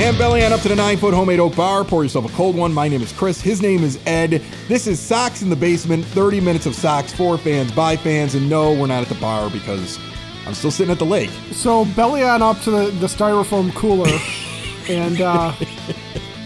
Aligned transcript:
And 0.00 0.16
belly 0.16 0.42
on 0.42 0.52
up 0.54 0.62
to 0.62 0.68
the 0.70 0.76
nine 0.76 0.96
foot 0.96 1.12
homemade 1.12 1.40
oak 1.40 1.54
bar. 1.54 1.84
Pour 1.84 2.02
yourself 2.02 2.24
a 2.24 2.34
cold 2.34 2.56
one. 2.56 2.72
My 2.72 2.88
name 2.88 3.02
is 3.02 3.12
Chris. 3.12 3.38
His 3.38 3.60
name 3.60 3.84
is 3.84 4.00
Ed. 4.06 4.42
This 4.66 4.86
is 4.86 4.98
Sox 4.98 5.42
in 5.42 5.50
the 5.50 5.56
Basement. 5.56 6.06
30 6.06 6.40
minutes 6.40 6.64
of 6.64 6.74
Sox 6.74 7.12
for 7.12 7.36
fans, 7.36 7.70
by 7.72 7.98
fans. 7.98 8.34
And 8.34 8.48
no, 8.48 8.72
we're 8.72 8.86
not 8.86 9.02
at 9.02 9.10
the 9.10 9.20
bar 9.20 9.50
because 9.50 9.98
I'm 10.46 10.54
still 10.54 10.70
sitting 10.70 10.90
at 10.90 10.98
the 10.98 11.04
lake. 11.04 11.28
So 11.52 11.84
belly 11.84 12.22
on 12.22 12.40
up 12.40 12.58
to 12.62 12.70
the, 12.70 12.86
the 12.92 13.08
styrofoam 13.08 13.74
cooler 13.74 14.08
and 14.88 15.20
uh, 15.20 15.52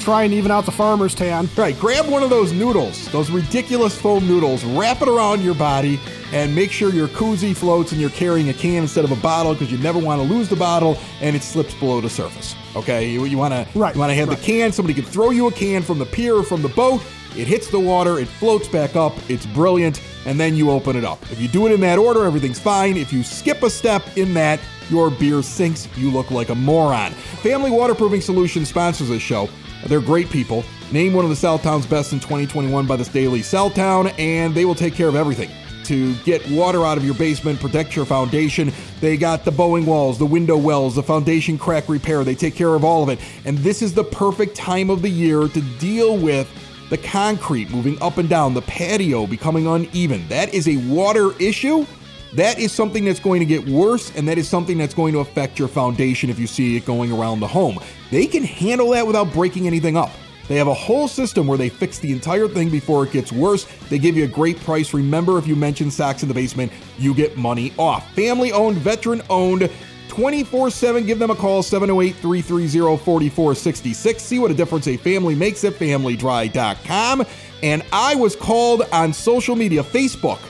try 0.05 0.25
and 0.25 0.35
even 0.35 0.51
out 0.51 0.67
the 0.67 0.71
farmer's 0.71 1.15
tan. 1.15 1.49
Right, 1.57 1.79
grab 1.81 2.07
one 2.07 2.23
of 2.23 2.29
those 2.29 2.53
noodles, 2.53 3.11
those 3.11 3.31
ridiculous 3.31 3.99
foam 3.99 4.27
noodles, 4.29 4.63
wrap 4.63 5.01
it 5.01 5.09
around 5.09 5.43
your 5.43 5.55
body, 5.55 5.99
and 6.31 6.55
make 6.55 6.71
sure 6.71 6.91
your 6.91 7.09
koozie 7.09 7.57
floats 7.57 7.91
and 7.93 8.01
you're 8.01 8.11
carrying 8.11 8.51
a 8.51 8.53
can 8.53 8.83
instead 8.83 9.05
of 9.05 9.13
a 9.13 9.17
bottle 9.17 9.55
because 9.55 9.73
you 9.73 9.79
never 9.79 9.99
want 9.99 10.21
to 10.21 10.29
lose 10.29 10.49
the 10.49 10.57
bottle 10.57 10.99
and 11.23 11.35
it 11.35 11.43
slips 11.43 11.75
below 11.75 12.03
the 12.03 12.11
surface. 12.11 12.55
Okay, 12.77 13.09
you, 13.11 13.25
you 13.25 13.39
want 13.39 13.55
to 13.55 13.67
Right, 13.79 13.95
you 13.95 14.01
want 14.01 14.11
to 14.11 14.15
have 14.15 14.29
right. 14.29 14.39
the 14.39 14.45
can. 14.45 14.73
Somebody 14.73 14.95
can 14.95 15.05
throw 15.11 15.31
you 15.31 15.47
a 15.47 15.53
can 15.53 15.83
from 15.83 15.99
the 15.99 16.07
pier 16.07 16.35
or 16.35 16.43
from 16.43 16.61
the 16.61 16.69
boat. 16.69 17.03
It 17.35 17.49
hits 17.49 17.69
the 17.69 17.81
water, 17.81 18.19
it 18.19 18.29
floats 18.29 18.69
back 18.69 18.97
up. 18.97 19.15
It's 19.31 19.47
brilliant, 19.47 20.03
and 20.27 20.39
then 20.39 20.55
you 20.55 20.71
open 20.71 20.97
it 20.97 21.05
up. 21.05 21.21
If 21.33 21.41
you 21.41 21.49
do 21.49 21.67
it 21.67 21.73
in 21.73 21.81
that 21.81 21.99
order, 21.99 22.25
everything's 22.25 22.61
fine. 22.61 22.97
If 22.97 23.13
you 23.13 23.23
skip 23.23 23.63
a 23.63 23.71
step 23.71 24.05
in 24.17 24.35
that, 24.35 24.61
your 24.91 25.11
beer 25.11 25.43
sinks. 25.43 25.89
You 25.97 26.11
look 26.11 26.31
like 26.31 26.51
a 26.51 26.55
moron. 26.55 27.13
Family 27.13 27.71
Waterproofing 27.71 28.21
Solutions 28.21 28.69
sponsors 28.69 29.09
this 29.09 29.23
show. 29.23 29.49
They're 29.87 30.01
great 30.01 30.31
people. 30.31 30.65
Named 30.93 31.15
one 31.15 31.25
of 31.25 31.31
the 31.31 31.37
Southtown's 31.37 31.87
best 31.87 32.13
in 32.13 32.21
2021 32.21 32.87
by 32.87 32.97
this 32.97 33.09
daily 33.09 33.41
Southtown, 33.41 34.17
and 34.19 34.55
they 34.55 34.65
will 34.65 34.75
take 34.75 34.95
care 34.95 35.09
of 35.09 35.17
everything 35.17 35.51
to 35.85 36.15
get 36.25 36.49
water 36.51 36.85
out 36.85 36.97
of 36.97 37.05
your 37.05 37.15
basement, 37.15 37.61
protect 37.61 37.95
your 37.95 38.05
foundation. 38.05 38.73
They 39.01 39.17
got 39.17 39.45
the 39.45 39.51
bowing 39.51 39.87
walls, 39.87 40.19
the 40.19 40.27
window 40.27 40.57
wells, 40.57 40.95
the 40.95 41.03
foundation 41.03 41.59
crack 41.59 41.89
repair. 41.89 42.25
They 42.25 42.35
take 42.35 42.55
care 42.55 42.75
of 42.75 42.85
all 42.85 43.03
of 43.03 43.09
it. 43.09 43.19
And 43.45 43.59
this 43.59 43.83
is 43.83 43.95
the 43.95 44.05
perfect 44.05 44.57
time 44.57 44.91
of 44.91 45.03
the 45.03 45.09
year 45.09 45.47
to 45.47 45.61
deal 45.79 46.17
with 46.17 46.51
the 46.91 46.99
concrete 46.99 47.71
moving 47.71 48.01
up 48.03 48.19
and 48.19 48.29
down, 48.29 48.55
the 48.55 48.63
patio 48.63 49.27
becoming 49.27 49.67
uneven. 49.67 50.27
That 50.29 50.53
is 50.53 50.69
a 50.69 50.77
water 50.89 51.33
issue. 51.41 51.87
That 52.35 52.59
is 52.59 52.73
something 52.73 53.05
that's 53.05 53.21
going 53.21 53.41
to 53.41 53.47
get 53.47 53.67
worse, 53.69 54.15
and 54.17 54.27
that 54.29 54.39
is 54.39 54.49
something 54.49 54.77
that's 54.77 54.95
going 54.95 55.13
to 55.13 55.21
affect 55.21 55.59
your 55.59 55.69
foundation 55.69 56.31
if 56.31 56.39
you 56.39 56.49
see 56.49 56.77
it 56.77 56.85
going 56.85 57.13
around 57.13 57.39
the 57.39 57.47
home. 57.47 57.79
They 58.11 58.27
can 58.27 58.43
handle 58.43 58.91
that 58.91 59.07
without 59.07 59.33
breaking 59.33 59.69
anything 59.69 59.97
up. 59.97 60.11
They 60.49 60.57
have 60.57 60.67
a 60.67 60.75
whole 60.75 61.09
system 61.09 61.47
where 61.47 61.57
they 61.57 61.69
fix 61.69 61.99
the 61.99 62.13
entire 62.13 62.49
thing 62.49 62.71
before 62.71 63.05
it 63.05 63.13
gets 63.13 63.33
worse. 63.33 63.67
They 63.89 63.99
give 63.99 64.17
you 64.17 64.25
a 64.25 64.29
great 64.29 64.59
price. 64.61 64.93
Remember, 64.93 65.39
if 65.39 65.47
you 65.47 65.57
mention 65.57 65.91
Sox 65.91 66.23
in 66.23 66.29
the 66.29 66.35
Basement, 66.35 66.73
you 66.99 67.15
get 67.15 67.37
money 67.37 67.73
off. 67.79 68.13
Family 68.15 68.53
owned, 68.53 68.77
veteran 68.79 69.23
owned, 69.31 69.71
24 70.09 70.71
7. 70.71 71.07
Give 71.07 71.19
them 71.19 71.31
a 71.31 71.37
call, 71.37 71.63
708 71.63 72.17
330 72.17 72.99
4466. 72.99 74.23
See 74.23 74.39
what 74.39 74.51
a 74.51 74.55
difference 74.55 74.87
a 74.89 74.97
family 74.97 75.35
makes 75.35 75.65
at 75.65 75.75
familydry.com. 75.75 77.25
And 77.63 77.83
I 77.93 78.15
was 78.17 78.37
called 78.37 78.83
on 78.93 79.13
social 79.13 79.57
media, 79.57 79.83
Facebook 79.83 80.41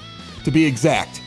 to 0.45 0.51
be 0.51 0.65
exact. 0.65 1.21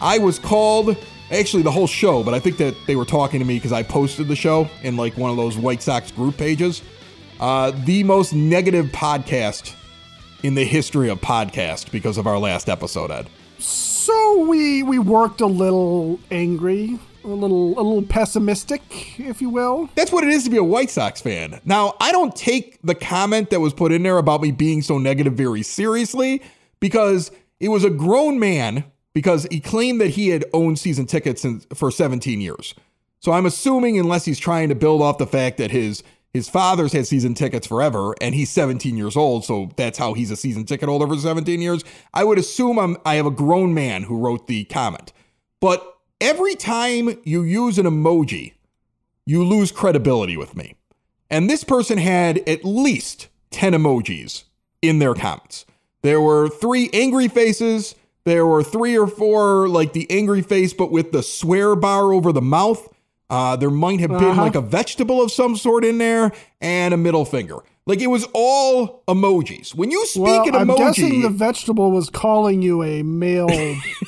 I 0.00 0.18
was 0.18 0.38
called, 0.38 0.96
actually, 1.30 1.62
the 1.62 1.70
whole 1.70 1.86
show, 1.86 2.22
but 2.22 2.34
I 2.34 2.40
think 2.40 2.56
that 2.58 2.74
they 2.86 2.96
were 2.96 3.04
talking 3.04 3.40
to 3.40 3.46
me 3.46 3.56
because 3.56 3.72
I 3.72 3.82
posted 3.82 4.28
the 4.28 4.36
show 4.36 4.68
in 4.82 4.96
like 4.96 5.16
one 5.16 5.30
of 5.30 5.36
those 5.36 5.56
White 5.56 5.82
Sox 5.82 6.10
group 6.10 6.36
pages. 6.36 6.82
Uh, 7.40 7.72
the 7.84 8.04
most 8.04 8.32
negative 8.32 8.86
podcast 8.86 9.74
in 10.42 10.54
the 10.54 10.64
history 10.64 11.08
of 11.08 11.20
podcast 11.20 11.90
because 11.90 12.18
of 12.18 12.26
our 12.26 12.38
last 12.38 12.68
episode, 12.68 13.10
Ed. 13.10 13.28
So 13.58 14.44
we 14.46 14.82
we 14.82 14.98
worked 14.98 15.40
a 15.40 15.46
little 15.46 16.20
angry, 16.30 16.98
a 17.24 17.28
little 17.28 17.72
a 17.72 17.82
little 17.82 18.02
pessimistic, 18.02 19.18
if 19.18 19.40
you 19.40 19.48
will. 19.48 19.88
That's 19.94 20.12
what 20.12 20.22
it 20.22 20.30
is 20.30 20.44
to 20.44 20.50
be 20.50 20.58
a 20.58 20.64
White 20.64 20.90
Sox 20.90 21.20
fan. 21.20 21.60
Now, 21.64 21.94
I 21.98 22.12
don't 22.12 22.36
take 22.36 22.78
the 22.82 22.94
comment 22.94 23.50
that 23.50 23.60
was 23.60 23.72
put 23.72 23.90
in 23.90 24.02
there 24.02 24.18
about 24.18 24.42
me 24.42 24.50
being 24.50 24.82
so 24.82 24.98
negative 24.98 25.32
very 25.32 25.62
seriously 25.62 26.42
because 26.78 27.30
it 27.58 27.68
was 27.68 27.82
a 27.82 27.90
grown 27.90 28.38
man 28.38 28.84
because 29.14 29.46
he 29.50 29.60
claimed 29.60 30.00
that 30.00 30.10
he 30.10 30.28
had 30.28 30.44
owned 30.52 30.78
season 30.78 31.06
tickets 31.06 31.46
for 31.72 31.90
17 31.90 32.40
years. 32.40 32.74
So 33.20 33.32
I'm 33.32 33.46
assuming 33.46 33.98
unless 33.98 34.26
he's 34.26 34.38
trying 34.38 34.68
to 34.68 34.74
build 34.74 35.00
off 35.00 35.16
the 35.16 35.26
fact 35.26 35.56
that 35.58 35.70
his 35.70 36.02
his 36.34 36.48
father's 36.48 36.92
had 36.92 37.06
season 37.06 37.32
tickets 37.32 37.64
forever 37.64 38.12
and 38.20 38.34
he's 38.34 38.50
17 38.50 38.96
years 38.96 39.16
old, 39.16 39.44
so 39.44 39.70
that's 39.76 39.96
how 39.96 40.14
he's 40.14 40.32
a 40.32 40.36
season 40.36 40.64
ticket 40.64 40.88
holder 40.88 41.06
for 41.06 41.16
17 41.16 41.62
years. 41.62 41.84
I 42.12 42.24
would 42.24 42.38
assume 42.38 42.78
I'm 42.78 42.96
I 43.06 43.14
have 43.14 43.24
a 43.24 43.30
grown 43.30 43.72
man 43.72 44.02
who 44.02 44.18
wrote 44.18 44.48
the 44.48 44.64
comment. 44.64 45.12
But 45.60 45.96
every 46.20 46.56
time 46.56 47.18
you 47.24 47.44
use 47.44 47.78
an 47.78 47.86
emoji, 47.86 48.54
you 49.24 49.44
lose 49.44 49.72
credibility 49.72 50.36
with 50.36 50.56
me. 50.56 50.74
And 51.30 51.48
this 51.48 51.64
person 51.64 51.98
had 51.98 52.46
at 52.48 52.64
least 52.64 53.28
10 53.52 53.72
emojis 53.72 54.44
in 54.82 54.98
their 54.98 55.14
comments. 55.14 55.64
There 56.02 56.20
were 56.20 56.48
three 56.48 56.90
angry 56.92 57.28
faces. 57.28 57.94
There 58.24 58.46
were 58.46 58.62
three 58.62 58.96
or 58.98 59.06
four, 59.06 59.68
like 59.68 59.92
the 59.92 60.10
angry 60.10 60.42
face, 60.42 60.72
but 60.72 60.90
with 60.90 61.12
the 61.12 61.22
swear 61.22 61.76
bar 61.76 62.12
over 62.12 62.32
the 62.32 62.42
mouth. 62.42 62.88
Uh, 63.30 63.56
there 63.56 63.70
might 63.70 64.00
have 64.00 64.10
been 64.10 64.22
Uh-huh. 64.24 64.42
like 64.42 64.54
a 64.54 64.60
vegetable 64.60 65.22
of 65.22 65.32
some 65.32 65.56
sort 65.56 65.84
in 65.84 65.96
there 65.98 66.30
and 66.60 66.92
a 66.92 66.96
middle 66.96 67.24
finger. 67.24 67.56
Like 67.86 68.00
it 68.00 68.06
was 68.06 68.26
all 68.34 69.02
emojis. 69.08 69.74
When 69.74 69.90
you 69.90 70.04
speak 70.06 70.22
Well, 70.24 70.48
an 70.48 70.54
I'm 70.70 70.76
guessing 70.76 71.22
the 71.22 71.30
vegetable 71.30 71.90
was 71.90 72.08
calling 72.10 72.62
you 72.62 72.82
a 72.82 73.02
male 73.02 73.48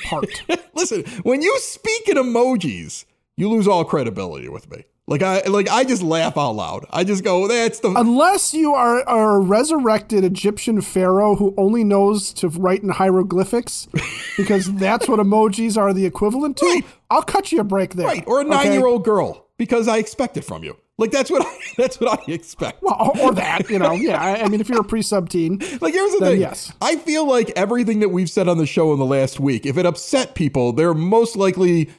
part. 0.04 0.42
Listen, 0.74 1.04
when 1.24 1.42
you 1.42 1.58
speak 1.60 2.08
in 2.08 2.16
emojis, 2.16 3.04
you 3.36 3.48
lose 3.50 3.66
all 3.66 3.84
credibility 3.84 4.48
with 4.48 4.70
me. 4.70 4.84
Like 5.08 5.22
I 5.22 5.42
like 5.46 5.68
I 5.68 5.84
just 5.84 6.02
laugh 6.02 6.36
out 6.36 6.56
loud. 6.56 6.86
I 6.90 7.04
just 7.04 7.22
go, 7.22 7.46
that's 7.46 7.78
the 7.78 7.92
Unless 7.96 8.54
you 8.54 8.74
are, 8.74 9.08
are 9.08 9.36
a 9.36 9.40
resurrected 9.40 10.24
Egyptian 10.24 10.80
pharaoh 10.80 11.36
who 11.36 11.54
only 11.56 11.84
knows 11.84 12.32
to 12.34 12.48
write 12.48 12.82
in 12.82 12.88
hieroglyphics, 12.88 13.86
because 14.36 14.72
that's 14.74 15.08
what 15.08 15.20
emojis 15.20 15.76
are 15.76 15.92
the 15.92 16.06
equivalent 16.06 16.56
to. 16.56 16.66
Right. 16.66 16.84
I'll 17.08 17.22
cut 17.22 17.52
you 17.52 17.60
a 17.60 17.64
break 17.64 17.94
there. 17.94 18.06
right 18.06 18.24
or 18.26 18.38
a 18.38 18.40
okay? 18.40 18.50
nine 18.50 18.72
year 18.72 18.86
old 18.86 19.04
girl 19.04 19.46
because 19.58 19.86
I 19.86 19.98
expect 19.98 20.36
it 20.36 20.42
from 20.42 20.64
you. 20.64 20.76
Like 20.98 21.12
that's 21.12 21.30
what 21.30 21.42
I, 21.46 21.58
that's 21.76 22.00
what 22.00 22.18
I 22.28 22.32
expect. 22.32 22.82
Well, 22.82 23.12
or 23.20 23.32
that, 23.34 23.70
you 23.70 23.78
know, 23.78 23.92
yeah. 23.92 24.20
I, 24.20 24.42
I 24.42 24.48
mean, 24.48 24.60
if 24.60 24.68
you're 24.68 24.80
a 24.80 24.84
pre-sub 24.84 25.28
teen, 25.28 25.58
Like 25.80 25.94
here's 25.94 26.12
the 26.12 26.18
thing. 26.20 26.40
yes. 26.40 26.72
I 26.80 26.96
feel 26.96 27.28
like 27.28 27.50
everything 27.50 28.00
that 28.00 28.08
we've 28.08 28.30
said 28.30 28.48
on 28.48 28.58
the 28.58 28.66
show 28.66 28.92
in 28.92 28.98
the 28.98 29.04
last 29.04 29.38
week, 29.38 29.66
if 29.66 29.76
it 29.76 29.86
upset 29.86 30.34
people, 30.34 30.72
they're 30.72 30.94
most 30.94 31.36
likely 31.36 31.90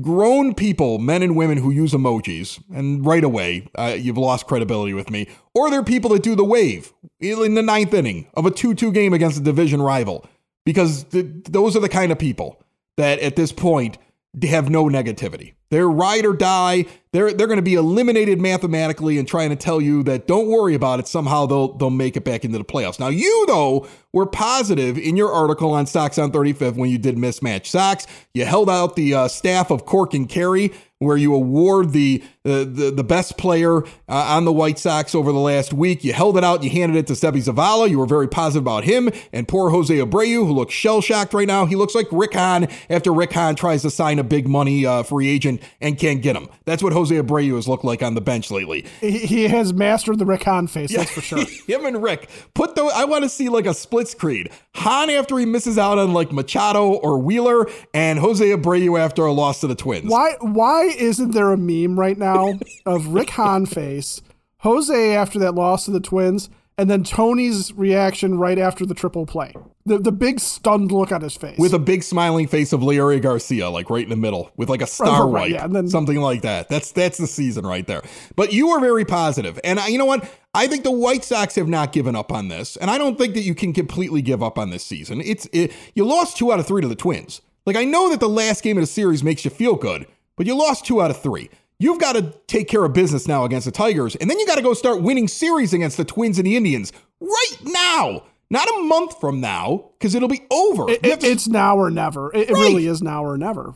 grown 0.00 0.54
people, 0.54 0.98
men 0.98 1.22
and 1.22 1.36
women 1.36 1.58
who 1.58 1.70
use 1.70 1.92
emojis, 1.92 2.62
and 2.74 3.04
right 3.04 3.22
away 3.22 3.68
uh, 3.76 3.94
you've 3.98 4.16
lost 4.16 4.46
credibility 4.46 4.94
with 4.94 5.10
me. 5.10 5.28
Or 5.54 5.70
they're 5.70 5.82
people 5.82 6.10
that 6.10 6.22
do 6.22 6.34
the 6.34 6.44
wave 6.44 6.92
in 7.20 7.54
the 7.54 7.62
ninth 7.62 7.92
inning 7.92 8.28
of 8.34 8.46
a 8.46 8.50
two-two 8.50 8.92
game 8.92 9.12
against 9.12 9.38
a 9.38 9.42
division 9.42 9.82
rival, 9.82 10.26
because 10.64 11.04
th- 11.04 11.26
those 11.44 11.76
are 11.76 11.80
the 11.80 11.88
kind 11.88 12.10
of 12.12 12.18
people 12.18 12.62
that 12.96 13.18
at 13.20 13.36
this 13.36 13.52
point 13.52 13.98
have 14.42 14.70
no 14.70 14.86
negativity. 14.86 15.52
They're 15.70 15.88
ride 15.88 16.24
or 16.24 16.32
die. 16.32 16.86
They're 17.12 17.32
they're 17.32 17.46
going 17.46 17.58
to 17.58 17.62
be 17.62 17.74
eliminated 17.74 18.40
mathematically 18.40 19.18
and 19.18 19.26
trying 19.26 19.50
to 19.50 19.56
tell 19.56 19.80
you 19.80 20.02
that 20.04 20.26
don't 20.26 20.48
worry 20.48 20.74
about 20.74 21.00
it. 21.00 21.08
Somehow 21.08 21.46
they'll 21.46 21.72
they'll 21.74 21.90
make 21.90 22.16
it 22.16 22.24
back 22.24 22.44
into 22.44 22.58
the 22.58 22.64
playoffs. 22.64 23.00
Now 23.00 23.08
you 23.08 23.44
though 23.46 23.86
were 24.12 24.26
positive 24.26 24.98
in 24.98 25.16
your 25.16 25.32
article 25.32 25.72
on 25.72 25.86
Sox 25.86 26.18
on 26.18 26.32
35th 26.32 26.76
when 26.76 26.90
you 26.90 26.98
did 26.98 27.16
mismatch 27.16 27.66
socks. 27.66 28.06
You 28.34 28.44
held 28.44 28.68
out 28.70 28.96
the 28.96 29.14
uh, 29.14 29.28
staff 29.28 29.70
of 29.70 29.84
Cork 29.84 30.14
and 30.14 30.28
Kerry, 30.28 30.72
where 30.98 31.16
you 31.16 31.34
award 31.34 31.92
the 31.92 32.22
uh, 32.44 32.64
the 32.64 32.92
the 32.94 33.04
best 33.04 33.38
player 33.38 33.84
uh, 33.84 33.88
on 34.08 34.44
the 34.44 34.52
White 34.52 34.78
Sox 34.78 35.14
over 35.14 35.32
the 35.32 35.38
last 35.38 35.72
week. 35.72 36.04
You 36.04 36.12
held 36.12 36.36
it 36.36 36.44
out. 36.44 36.62
You 36.62 36.70
handed 36.70 36.96
it 36.98 37.06
to 37.08 37.12
Seby 37.14 37.42
Zavala. 37.42 37.88
You 37.88 37.98
were 37.98 38.06
very 38.06 38.28
positive 38.28 38.64
about 38.64 38.84
him 38.84 39.10
and 39.32 39.46
poor 39.46 39.70
Jose 39.70 39.94
Abreu, 39.94 40.46
who 40.46 40.52
looks 40.52 40.74
shell 40.74 41.00
shocked 41.00 41.32
right 41.34 41.46
now. 41.46 41.66
He 41.66 41.76
looks 41.76 41.94
like 41.94 42.06
Rick 42.10 42.34
Hahn 42.34 42.68
after 42.90 43.12
Rick 43.12 43.32
Hahn 43.32 43.54
tries 43.54 43.82
to 43.82 43.90
sign 43.90 44.18
a 44.18 44.24
big 44.24 44.48
money 44.48 44.84
uh, 44.84 45.02
free 45.02 45.28
agent 45.28 45.57
and 45.80 45.98
can't 45.98 46.22
get 46.22 46.36
him. 46.36 46.48
That's 46.64 46.82
what 46.82 46.92
Jose 46.92 47.14
Abreu 47.14 47.54
has 47.56 47.68
looked 47.68 47.84
like 47.84 48.02
on 48.02 48.14
the 48.14 48.20
bench 48.20 48.50
lately. 48.50 48.86
he, 49.00 49.18
he 49.18 49.48
has 49.48 49.72
mastered 49.72 50.18
the 50.18 50.26
Rick 50.26 50.44
Hahn 50.44 50.66
face. 50.66 50.94
That's 50.94 51.10
for 51.10 51.20
sure. 51.20 51.44
him 51.66 51.84
and 51.84 52.02
Rick 52.02 52.28
put 52.54 52.74
the. 52.74 52.84
I 52.84 53.04
want 53.04 53.24
to 53.24 53.28
see 53.28 53.48
like 53.48 53.66
a 53.66 53.74
split 53.74 54.08
screen. 54.08 54.48
Hahn 54.74 55.10
after 55.10 55.38
he 55.38 55.46
misses 55.46 55.78
out 55.78 55.98
on 55.98 56.12
like 56.12 56.32
Machado 56.32 56.88
or 56.88 57.18
Wheeler, 57.18 57.66
and 57.94 58.18
Jose 58.18 58.44
Abreu 58.44 58.98
after 58.98 59.24
a 59.24 59.32
loss 59.32 59.60
to 59.60 59.66
the 59.66 59.74
Twins. 59.74 60.10
Why 60.10 60.34
why 60.40 60.84
isn't 60.84 61.32
there 61.32 61.52
a 61.52 61.56
meme 61.56 61.98
right 61.98 62.18
now 62.18 62.58
of 62.86 63.08
Rick 63.08 63.30
Hahn 63.30 63.66
face, 63.66 64.22
Jose 64.58 65.14
after 65.14 65.38
that 65.38 65.54
loss 65.54 65.84
to 65.84 65.90
the 65.90 66.00
Twins, 66.00 66.50
and 66.78 66.88
then 66.88 67.02
Tony's 67.02 67.72
reaction 67.74 68.38
right 68.38 68.58
after 68.58 68.86
the 68.86 68.94
triple 68.94 69.26
play. 69.26 69.52
The 69.84 69.98
the 69.98 70.12
big 70.12 70.38
stunned 70.38 70.92
look 70.92 71.12
on 71.12 71.20
his 71.20 71.34
face. 71.34 71.58
With 71.58 71.74
a 71.74 71.78
big 71.78 72.02
smiling 72.02 72.46
face 72.46 72.72
of 72.72 72.80
Leury 72.80 73.20
Garcia, 73.20 73.68
like 73.68 73.90
right 73.90 74.04
in 74.04 74.10
the 74.10 74.16
middle, 74.16 74.50
with 74.56 74.68
like 74.68 74.80
a 74.80 74.86
star 74.86 75.24
right, 75.24 75.42
wipe, 75.42 75.50
yeah, 75.50 75.64
and 75.64 75.74
then- 75.74 75.88
something 75.88 76.18
like 76.20 76.42
that. 76.42 76.68
That's 76.68 76.92
that's 76.92 77.18
the 77.18 77.26
season 77.26 77.66
right 77.66 77.86
there. 77.86 78.02
But 78.36 78.52
you 78.52 78.68
were 78.68 78.80
very 78.80 79.04
positive, 79.04 79.58
and 79.64 79.80
I, 79.80 79.88
you 79.88 79.98
know 79.98 80.04
what? 80.06 80.30
I 80.54 80.66
think 80.66 80.84
the 80.84 80.90
White 80.92 81.24
Sox 81.24 81.56
have 81.56 81.68
not 81.68 81.92
given 81.92 82.16
up 82.16 82.32
on 82.32 82.48
this, 82.48 82.76
and 82.76 82.90
I 82.90 82.96
don't 82.98 83.18
think 83.18 83.34
that 83.34 83.42
you 83.42 83.54
can 83.54 83.72
completely 83.72 84.22
give 84.22 84.42
up 84.42 84.58
on 84.58 84.70
this 84.70 84.84
season. 84.84 85.20
It's 85.20 85.48
it, 85.52 85.72
you 85.94 86.04
lost 86.04 86.36
two 86.36 86.52
out 86.52 86.60
of 86.60 86.66
three 86.66 86.82
to 86.82 86.88
the 86.88 86.96
Twins. 86.96 87.40
Like 87.66 87.76
I 87.76 87.84
know 87.84 88.08
that 88.10 88.20
the 88.20 88.28
last 88.28 88.62
game 88.62 88.76
of 88.76 88.82
the 88.82 88.86
series 88.86 89.24
makes 89.24 89.44
you 89.44 89.50
feel 89.50 89.74
good, 89.74 90.06
but 90.36 90.46
you 90.46 90.56
lost 90.56 90.86
two 90.86 91.02
out 91.02 91.10
of 91.10 91.20
three. 91.20 91.50
You've 91.80 92.00
got 92.00 92.14
to 92.16 92.34
take 92.48 92.66
care 92.68 92.84
of 92.84 92.92
business 92.92 93.28
now 93.28 93.44
against 93.44 93.64
the 93.66 93.70
Tigers, 93.70 94.16
and 94.16 94.28
then 94.28 94.38
you 94.40 94.46
got 94.46 94.56
to 94.56 94.62
go 94.62 94.74
start 94.74 95.00
winning 95.00 95.28
series 95.28 95.72
against 95.72 95.96
the 95.96 96.04
Twins 96.04 96.36
and 96.38 96.46
the 96.46 96.56
Indians 96.56 96.92
right 97.20 97.56
now, 97.62 98.24
not 98.50 98.68
a 98.68 98.82
month 98.82 99.20
from 99.20 99.40
now, 99.40 99.90
because 99.98 100.14
it'll 100.16 100.28
be 100.28 100.42
over. 100.50 100.90
It- 100.90 101.04
it- 101.04 101.20
to- 101.20 101.26
it's 101.30 101.46
now 101.46 101.76
or 101.76 101.90
never. 101.90 102.34
It, 102.34 102.50
it 102.50 102.54
really 102.54 102.86
is 102.86 103.00
now 103.00 103.24
or 103.24 103.38
never. 103.38 103.74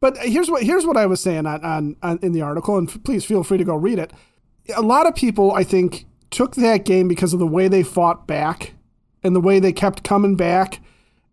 But 0.00 0.18
here's 0.18 0.50
what 0.50 0.62
here's 0.64 0.84
what 0.84 0.96
I 0.96 1.06
was 1.06 1.20
saying 1.22 1.46
on, 1.46 1.64
on, 1.64 1.96
on 2.02 2.18
in 2.22 2.32
the 2.32 2.42
article, 2.42 2.76
and 2.76 2.88
f- 2.90 2.98
please 3.04 3.24
feel 3.24 3.42
free 3.44 3.56
to 3.58 3.64
go 3.64 3.76
read 3.76 3.98
it. 3.98 4.12
A 4.76 4.82
lot 4.82 5.06
of 5.06 5.14
people, 5.14 5.52
I 5.52 5.64
think, 5.64 6.06
took 6.30 6.54
that 6.56 6.84
game 6.84 7.08
because 7.08 7.32
of 7.32 7.38
the 7.38 7.46
way 7.46 7.66
they 7.68 7.82
fought 7.82 8.26
back 8.26 8.74
and 9.22 9.34
the 9.34 9.40
way 9.40 9.58
they 9.60 9.72
kept 9.72 10.02
coming 10.04 10.34
back, 10.34 10.80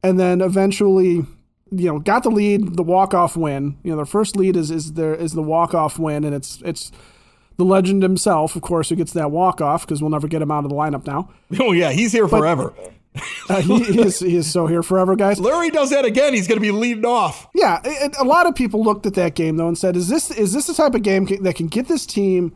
and 0.03 0.19
then 0.19 0.39
eventually, 0.39 1.25
you 1.71 1.85
know, 1.87 1.99
got 1.99 2.23
the 2.23 2.29
lead, 2.31 2.75
the 2.75 2.83
walk 2.83 3.13
off 3.13 3.35
win. 3.35 3.77
You 3.83 3.91
know, 3.91 3.97
their 3.97 4.05
first 4.05 4.35
lead 4.35 4.55
is 4.55 4.71
is 4.71 4.93
their 4.93 5.13
is 5.13 5.33
the 5.33 5.43
walk 5.43 5.73
off 5.73 5.99
win, 5.99 6.23
and 6.23 6.35
it's 6.35 6.61
it's 6.63 6.91
the 7.57 7.65
legend 7.65 8.03
himself, 8.03 8.55
of 8.55 8.61
course, 8.61 8.89
who 8.89 8.95
gets 8.95 9.11
that 9.13 9.31
walk 9.31 9.61
off 9.61 9.85
because 9.85 10.01
we'll 10.01 10.11
never 10.11 10.27
get 10.27 10.41
him 10.41 10.49
out 10.49 10.63
of 10.63 10.69
the 10.69 10.75
lineup 10.75 11.05
now. 11.05 11.29
oh 11.59 11.71
yeah, 11.71 11.91
he's 11.91 12.11
here 12.11 12.27
forever. 12.27 12.73
Uh, 13.49 13.59
he, 13.61 13.83
he 13.83 14.01
is 14.01 14.19
he 14.19 14.35
is 14.35 14.49
so 14.49 14.67
here 14.67 14.83
forever, 14.83 15.15
guys. 15.15 15.39
Leury 15.39 15.71
does 15.71 15.89
that 15.89 16.05
again. 16.05 16.35
He's 16.35 16.47
going 16.47 16.57
to 16.57 16.61
be 16.61 16.71
leading 16.71 17.05
off. 17.05 17.47
Yeah, 17.55 17.81
and 17.83 18.15
a 18.17 18.23
lot 18.23 18.45
of 18.45 18.53
people 18.53 18.83
looked 18.83 19.07
at 19.07 19.15
that 19.15 19.33
game 19.33 19.57
though 19.57 19.67
and 19.67 19.75
said, 19.77 19.97
"Is 19.97 20.07
this 20.07 20.29
is 20.29 20.53
this 20.53 20.67
the 20.67 20.75
type 20.75 20.93
of 20.93 21.01
game 21.01 21.25
that 21.41 21.55
can 21.55 21.67
get 21.67 21.87
this 21.87 22.05
team 22.05 22.55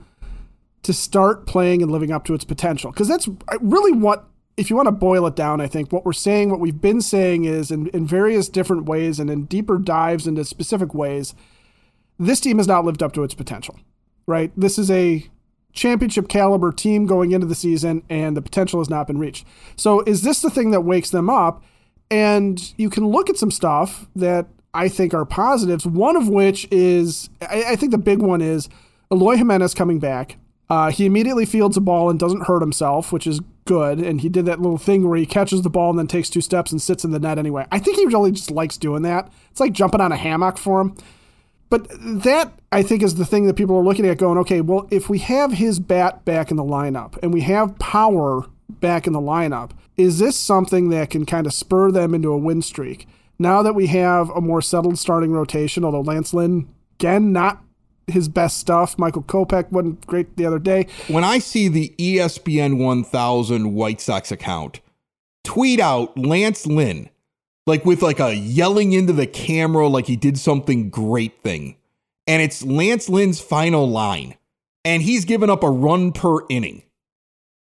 to 0.84 0.94
start 0.94 1.48
playing 1.48 1.82
and 1.82 1.92
living 1.92 2.12
up 2.12 2.24
to 2.26 2.36
its 2.36 2.46
potential?" 2.46 2.92
Because 2.92 3.08
that's 3.08 3.28
really 3.60 3.92
what, 3.92 4.26
if 4.56 4.70
you 4.70 4.76
want 4.76 4.88
to 4.88 4.92
boil 4.92 5.26
it 5.26 5.36
down, 5.36 5.62
I 5.62 5.68
think 5.68 5.92
what 5.92 6.06
we're 6.06 6.14
saying, 6.14 6.50
what 6.50 6.60
we've 6.60 6.80
been 6.80 7.02
saying 7.02 7.46
is, 7.46 7.72
in, 7.72 7.88
in 7.88 8.06
various 8.06 8.50
different 8.50 8.86
ways 8.86 9.20
and 9.20 9.30
in 9.30 9.46
deeper 9.46 9.78
dives 9.78 10.28
into 10.28 10.46
specific 10.46 10.94
ways, 10.94 11.34
this 12.20 12.40
team 12.40 12.58
has 12.58 12.68
not 12.68 12.86
lived 12.86 13.02
up 13.02 13.14
to 13.14 13.24
its 13.24 13.34
potential. 13.34 13.80
Right? 14.26 14.52
This 14.56 14.78
is 14.78 14.90
a 14.92 15.28
championship 15.74 16.30
caliber 16.30 16.72
team 16.72 17.06
going 17.06 17.32
into 17.32 17.48
the 17.48 17.56
season, 17.56 18.04
and 18.10 18.38
the 18.38 18.42
potential 18.42 18.80
has 18.80 18.90
not 18.90 19.08
been 19.08 19.18
reached. 19.18 19.46
So, 19.76 20.02
is 20.02 20.22
this 20.22 20.42
the 20.42 20.50
thing 20.50 20.72
that 20.72 20.82
wakes 20.82 21.10
them 21.10 21.30
up? 21.30 21.64
And 22.12 22.74
you 22.78 22.90
can 22.90 23.08
look 23.08 23.30
at 23.30 23.38
some 23.38 23.52
stuff 23.52 24.08
that 24.16 24.48
I 24.74 24.88
think 24.88 25.14
are 25.14 25.26
positives. 25.26 25.86
One 25.86 26.16
of 26.16 26.30
which 26.30 26.68
is, 26.72 27.30
I, 27.42 27.64
I 27.70 27.76
think 27.76 27.92
the 27.92 27.98
big 27.98 28.20
one 28.20 28.42
is 28.42 28.70
Eloy 29.12 29.36
Jimenez 29.38 29.74
coming 29.74 30.00
back. 30.00 30.38
Uh, 30.70 30.92
he 30.92 31.06
immediately 31.06 31.46
fields 31.46 31.76
a 31.76 31.82
ball 31.82 32.10
and 32.10 32.20
doesn't 32.20 32.46
hurt 32.48 32.62
himself, 32.62 33.12
which 33.12 33.28
is 33.28 33.42
good. 33.66 34.00
And 34.00 34.22
he 34.22 34.30
did 34.30 34.46
that 34.46 34.62
little 34.62 34.78
thing 34.78 35.08
where 35.08 35.18
he 35.18 35.26
catches 35.26 35.62
the 35.62 35.70
ball 35.70 35.90
and 35.90 36.00
then 36.00 36.08
takes 36.08 36.30
two 36.30 36.42
steps 36.42 36.72
and 36.72 36.82
sits 36.82 37.04
in 37.04 37.12
the 37.12 37.20
net 37.20 37.38
anyway. 37.38 37.66
I 37.72 37.80
think 37.80 37.98
he 37.98 38.06
really 38.06 38.32
just 38.32 38.52
likes 38.52 38.78
doing 38.78 39.04
that. 39.04 39.32
It's 39.52 39.60
like 39.60 39.74
jumping 39.74 40.02
on 40.02 40.12
a 40.12 40.18
hammock 40.18 40.58
for 40.58 40.82
him. 40.82 40.96
But 41.70 41.88
that, 42.24 42.54
I 42.72 42.84
think, 42.84 43.02
is 43.02 43.16
the 43.16 43.26
thing 43.26 43.48
that 43.48 43.56
people 43.56 43.76
are 43.76 43.84
looking 43.84 44.06
at 44.06 44.20
going, 44.20 44.38
okay, 44.40 44.62
well, 44.62 44.88
if 44.92 45.10
we 45.10 45.18
have 45.20 45.54
his 45.54 45.80
bat 45.80 46.24
back 46.24 46.52
in 46.52 46.58
the 46.58 46.64
lineup 46.64 47.18
and 47.24 47.34
we 47.34 47.42
have 47.42 47.80
power 47.80 48.46
back 48.70 49.08
in 49.08 49.14
the 49.14 49.20
lineup, 49.20 49.72
is 49.98 50.20
this 50.20 50.38
something 50.38 50.90
that 50.90 51.10
can 51.10 51.26
kind 51.26 51.48
of 51.48 51.54
spur 51.54 51.92
them 51.92 52.14
into 52.14 52.32
a 52.32 52.38
win 52.38 52.62
streak? 52.62 53.08
Now 53.40 53.64
that 53.64 53.74
we 53.74 53.88
have 53.88 54.30
a 54.30 54.42
more 54.42 54.62
settled 54.62 55.00
starting 55.00 55.32
rotation, 55.32 55.84
although 55.84 56.02
Lance 56.02 56.34
Lynn, 56.34 56.72
again, 57.00 57.32
not 57.32 57.64
his 58.08 58.28
best 58.28 58.58
stuff. 58.58 58.98
Michael 58.98 59.24
Kopech 59.24 59.72
wasn't 59.72 60.06
great 60.08 60.36
the 60.38 60.46
other 60.46 60.60
day. 60.60 60.88
When 61.08 61.24
I 61.24 61.40
see 61.40 61.68
the 61.68 61.94
ESPN 61.98 62.78
1000 62.78 63.74
White 63.74 64.02
Sox 64.02 64.32
account 64.32 64.82
tweet 65.44 65.80
out 65.80 66.18
Lance 66.18 66.66
Lynn, 66.66 67.10
like 67.66 67.86
with 67.86 68.02
like 68.02 68.20
a 68.20 68.36
yelling 68.36 68.94
into 68.94 69.14
the 69.14 69.28
camera, 69.28 69.88
like 69.88 70.08
he 70.08 70.16
did 70.16 70.38
something 70.38 70.90
great 70.90 71.42
thing, 71.42 71.78
and 72.28 72.42
it's 72.42 72.64
Lance 72.64 73.10
Lynn's 73.10 73.40
final 73.40 73.90
line, 73.90 74.36
and 74.86 75.02
he's 75.04 75.26
given 75.26 75.50
up 75.50 75.64
a 75.64 75.70
run 75.70 76.12
per 76.12 76.46
inning 76.50 76.84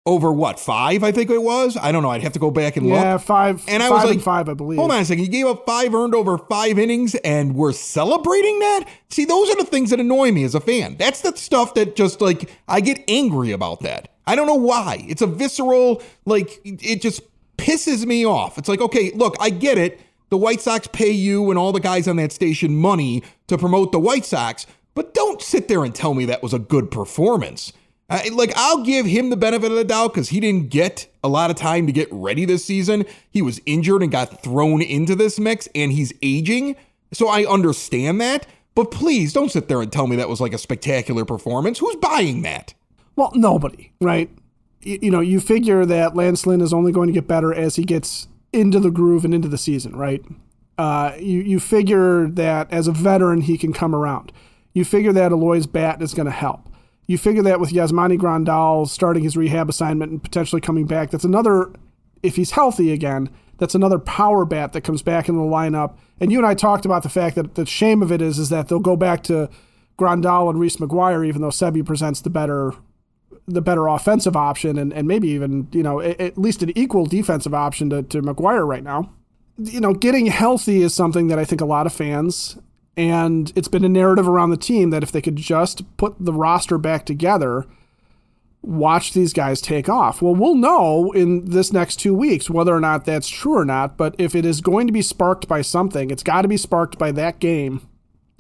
over 0.05 0.31
what 0.33 0.59
five? 0.59 1.03
I 1.03 1.11
think 1.11 1.29
it 1.29 1.41
was. 1.41 1.77
I 1.77 1.91
don't 1.91 2.03
know. 2.03 2.09
I'd 2.09 2.23
have 2.23 2.33
to 2.33 2.39
go 2.39 2.51
back 2.51 2.75
and 2.75 2.87
look. 2.87 3.01
Yeah, 3.01 3.17
five, 3.17 3.63
And 3.67 3.81
I 3.81 3.87
five 3.89 3.93
was 3.93 4.03
and 4.03 4.15
like, 4.17 4.23
five, 4.23 4.49
I 4.49 4.53
believe. 4.53 4.77
Hold 4.77 4.91
on 4.91 4.99
a 4.99 5.05
second. 5.05 5.23
You 5.23 5.29
gave 5.29 5.45
up 5.45 5.65
five 5.65 5.93
earned 5.95 6.13
over 6.13 6.37
five 6.37 6.77
innings 6.77 7.15
and 7.15 7.55
we're 7.55 7.71
celebrating 7.71 8.59
that? 8.59 8.85
See, 9.09 9.23
those 9.25 9.49
are 9.49 9.55
the 9.55 9.65
things 9.65 9.91
that 9.91 9.99
annoy 9.99 10.31
me 10.31 10.43
as 10.43 10.55
a 10.55 10.59
fan. 10.59 10.97
That's 10.97 11.21
the 11.21 11.35
stuff 11.37 11.73
that 11.75 11.95
just 11.95 12.19
like 12.19 12.49
I 12.67 12.81
get 12.81 13.03
angry 13.07 13.51
about 13.51 13.79
that. 13.81 14.09
I 14.27 14.35
don't 14.35 14.47
know 14.47 14.55
why. 14.55 15.05
It's 15.07 15.21
a 15.21 15.27
visceral, 15.27 16.01
like, 16.25 16.59
it 16.63 17.01
just 17.01 17.21
pisses 17.57 18.05
me 18.05 18.25
off. 18.25 18.57
It's 18.57 18.69
like, 18.69 18.81
okay, 18.81 19.11
look, 19.11 19.35
I 19.39 19.49
get 19.49 19.77
it. 19.77 19.99
The 20.29 20.37
White 20.37 20.61
Sox 20.61 20.87
pay 20.87 21.11
you 21.11 21.49
and 21.49 21.59
all 21.59 21.71
the 21.71 21.79
guys 21.79 22.07
on 22.07 22.15
that 22.15 22.31
station 22.31 22.75
money 22.75 23.21
to 23.47 23.57
promote 23.57 23.91
the 23.91 23.99
White 23.99 24.25
Sox, 24.25 24.65
but 24.95 25.13
don't 25.13 25.41
sit 25.41 25.67
there 25.67 25.83
and 25.83 25.93
tell 25.93 26.13
me 26.13 26.25
that 26.25 26.41
was 26.41 26.53
a 26.53 26.59
good 26.59 26.89
performance. 26.89 27.71
Uh, 28.13 28.21
like 28.31 28.53
I'll 28.55 28.83
give 28.83 29.07
him 29.07 29.31
the 29.31 29.35
benefit 29.35 29.71
of 29.71 29.77
the 29.77 29.83
doubt 29.83 30.13
because 30.13 30.29
he 30.29 30.39
didn't 30.39 30.69
get 30.69 31.07
a 31.23 31.27
lot 31.27 31.49
of 31.49 31.55
time 31.55 31.87
to 31.87 31.91
get 31.91 32.07
ready 32.11 32.45
this 32.45 32.63
season. 32.63 33.05
He 33.31 33.41
was 33.41 33.59
injured 33.65 34.03
and 34.03 34.11
got 34.11 34.43
thrown 34.43 34.83
into 34.83 35.15
this 35.15 35.39
mix, 35.39 35.67
and 35.73 35.91
he's 35.91 36.13
aging. 36.21 36.75
So 37.11 37.27
I 37.27 37.43
understand 37.45 38.21
that. 38.21 38.45
But 38.75 38.91
please 38.91 39.33
don't 39.33 39.51
sit 39.51 39.67
there 39.67 39.81
and 39.81 39.91
tell 39.91 40.05
me 40.05 40.15
that 40.17 40.29
was 40.29 40.39
like 40.39 40.53
a 40.53 40.59
spectacular 40.59 41.25
performance. 41.25 41.79
Who's 41.79 41.95
buying 41.95 42.43
that? 42.43 42.75
Well, 43.15 43.31
nobody, 43.33 43.91
right? 43.99 44.29
You, 44.81 44.99
you 45.01 45.11
know, 45.11 45.19
you 45.19 45.39
figure 45.39 45.83
that 45.83 46.15
Lance 46.15 46.45
Lynn 46.45 46.61
is 46.61 46.73
only 46.73 46.91
going 46.91 47.07
to 47.07 47.13
get 47.13 47.27
better 47.27 47.51
as 47.51 47.77
he 47.77 47.83
gets 47.83 48.27
into 48.51 48.79
the 48.79 48.91
groove 48.91 49.25
and 49.25 49.33
into 49.33 49.47
the 49.47 49.57
season, 49.57 49.95
right? 49.95 50.23
Uh, 50.77 51.13
you, 51.19 51.39
you 51.39 51.59
figure 51.59 52.27
that 52.27 52.71
as 52.71 52.87
a 52.87 52.91
veteran, 52.91 53.41
he 53.41 53.57
can 53.57 53.73
come 53.73 53.95
around. 53.95 54.31
You 54.73 54.85
figure 54.85 55.13
that 55.13 55.31
Eloy's 55.31 55.65
bat 55.65 56.01
is 56.01 56.13
going 56.13 56.25
to 56.27 56.31
help. 56.31 56.69
You 57.07 57.17
figure 57.17 57.43
that 57.43 57.59
with 57.59 57.71
Yasmani 57.71 58.17
Grandal 58.17 58.87
starting 58.87 59.23
his 59.23 59.35
rehab 59.35 59.69
assignment 59.69 60.11
and 60.11 60.23
potentially 60.23 60.61
coming 60.61 60.85
back, 60.85 61.11
that's 61.11 61.25
another, 61.25 61.71
if 62.21 62.35
he's 62.35 62.51
healthy 62.51 62.91
again, 62.93 63.29
that's 63.57 63.75
another 63.75 63.99
power 63.99 64.45
bat 64.45 64.73
that 64.73 64.81
comes 64.81 65.01
back 65.01 65.29
in 65.29 65.35
the 65.35 65.41
lineup. 65.41 65.97
And 66.19 66.31
you 66.31 66.37
and 66.37 66.47
I 66.47 66.53
talked 66.53 66.85
about 66.85 67.03
the 67.03 67.09
fact 67.09 67.35
that 67.35 67.55
the 67.55 67.65
shame 67.65 68.01
of 68.01 68.11
it 68.11 68.21
is, 68.21 68.39
is 68.39 68.49
that 68.49 68.67
they'll 68.67 68.79
go 68.79 68.95
back 68.95 69.23
to 69.23 69.49
Grandal 69.97 70.49
and 70.49 70.59
Reese 70.59 70.77
McGuire, 70.77 71.27
even 71.27 71.41
though 71.41 71.49
Seby 71.49 71.85
presents 71.85 72.21
the 72.21 72.29
better 72.29 72.73
the 73.45 73.61
better 73.61 73.87
offensive 73.87 74.37
option 74.37 74.77
and, 74.77 74.93
and 74.93 75.05
maybe 75.05 75.27
even, 75.27 75.67
you 75.73 75.83
know, 75.83 75.99
at 75.99 76.37
least 76.37 76.63
an 76.63 76.71
equal 76.77 77.05
defensive 77.05 77.53
option 77.53 77.89
to, 77.89 78.01
to 78.03 78.21
McGuire 78.21 78.65
right 78.65 78.83
now. 78.83 79.11
You 79.57 79.81
know, 79.81 79.93
getting 79.93 80.27
healthy 80.27 80.81
is 80.81 80.93
something 80.93 81.27
that 81.27 81.37
I 81.37 81.43
think 81.43 81.59
a 81.59 81.65
lot 81.65 81.85
of 81.85 81.91
fans, 81.91 82.57
and 82.95 83.51
it's 83.55 83.67
been 83.67 83.83
a 83.83 83.89
narrative 83.89 84.27
around 84.27 84.51
the 84.51 84.57
team 84.57 84.89
that 84.91 85.03
if 85.03 85.11
they 85.11 85.21
could 85.21 85.35
just 85.35 85.97
put 85.97 86.15
the 86.19 86.33
roster 86.33 86.77
back 86.77 87.05
together, 87.05 87.65
watch 88.61 89.13
these 89.13 89.33
guys 89.33 89.61
take 89.61 89.89
off. 89.89 90.21
Well, 90.21 90.35
we'll 90.35 90.55
know 90.55 91.11
in 91.11 91.45
this 91.45 91.73
next 91.73 91.97
two 91.97 92.13
weeks 92.13 92.49
whether 92.49 92.73
or 92.73 92.79
not 92.79 93.05
that's 93.05 93.27
true 93.27 93.57
or 93.57 93.65
not, 93.65 93.97
but 93.97 94.15
if 94.17 94.35
it 94.35 94.45
is 94.45 94.61
going 94.61 94.87
to 94.87 94.93
be 94.93 95.01
sparked 95.01 95.47
by 95.47 95.61
something, 95.61 96.11
it's 96.11 96.23
got 96.23 96.43
to 96.43 96.47
be 96.47 96.57
sparked 96.57 96.97
by 96.97 97.11
that 97.11 97.39
game 97.39 97.87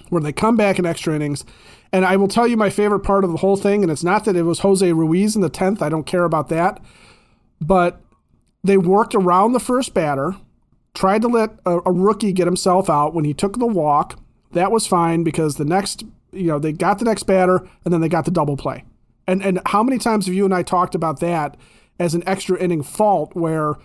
where 0.09 0.21
they 0.21 0.31
come 0.31 0.55
back 0.55 0.79
in 0.79 0.85
extra 0.85 1.15
innings. 1.15 1.43
And 1.91 2.05
I 2.05 2.15
will 2.15 2.27
tell 2.27 2.47
you 2.47 2.57
my 2.57 2.69
favorite 2.69 3.01
part 3.01 3.23
of 3.23 3.31
the 3.31 3.37
whole 3.37 3.57
thing, 3.57 3.83
and 3.83 3.91
it's 3.91 4.03
not 4.03 4.25
that 4.25 4.35
it 4.35 4.43
was 4.43 4.59
Jose 4.59 4.91
Ruiz 4.91 5.35
in 5.35 5.41
the 5.41 5.49
10th. 5.49 5.81
I 5.81 5.89
don't 5.89 6.07
care 6.07 6.23
about 6.23 6.49
that. 6.49 6.81
But 7.61 8.01
they 8.63 8.77
worked 8.77 9.13
around 9.13 9.53
the 9.53 9.59
first 9.59 9.93
batter, 9.93 10.35
tried 10.93 11.21
to 11.21 11.27
let 11.27 11.51
a, 11.65 11.79
a 11.85 11.91
rookie 11.91 12.31
get 12.31 12.47
himself 12.47 12.89
out 12.89 13.13
when 13.13 13.25
he 13.25 13.33
took 13.33 13.59
the 13.59 13.67
walk. 13.67 14.19
That 14.53 14.71
was 14.71 14.87
fine 14.87 15.23
because 15.23 15.55
the 15.55 15.65
next, 15.65 16.03
you 16.31 16.47
know, 16.47 16.59
they 16.59 16.71
got 16.71 16.99
the 16.99 17.05
next 17.05 17.23
batter 17.23 17.67
and 17.83 17.93
then 17.93 18.01
they 18.01 18.09
got 18.09 18.25
the 18.25 18.31
double 18.31 18.57
play. 18.57 18.83
And 19.27 19.43
and 19.43 19.61
how 19.67 19.83
many 19.83 19.97
times 19.97 20.25
have 20.25 20.35
you 20.35 20.45
and 20.45 20.53
I 20.53 20.63
talked 20.63 20.95
about 20.95 21.19
that 21.19 21.57
as 21.99 22.13
an 22.13 22.23
extra 22.27 22.57
inning 22.57 22.83
fault 22.83 23.35
where 23.35 23.75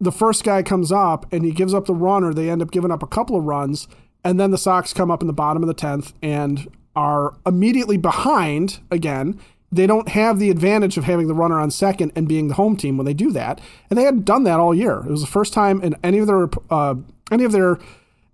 the 0.00 0.12
first 0.12 0.44
guy 0.44 0.62
comes 0.62 0.92
up 0.92 1.32
and 1.32 1.44
he 1.44 1.52
gives 1.52 1.72
up 1.72 1.86
the 1.86 1.94
run 1.94 2.24
or 2.24 2.34
they 2.34 2.50
end 2.50 2.60
up 2.60 2.70
giving 2.70 2.90
up 2.90 3.02
a 3.02 3.06
couple 3.06 3.36
of 3.36 3.44
runs 3.44 3.88
and 4.24 4.40
then 4.40 4.50
the 4.50 4.58
Sox 4.58 4.92
come 4.92 5.10
up 5.10 5.20
in 5.20 5.26
the 5.26 5.32
bottom 5.32 5.62
of 5.62 5.66
the 5.68 5.74
10th 5.74 6.14
and 6.22 6.68
are 6.96 7.34
immediately 7.46 7.98
behind 7.98 8.80
again. 8.90 9.38
They 9.70 9.86
don't 9.86 10.08
have 10.08 10.38
the 10.38 10.50
advantage 10.50 10.96
of 10.96 11.04
having 11.04 11.26
the 11.26 11.34
runner 11.34 11.58
on 11.58 11.70
second 11.70 12.12
and 12.14 12.28
being 12.28 12.48
the 12.48 12.54
home 12.54 12.76
team 12.76 12.96
when 12.96 13.06
they 13.06 13.14
do 13.14 13.32
that. 13.32 13.60
And 13.90 13.98
they 13.98 14.04
hadn't 14.04 14.24
done 14.24 14.44
that 14.44 14.60
all 14.60 14.74
year. 14.74 15.00
It 15.00 15.10
was 15.10 15.20
the 15.20 15.26
first 15.26 15.52
time 15.52 15.82
in 15.82 15.96
any 16.02 16.18
of 16.18 16.26
their 16.26 16.48
uh, 16.70 16.94
any 17.30 17.44
of 17.44 17.52
their 17.52 17.78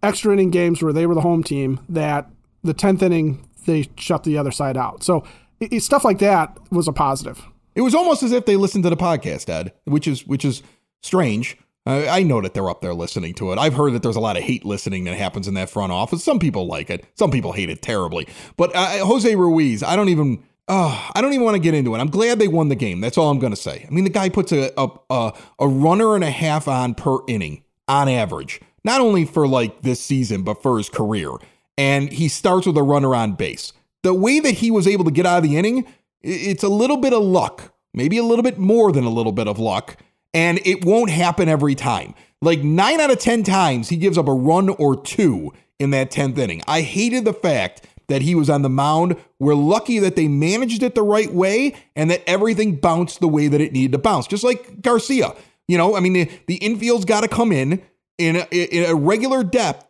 extra 0.03 0.33
inning 0.33 0.51
games 0.51 0.83
where 0.83 0.93
they 0.93 1.07
were 1.07 1.15
the 1.15 1.21
home 1.21 1.43
team 1.43 1.81
that 1.89 2.31
the 2.63 2.75
10th 2.75 3.03
inning 3.03 3.47
they 3.67 3.89
shut 3.97 4.25
the 4.25 4.39
other 4.39 4.51
side 4.51 4.77
out. 4.77 5.03
So 5.03 5.25
it, 5.61 5.73
it- 5.75 5.83
stuff 5.83 6.05
like 6.05 6.19
that 6.21 6.57
was 6.71 6.89
a 6.89 6.93
positive. 6.93 7.43
It 7.75 7.83
was 7.83 7.95
almost 7.95 8.23
as 8.23 8.33
if 8.33 8.47
they 8.47 8.57
listened 8.57 8.85
to 8.85 8.91
the 8.91 8.97
podcast, 8.97 9.49
Ed, 9.49 9.73
which 9.85 10.07
is 10.09 10.27
which 10.27 10.45
is 10.45 10.63
strange. 11.03 11.57
Uh, 11.87 12.07
I 12.11 12.23
know 12.23 12.41
that 12.43 12.53
they're 12.53 12.69
up 12.69 12.83
there 12.83 12.93
listening 12.93 13.33
to 13.35 13.53
it. 13.53 13.59
I've 13.59 13.75
heard 13.75 13.95
that 13.95 14.03
there's 14.03 14.17
a 14.17 14.21
lot 14.21 14.37
of 14.37 14.43
hate 14.43 14.65
listening 14.67 15.05
that 15.05 15.17
happens 15.17 15.49
in 15.49 15.55
that 15.55 15.71
front 15.71 15.93
office. 15.93 16.23
Some 16.23 16.39
people 16.39 16.67
like 16.67 16.91
it. 16.91 17.07
Some 17.15 17.31
people 17.31 17.53
hate 17.53 17.71
it 17.71 17.81
terribly. 17.81 18.27
But 18.59 18.75
uh, 18.77 19.05
Jose 19.07 19.35
Ruiz, 19.35 19.83
I 19.83 19.97
don't 19.97 20.09
even. 20.11 20.43
Oh, 20.69 21.11
I 21.15 21.21
don't 21.21 21.33
even 21.33 21.45
want 21.45 21.57
to 21.57 21.61
get 21.61 21.75
into 21.75 21.95
it. 21.95 21.99
I'm 21.99 22.11
glad 22.11 22.39
they 22.39 22.47
won 22.49 22.69
the 22.69 22.77
game. 22.77 23.01
That's 23.01 23.19
all 23.19 23.29
I'm 23.31 23.39
going 23.41 23.53
to 23.53 23.57
say. 23.61 23.85
I 23.89 23.91
mean, 23.91 24.05
the 24.05 24.11
guy 24.11 24.29
puts 24.29 24.53
a, 24.53 24.71
a 24.77 25.33
a 25.59 25.67
runner 25.69 26.15
and 26.15 26.23
a 26.23 26.31
half 26.31 26.69
on 26.69 26.95
per 26.95 27.19
inning 27.29 27.65
on 27.89 28.09
average, 28.09 28.61
not 28.85 29.01
only 29.01 29.25
for 29.25 29.47
like 29.47 29.83
this 29.83 30.01
season, 30.01 30.43
but 30.43 30.63
for 30.63 30.79
his 30.79 30.89
career. 30.89 31.31
And 31.77 32.13
he 32.13 32.29
starts 32.29 32.67
with 32.67 32.77
a 32.77 32.83
runner 32.83 33.15
on 33.15 33.35
base. 33.35 33.73
The 34.03 34.15
way 34.15 34.41
that 34.41 34.53
he 34.53 34.71
was 34.71 34.87
able 34.87 35.05
to 35.05 35.11
get 35.11 35.27
out 35.27 35.39
of 35.39 35.43
the 35.43 35.57
inning, 35.57 35.87
it's 36.23 36.63
a 36.63 36.69
little 36.69 36.97
bit 36.97 37.13
of 37.13 37.23
luck, 37.23 37.73
maybe 37.95 38.19
a 38.19 38.23
little 38.23 38.43
bit 38.43 38.59
more 38.59 38.93
than 38.93 39.05
a 39.05 39.11
little 39.11 39.33
bit 39.33 39.49
of 39.49 39.59
luck 39.59 39.97
and 40.33 40.61
it 40.65 40.85
won't 40.85 41.11
happen 41.11 41.49
every 41.49 41.75
time. 41.75 42.15
Like 42.43 42.63
nine 42.63 43.01
out 43.01 43.11
of 43.11 43.19
10 43.19 43.43
times, 43.43 43.89
he 43.89 43.97
gives 43.97 44.17
up 44.17 44.29
a 44.29 44.33
run 44.33 44.69
or 44.71 45.01
two 45.01 45.53
in 45.79 45.91
that 45.91 46.11
10th 46.11 46.39
inning. 46.39 46.63
I 46.67 46.83
hated 46.83 47.25
the 47.25 47.33
fact 47.33 47.87
that 48.09 48.23
he 48.23 48.35
was 48.35 48.51
on 48.51 48.63
the 48.63 48.69
mound. 48.69 49.17
We're 49.39 49.55
lucky 49.55 49.99
that 50.01 50.17
they 50.17 50.29
managed 50.29 50.83
it 50.83 50.95
the 50.95 51.03
right 51.03 51.33
way 51.33 51.75
and 51.95 52.11
that 52.11 52.23
everything 52.27 52.77
bounced 52.77 53.21
the 53.21 53.29
way 53.29 53.49
that 53.49 53.61
it 53.61 53.73
needed 53.73 53.93
to 53.93 53.99
bounce, 53.99 54.27
just 54.27 54.45
like 54.45 54.83
Garcia. 54.83 55.35
You 55.69 55.79
know, 55.79 55.97
I 55.97 56.01
mean, 56.01 56.15
the, 56.15 56.31
the 56.47 56.57
infield's 56.57 57.05
got 57.05 57.21
to 57.21 57.29
come 57.29 57.53
in 57.53 57.83
in 58.21 58.37
a, 58.37 58.47
in 58.53 58.91
a 58.91 58.95
regular 58.95 59.43
depth. 59.43 59.87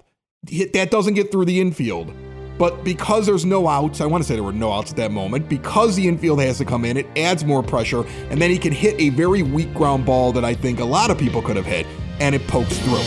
That 0.73 0.91
doesn't 0.91 1.15
get 1.15 1.31
through 1.31 1.45
the 1.45 1.61
infield. 1.61 2.15
But 2.59 2.85
because 2.85 3.27
there's 3.27 3.45
no 3.45 3.69
outs, 3.69 4.01
I 4.01 4.07
want 4.07 4.23
to 4.23 4.29
say 4.29 4.35
there 4.35 4.43
were 4.43 4.53
no 4.53 4.73
outs 4.73 4.91
at 4.91 4.97
that 4.99 5.11
moment, 5.11 5.49
because 5.49 5.97
the 5.97 6.07
infield 6.07 6.41
has 6.41 6.59
to 6.59 6.65
come 6.65 6.85
in, 6.85 6.97
it 6.97 7.07
adds 7.17 7.45
more 7.45 7.63
pressure, 7.63 8.05
and 8.31 8.41
then 8.41 8.51
he 8.51 8.59
can 8.59 8.73
hit 8.73 9.01
a 9.01 9.09
very 9.11 9.43
weak 9.43 9.73
ground 9.75 10.05
ball 10.05 10.33
that 10.33 10.45
I 10.45 10.55
think 10.55 10.79
a 10.79 10.85
lot 10.85 11.11
of 11.11 11.19
people 11.19 11.43
could 11.43 11.57
have 11.57 11.65
hit, 11.67 11.87
and 12.21 12.35
it 12.35 12.47
pokes 12.47 12.79
through. 12.79 13.03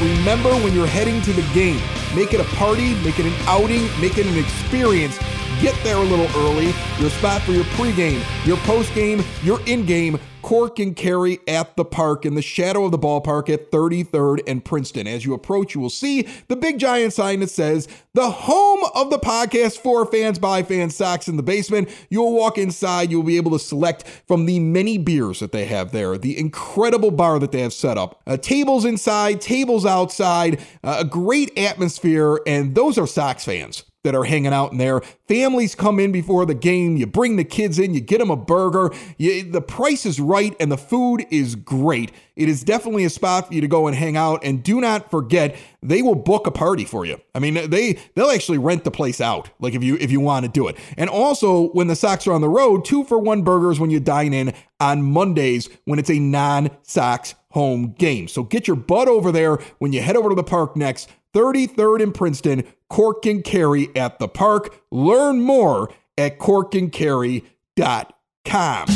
Remember 0.00 0.50
when 0.64 0.72
you're 0.74 0.86
heading 0.86 1.20
to 1.22 1.32
the 1.32 1.42
game, 1.52 1.80
make 2.14 2.32
it 2.32 2.40
a 2.40 2.44
party, 2.56 2.94
make 3.02 3.18
it 3.18 3.26
an 3.26 3.34
outing, 3.46 3.82
make 4.00 4.16
it 4.16 4.26
an 4.26 4.38
experience. 4.38 5.18
Get 5.60 5.78
there 5.84 5.96
a 5.96 6.02
little 6.02 6.28
early. 6.40 6.72
Your 6.98 7.10
spot 7.10 7.42
for 7.42 7.52
your 7.52 7.64
pregame, 7.64 8.22
your 8.46 8.56
postgame, 8.58 9.22
your 9.44 9.60
in-game 9.66 10.18
Cork 10.42 10.78
and 10.78 10.96
Kerry 10.96 11.38
at 11.46 11.76
the 11.76 11.84
park 11.84 12.24
in 12.24 12.34
the 12.34 12.42
shadow 12.42 12.84
of 12.84 12.92
the 12.92 12.98
ballpark 12.98 13.48
at 13.50 13.70
33rd 13.70 14.40
and 14.46 14.64
Princeton. 14.64 15.06
As 15.06 15.24
you 15.24 15.34
approach, 15.34 15.74
you 15.74 15.80
will 15.80 15.90
see 15.90 16.26
the 16.48 16.56
big 16.56 16.78
giant 16.78 17.12
sign 17.12 17.40
that 17.40 17.50
says, 17.50 17.88
The 18.14 18.30
home 18.30 18.80
of 18.94 19.10
the 19.10 19.18
podcast 19.18 19.78
for 19.78 20.06
fans 20.06 20.38
by 20.38 20.62
fans, 20.62 20.96
Sox 20.96 21.28
in 21.28 21.36
the 21.36 21.42
Basement. 21.42 21.88
You'll 22.08 22.32
walk 22.32 22.58
inside, 22.58 23.10
you'll 23.10 23.22
be 23.22 23.36
able 23.36 23.52
to 23.52 23.58
select 23.58 24.08
from 24.26 24.46
the 24.46 24.58
many 24.60 24.98
beers 24.98 25.40
that 25.40 25.52
they 25.52 25.66
have 25.66 25.92
there, 25.92 26.16
the 26.16 26.38
incredible 26.38 27.10
bar 27.10 27.38
that 27.38 27.52
they 27.52 27.60
have 27.60 27.74
set 27.74 27.98
up. 27.98 28.20
Uh, 28.26 28.36
tables 28.36 28.84
inside, 28.84 29.40
tables 29.40 29.84
outside, 29.84 30.60
uh, 30.82 30.96
a 31.00 31.04
great 31.04 31.56
atmosphere, 31.58 32.40
and 32.46 32.74
those 32.74 32.96
are 32.98 33.06
Sox 33.06 33.44
fans 33.44 33.84
that 34.02 34.14
are 34.14 34.24
hanging 34.24 34.52
out 34.52 34.72
in 34.72 34.78
there. 34.78 35.00
Families 35.28 35.74
come 35.74 36.00
in 36.00 36.12
before 36.12 36.46
the 36.46 36.54
game. 36.54 36.96
You 36.96 37.06
bring 37.06 37.36
the 37.36 37.44
kids 37.44 37.78
in, 37.78 37.94
you 37.94 38.00
get 38.00 38.18
them 38.18 38.30
a 38.30 38.36
burger. 38.36 38.90
You, 39.18 39.42
the 39.44 39.60
price 39.60 40.06
is 40.06 40.20
right 40.20 40.56
and 40.58 40.72
the 40.72 40.78
food 40.78 41.26
is 41.30 41.54
great. 41.54 42.12
It 42.36 42.48
is 42.48 42.64
definitely 42.64 43.04
a 43.04 43.10
spot 43.10 43.48
for 43.48 43.54
you 43.54 43.60
to 43.60 43.68
go 43.68 43.86
and 43.86 43.94
hang 43.94 44.16
out. 44.16 44.42
And 44.42 44.62
do 44.62 44.80
not 44.80 45.10
forget, 45.10 45.56
they 45.82 46.00
will 46.00 46.14
book 46.14 46.46
a 46.46 46.50
party 46.50 46.86
for 46.86 47.04
you. 47.04 47.20
I 47.34 47.38
mean, 47.38 47.68
they 47.68 47.98
they'll 48.14 48.30
actually 48.30 48.58
rent 48.58 48.84
the 48.84 48.90
place 48.90 49.20
out, 49.20 49.50
like 49.60 49.74
if 49.74 49.84
you 49.84 49.96
if 50.00 50.10
you 50.10 50.20
want 50.20 50.46
to 50.46 50.50
do 50.50 50.66
it. 50.68 50.76
And 50.96 51.10
also, 51.10 51.68
when 51.68 51.88
the 51.88 51.96
Sox 51.96 52.26
are 52.26 52.32
on 52.32 52.40
the 52.40 52.48
road, 52.48 52.84
two 52.84 53.04
for 53.04 53.18
one 53.18 53.42
burgers 53.42 53.78
when 53.78 53.90
you 53.90 54.00
dine 54.00 54.32
in 54.32 54.54
on 54.80 55.02
Mondays 55.02 55.68
when 55.84 55.98
it's 55.98 56.10
a 56.10 56.18
non-Sox 56.18 57.34
home 57.50 57.92
game. 57.98 58.28
So 58.28 58.42
get 58.42 58.66
your 58.66 58.76
butt 58.76 59.08
over 59.08 59.32
there 59.32 59.56
when 59.78 59.92
you 59.92 60.00
head 60.00 60.16
over 60.16 60.30
to 60.30 60.34
the 60.34 60.44
park 60.44 60.76
next. 60.76 61.10
33rd 61.34 62.00
in 62.00 62.12
Princeton, 62.12 62.64
Cork 62.88 63.26
and 63.26 63.44
Kerry 63.44 63.94
at 63.96 64.18
the 64.18 64.28
park. 64.28 64.82
Learn 64.90 65.40
more 65.40 65.92
at 66.18 66.38
corkandkerry.com. 66.38 68.86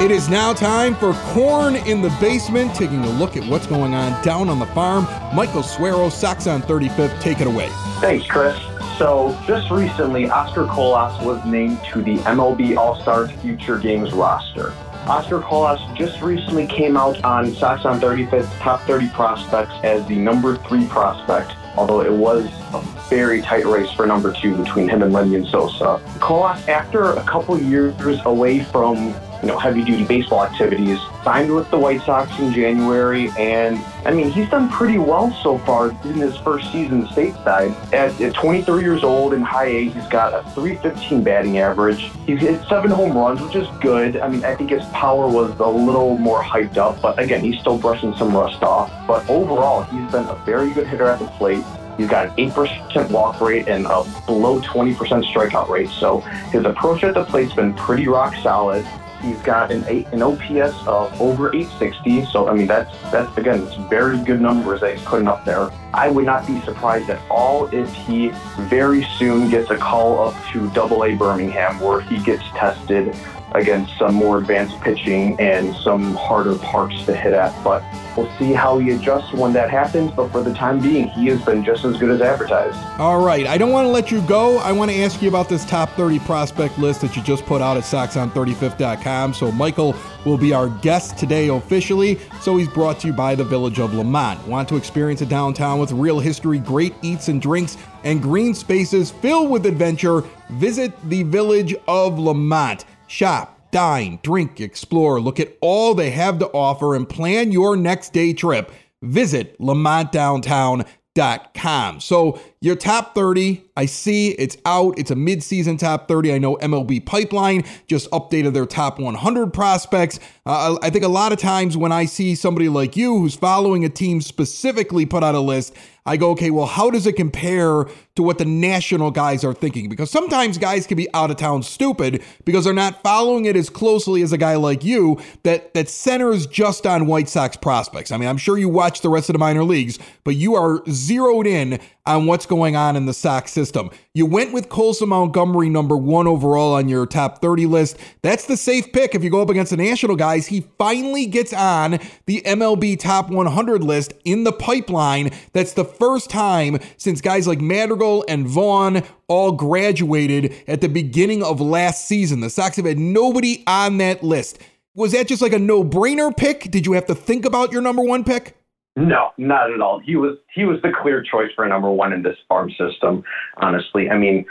It 0.00 0.10
is 0.10 0.30
now 0.30 0.54
time 0.54 0.94
for 0.94 1.12
Corn 1.34 1.76
in 1.76 2.00
the 2.00 2.08
Basement, 2.20 2.74
taking 2.74 3.04
a 3.04 3.10
look 3.10 3.36
at 3.36 3.46
what's 3.46 3.66
going 3.66 3.94
on 3.94 4.24
down 4.24 4.48
on 4.48 4.58
the 4.58 4.64
farm. 4.66 5.06
Michael 5.34 5.62
Suero, 5.62 6.08
Sox 6.08 6.46
on 6.46 6.62
35th, 6.62 7.20
take 7.20 7.42
it 7.42 7.46
away. 7.46 7.68
Thanks, 8.00 8.26
Chris. 8.26 8.58
So, 9.00 9.34
just 9.46 9.70
recently, 9.70 10.28
Oscar 10.28 10.66
Colas 10.66 11.18
was 11.24 11.42
named 11.46 11.80
to 11.90 12.02
the 12.02 12.16
MLB 12.16 12.76
All 12.76 13.00
Stars 13.00 13.30
Future 13.40 13.78
Games 13.78 14.12
roster. 14.12 14.74
Oscar 15.06 15.40
Colas 15.40 15.80
just 15.96 16.20
recently 16.20 16.66
came 16.66 16.98
out 16.98 17.24
on 17.24 17.50
Sox 17.54 17.86
on 17.86 17.98
35th 17.98 18.54
Top 18.58 18.82
30 18.82 19.08
Prospects 19.08 19.72
as 19.84 20.06
the 20.06 20.16
number 20.16 20.58
three 20.68 20.86
prospect, 20.86 21.56
although 21.76 22.02
it 22.02 22.12
was 22.12 22.44
a 22.74 22.82
very 23.08 23.40
tight 23.40 23.64
race 23.64 23.90
for 23.90 24.06
number 24.06 24.34
two 24.34 24.54
between 24.54 24.86
him 24.86 25.02
and 25.02 25.14
Lenyn 25.14 25.50
Sosa. 25.50 25.98
Colas, 26.18 26.68
after 26.68 27.12
a 27.14 27.22
couple 27.22 27.58
years 27.58 27.94
away 28.26 28.62
from 28.64 29.14
you 29.42 29.48
know, 29.48 29.58
heavy 29.58 29.84
duty 29.84 30.04
baseball 30.04 30.44
activities. 30.44 30.98
Signed 31.24 31.54
with 31.54 31.70
the 31.70 31.78
White 31.78 32.02
Sox 32.02 32.30
in 32.38 32.52
January, 32.52 33.30
and 33.38 33.78
I 34.04 34.12
mean, 34.12 34.30
he's 34.30 34.48
done 34.48 34.68
pretty 34.70 34.98
well 34.98 35.32
so 35.42 35.58
far 35.58 35.90
in 35.90 36.14
his 36.14 36.36
first 36.38 36.70
season 36.72 37.06
stateside. 37.06 37.74
At, 37.92 38.18
at 38.20 38.34
23 38.34 38.82
years 38.82 39.04
old 39.04 39.34
in 39.34 39.42
high 39.42 39.66
A, 39.66 39.88
he's 39.88 40.06
got 40.08 40.32
a 40.32 40.48
315 40.50 41.22
batting 41.22 41.58
average. 41.58 42.10
He's 42.26 42.40
hit 42.40 42.62
seven 42.68 42.90
home 42.90 43.16
runs, 43.16 43.40
which 43.40 43.56
is 43.56 43.68
good. 43.80 44.16
I 44.18 44.28
mean, 44.28 44.44
I 44.44 44.54
think 44.54 44.70
his 44.70 44.84
power 44.86 45.28
was 45.28 45.58
a 45.60 45.66
little 45.66 46.16
more 46.16 46.42
hyped 46.42 46.76
up, 46.76 47.00
but 47.00 47.18
again, 47.18 47.40
he's 47.40 47.60
still 47.60 47.78
brushing 47.78 48.14
some 48.16 48.34
rust 48.34 48.62
off. 48.62 48.90
But 49.06 49.28
overall, 49.28 49.82
he's 49.84 50.10
been 50.10 50.26
a 50.26 50.36
very 50.46 50.72
good 50.72 50.86
hitter 50.86 51.06
at 51.06 51.18
the 51.18 51.26
plate. 51.26 51.64
He's 52.00 52.08
got 52.08 52.38
an 52.38 52.50
8% 52.50 53.10
walk 53.10 53.42
rate 53.42 53.68
and 53.68 53.84
a 53.84 54.04
below 54.24 54.58
20% 54.60 54.96
strikeout 55.24 55.68
rate. 55.68 55.90
So 55.90 56.20
his 56.50 56.64
approach 56.64 57.04
at 57.04 57.12
the 57.12 57.24
plate's 57.24 57.52
been 57.52 57.74
pretty 57.74 58.08
rock 58.08 58.34
solid. 58.42 58.86
He's 59.20 59.38
got 59.42 59.70
an 59.70 59.84
eight, 59.86 60.06
an 60.08 60.22
OPS 60.22 60.74
of 60.86 61.20
over 61.20 61.48
860. 61.54 62.26
So 62.26 62.48
I 62.48 62.54
mean 62.54 62.66
that's 62.66 62.94
that's 63.10 63.36
again 63.36 63.62
it's 63.62 63.74
very 63.88 64.18
good 64.24 64.40
numbers 64.40 64.80
that 64.80 64.96
he's 64.96 65.04
putting 65.04 65.28
up 65.28 65.44
there. 65.44 65.70
I 65.92 66.08
would 66.08 66.24
not 66.24 66.46
be 66.46 66.60
surprised 66.62 67.10
at 67.10 67.20
all 67.30 67.66
if 67.74 67.92
he 67.92 68.28
very 68.60 69.04
soon 69.18 69.50
gets 69.50 69.70
a 69.70 69.76
call 69.76 70.28
up 70.28 70.44
to 70.52 70.70
Double 70.70 71.04
A 71.04 71.14
Birmingham 71.14 71.80
where 71.80 72.00
he 72.00 72.18
gets 72.22 72.44
tested 72.50 73.14
against 73.52 73.96
some 73.98 74.14
more 74.14 74.38
advanced 74.38 74.80
pitching 74.80 75.38
and 75.40 75.74
some 75.76 76.14
harder 76.14 76.56
parks 76.56 77.02
to 77.04 77.14
hit 77.14 77.32
at. 77.32 77.52
But 77.64 77.82
we'll 78.16 78.30
see 78.38 78.52
how 78.52 78.78
he 78.78 78.90
adjusts 78.90 79.32
when 79.32 79.52
that 79.54 79.70
happens. 79.70 80.10
But 80.12 80.30
for 80.30 80.42
the 80.42 80.54
time 80.54 80.80
being, 80.80 81.08
he 81.08 81.26
has 81.26 81.42
been 81.42 81.64
just 81.64 81.84
as 81.84 81.96
good 81.96 82.10
as 82.10 82.20
advertised. 82.20 82.76
All 83.00 83.24
right. 83.24 83.46
I 83.46 83.58
don't 83.58 83.72
want 83.72 83.86
to 83.86 83.90
let 83.90 84.10
you 84.10 84.20
go. 84.22 84.58
I 84.58 84.72
want 84.72 84.90
to 84.90 84.96
ask 84.98 85.20
you 85.22 85.28
about 85.28 85.48
this 85.48 85.64
top 85.64 85.90
30 85.90 86.18
prospect 86.20 86.78
list 86.78 87.00
that 87.00 87.16
you 87.16 87.22
just 87.22 87.44
put 87.46 87.60
out 87.60 87.76
at 87.76 87.84
SoxOn35th.com. 87.84 89.34
So 89.34 89.52
Michael 89.52 89.94
will 90.24 90.38
be 90.38 90.52
our 90.52 90.68
guest 90.68 91.18
today 91.18 91.48
officially. 91.48 92.18
So 92.40 92.56
he's 92.56 92.68
brought 92.68 93.00
to 93.00 93.08
you 93.08 93.12
by 93.12 93.34
the 93.34 93.44
Village 93.44 93.78
of 93.78 93.94
Lemont. 93.94 94.46
Want 94.46 94.68
to 94.68 94.76
experience 94.76 95.20
a 95.22 95.26
downtown 95.26 95.78
with 95.78 95.92
real 95.92 96.20
history, 96.20 96.58
great 96.58 96.94
eats 97.02 97.28
and 97.28 97.40
drinks, 97.40 97.76
and 98.04 98.22
green 98.22 98.54
spaces 98.54 99.10
filled 99.10 99.50
with 99.50 99.66
adventure? 99.66 100.22
Visit 100.50 100.92
the 101.08 101.22
Village 101.24 101.74
of 101.86 102.18
Lemont. 102.18 102.84
Shop, 103.10 103.70
dine, 103.72 104.20
drink, 104.22 104.60
explore, 104.60 105.20
look 105.20 105.40
at 105.40 105.58
all 105.60 105.96
they 105.96 106.10
have 106.10 106.38
to 106.38 106.46
offer, 106.50 106.94
and 106.94 107.08
plan 107.08 107.50
your 107.50 107.76
next 107.76 108.12
day 108.12 108.32
trip. 108.32 108.70
Visit 109.02 109.58
LemontDowntown.com. 109.58 112.00
So, 112.00 112.40
your 112.62 112.76
top 112.76 113.14
30, 113.14 113.64
I 113.74 113.86
see 113.86 114.32
it's 114.32 114.58
out. 114.66 114.98
It's 114.98 115.10
a 115.10 115.14
mid-season 115.14 115.78
top 115.78 116.08
30. 116.08 116.34
I 116.34 116.38
know 116.38 116.56
MLB 116.56 117.06
Pipeline 117.06 117.64
just 117.86 118.10
updated 118.10 118.52
their 118.52 118.66
top 118.66 118.98
100 118.98 119.54
prospects. 119.54 120.20
Uh, 120.44 120.76
I 120.82 120.90
think 120.90 121.02
a 121.02 121.08
lot 121.08 121.32
of 121.32 121.38
times 121.38 121.78
when 121.78 121.90
I 121.90 122.04
see 122.04 122.34
somebody 122.34 122.68
like 122.68 122.98
you 122.98 123.18
who's 123.18 123.34
following 123.34 123.86
a 123.86 123.88
team 123.88 124.20
specifically 124.20 125.06
put 125.06 125.24
out 125.24 125.34
a 125.34 125.40
list, 125.40 125.74
I 126.06 126.16
go, 126.16 126.30
okay, 126.30 126.50
well, 126.50 126.66
how 126.66 126.90
does 126.90 127.06
it 127.06 127.12
compare 127.14 127.84
to 128.16 128.22
what 128.22 128.38
the 128.38 128.44
national 128.44 129.10
guys 129.10 129.44
are 129.44 129.52
thinking? 129.52 129.88
Because 129.88 130.10
sometimes 130.10 130.56
guys 130.58 130.86
can 130.86 130.96
be 130.96 131.08
out 131.14 131.30
of 131.30 131.36
town 131.36 131.62
stupid 131.62 132.22
because 132.44 132.64
they're 132.64 132.72
not 132.72 133.02
following 133.02 133.44
it 133.44 133.54
as 133.54 133.68
closely 133.70 134.22
as 134.22 134.32
a 134.32 134.38
guy 134.38 134.56
like 134.56 134.82
you 134.82 135.20
that 135.42 135.74
that 135.74 135.88
centers 135.88 136.46
just 136.46 136.86
on 136.86 137.06
White 137.06 137.28
Sox 137.28 137.56
prospects. 137.56 138.12
I 138.12 138.16
mean, 138.16 138.28
I'm 138.28 138.38
sure 138.38 138.56
you 138.56 138.68
watch 138.68 139.02
the 139.02 139.10
rest 139.10 139.28
of 139.28 139.34
the 139.34 139.38
minor 139.38 139.62
leagues, 139.62 139.98
but 140.24 140.36
you 140.36 140.54
are 140.54 140.82
zeroed 140.88 141.46
in 141.46 141.78
on 142.06 142.26
what's 142.26 142.46
going 142.46 142.76
on 142.76 142.96
in 142.96 143.06
the 143.06 143.14
Sox 143.14 143.52
system. 143.52 143.90
You 144.14 144.26
went 144.26 144.52
with 144.52 144.68
Colson 144.68 145.10
Montgomery, 145.10 145.68
number 145.68 145.96
one 145.96 146.26
overall 146.26 146.74
on 146.74 146.88
your 146.88 147.06
top 147.06 147.40
30 147.40 147.66
list. 147.66 147.96
That's 148.22 148.46
the 148.46 148.56
safe 148.56 148.92
pick 148.92 149.14
if 149.14 149.22
you 149.22 149.30
go 149.30 149.42
up 149.42 149.50
against 149.50 149.70
the 149.70 149.76
national 149.76 150.16
guys. 150.16 150.46
He 150.46 150.62
finally 150.78 151.26
gets 151.26 151.52
on 151.52 151.98
the 152.26 152.42
MLB 152.42 152.98
top 152.98 153.30
100 153.30 153.84
list 153.84 154.14
in 154.24 154.44
the 154.44 154.52
pipeline. 154.52 155.30
That's 155.52 155.72
the 155.72 155.84
first 155.84 156.30
time 156.30 156.78
since 156.96 157.20
guys 157.20 157.46
like 157.46 157.60
Madrigal 157.60 158.24
and 158.28 158.46
Vaughn 158.46 159.02
all 159.28 159.52
graduated 159.52 160.54
at 160.66 160.80
the 160.80 160.88
beginning 160.88 161.42
of 161.42 161.60
last 161.60 162.06
season. 162.08 162.40
The 162.40 162.50
Sox 162.50 162.76
have 162.76 162.86
had 162.86 162.98
nobody 162.98 163.62
on 163.66 163.98
that 163.98 164.22
list. 164.22 164.58
Was 164.94 165.12
that 165.12 165.28
just 165.28 165.40
like 165.40 165.52
a 165.52 165.58
no 165.58 165.84
brainer 165.84 166.36
pick? 166.36 166.70
Did 166.70 166.84
you 166.84 166.92
have 166.92 167.06
to 167.06 167.14
think 167.14 167.44
about 167.44 167.70
your 167.70 167.80
number 167.80 168.02
one 168.02 168.24
pick? 168.24 168.59
No, 169.00 169.30
not 169.38 169.72
at 169.72 169.80
all. 169.80 169.98
He 169.98 170.16
was 170.16 170.36
he 170.54 170.64
was 170.64 170.78
the 170.82 170.92
clear 171.02 171.22
choice 171.22 171.50
for 171.56 171.66
number 171.66 171.90
one 171.90 172.12
in 172.12 172.22
this 172.22 172.36
farm 172.48 172.70
system. 172.70 173.22
Honestly, 173.56 174.10
I 174.10 174.18
mean, 174.18 174.44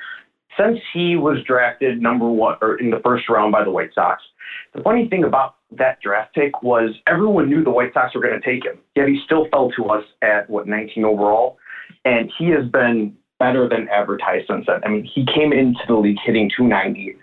since 0.57 0.79
he 0.93 1.15
was 1.15 1.37
drafted 1.45 2.01
number 2.01 2.27
one 2.27 2.57
or 2.61 2.77
in 2.77 2.89
the 2.89 2.99
first 3.03 3.29
round 3.29 3.51
by 3.51 3.63
the 3.63 3.71
White 3.71 3.93
Sox, 3.93 4.23
the 4.73 4.81
funny 4.81 5.07
thing 5.07 5.23
about 5.23 5.55
that 5.77 5.99
draft 6.01 6.33
pick 6.33 6.63
was 6.63 6.95
everyone 7.07 7.49
knew 7.49 7.63
the 7.63 7.69
White 7.69 7.93
Sox 7.93 8.15
were 8.15 8.21
going 8.21 8.39
to 8.39 8.45
take 8.45 8.65
him. 8.65 8.79
Yet 8.95 9.07
he 9.07 9.21
still 9.23 9.47
fell 9.51 9.71
to 9.77 9.85
us 9.85 10.03
at 10.21 10.49
what 10.49 10.67
19 10.67 11.05
overall, 11.05 11.57
and 12.03 12.31
he 12.37 12.49
has 12.49 12.65
been 12.71 13.15
better 13.39 13.69
than 13.69 13.87
advertised 13.89 14.47
since 14.47 14.65
then. 14.67 14.81
I 14.83 14.89
mean, 14.89 15.05
he 15.05 15.25
came 15.25 15.53
into 15.53 15.79
the 15.87 15.95
league 15.95 16.17
hitting 16.25 16.49
290 16.55 17.15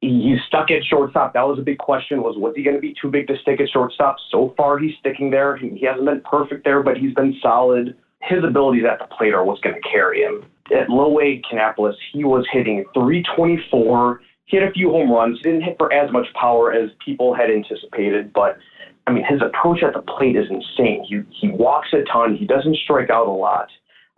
he's 0.00 0.38
stuck 0.46 0.70
at 0.70 0.84
shortstop. 0.84 1.32
That 1.34 1.46
was 1.46 1.58
a 1.58 1.62
big 1.62 1.78
question: 1.78 2.22
was 2.22 2.36
was 2.36 2.54
he 2.56 2.62
going 2.62 2.76
to 2.76 2.80
be 2.80 2.94
too 3.00 3.10
big 3.10 3.26
to 3.28 3.36
stick 3.38 3.60
at 3.60 3.68
shortstop? 3.68 4.16
So 4.30 4.54
far, 4.56 4.78
he's 4.78 4.94
sticking 5.00 5.30
there. 5.30 5.56
He, 5.56 5.70
he 5.70 5.86
hasn't 5.86 6.06
been 6.06 6.22
perfect 6.28 6.64
there, 6.64 6.82
but 6.82 6.96
he's 6.96 7.14
been 7.14 7.36
solid. 7.42 7.96
His 8.22 8.42
abilities 8.44 8.84
at 8.90 8.98
the 8.98 9.14
plate 9.14 9.34
are 9.34 9.44
what's 9.44 9.60
going 9.60 9.76
to 9.80 9.88
carry 9.88 10.22
him. 10.22 10.44
At 10.76 10.90
low 10.90 11.20
A 11.20 11.40
Kannapolis, 11.48 11.94
he 12.12 12.24
was 12.24 12.44
hitting 12.50 12.84
324. 12.94 14.20
He 14.46 14.56
hit 14.56 14.68
a 14.68 14.72
few 14.72 14.90
home 14.90 15.10
runs. 15.10 15.40
Didn't 15.42 15.62
hit 15.62 15.76
for 15.78 15.92
as 15.92 16.10
much 16.12 16.26
power 16.34 16.72
as 16.72 16.90
people 17.04 17.34
had 17.34 17.50
anticipated, 17.50 18.32
but 18.32 18.58
I 19.06 19.12
mean, 19.12 19.24
his 19.28 19.40
approach 19.40 19.82
at 19.84 19.94
the 19.94 20.02
plate 20.02 20.36
is 20.36 20.46
insane. 20.50 21.04
He 21.08 21.22
he 21.40 21.48
walks 21.48 21.88
a 21.92 22.02
ton. 22.10 22.36
He 22.36 22.46
doesn't 22.46 22.76
strike 22.76 23.10
out 23.10 23.28
a 23.28 23.30
lot. 23.30 23.68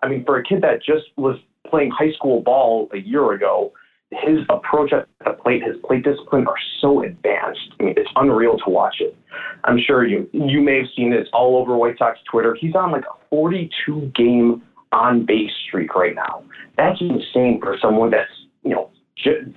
I 0.02 0.08
mean, 0.08 0.24
for 0.24 0.38
a 0.38 0.44
kid 0.44 0.62
that 0.62 0.82
just 0.82 1.06
was 1.16 1.38
playing 1.68 1.90
high 1.90 2.12
school 2.12 2.40
ball 2.40 2.88
a 2.94 2.98
year 2.98 3.32
ago, 3.32 3.72
his 4.10 4.38
approach 4.48 4.92
at 4.92 5.06
the 5.24 5.32
plate, 5.32 5.62
his 5.62 5.76
plate 5.84 6.02
discipline 6.02 6.46
are 6.46 6.56
so 6.80 7.02
advanced. 7.02 7.74
I 7.78 7.84
mean, 7.84 7.94
it's 7.96 8.10
unreal 8.16 8.56
to 8.64 8.70
watch 8.70 8.96
it. 9.00 9.14
I'm 9.64 9.78
sure 9.78 10.06
you 10.06 10.28
you 10.32 10.62
may 10.62 10.78
have 10.78 10.86
seen 10.96 11.12
it 11.12 11.28
all 11.32 11.56
over 11.56 11.76
White 11.76 11.98
Sox 11.98 12.18
Twitter. 12.30 12.56
He's 12.58 12.74
on 12.74 12.90
like 12.90 13.04
a 13.04 13.28
42 13.30 14.12
game 14.14 14.62
on 14.92 15.26
base 15.26 15.50
streak 15.66 15.94
right 15.94 16.14
now. 16.14 16.42
That's 16.76 17.00
insane 17.00 17.60
for 17.62 17.76
someone 17.80 18.10
that's 18.10 18.30
you 18.62 18.70
know 18.70 18.90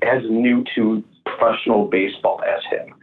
as 0.01 0.23
new 0.29 0.65
to 0.75 1.03
professional 1.25 1.87
baseball 1.87 2.41
as 2.43 2.61
him. 2.69 2.93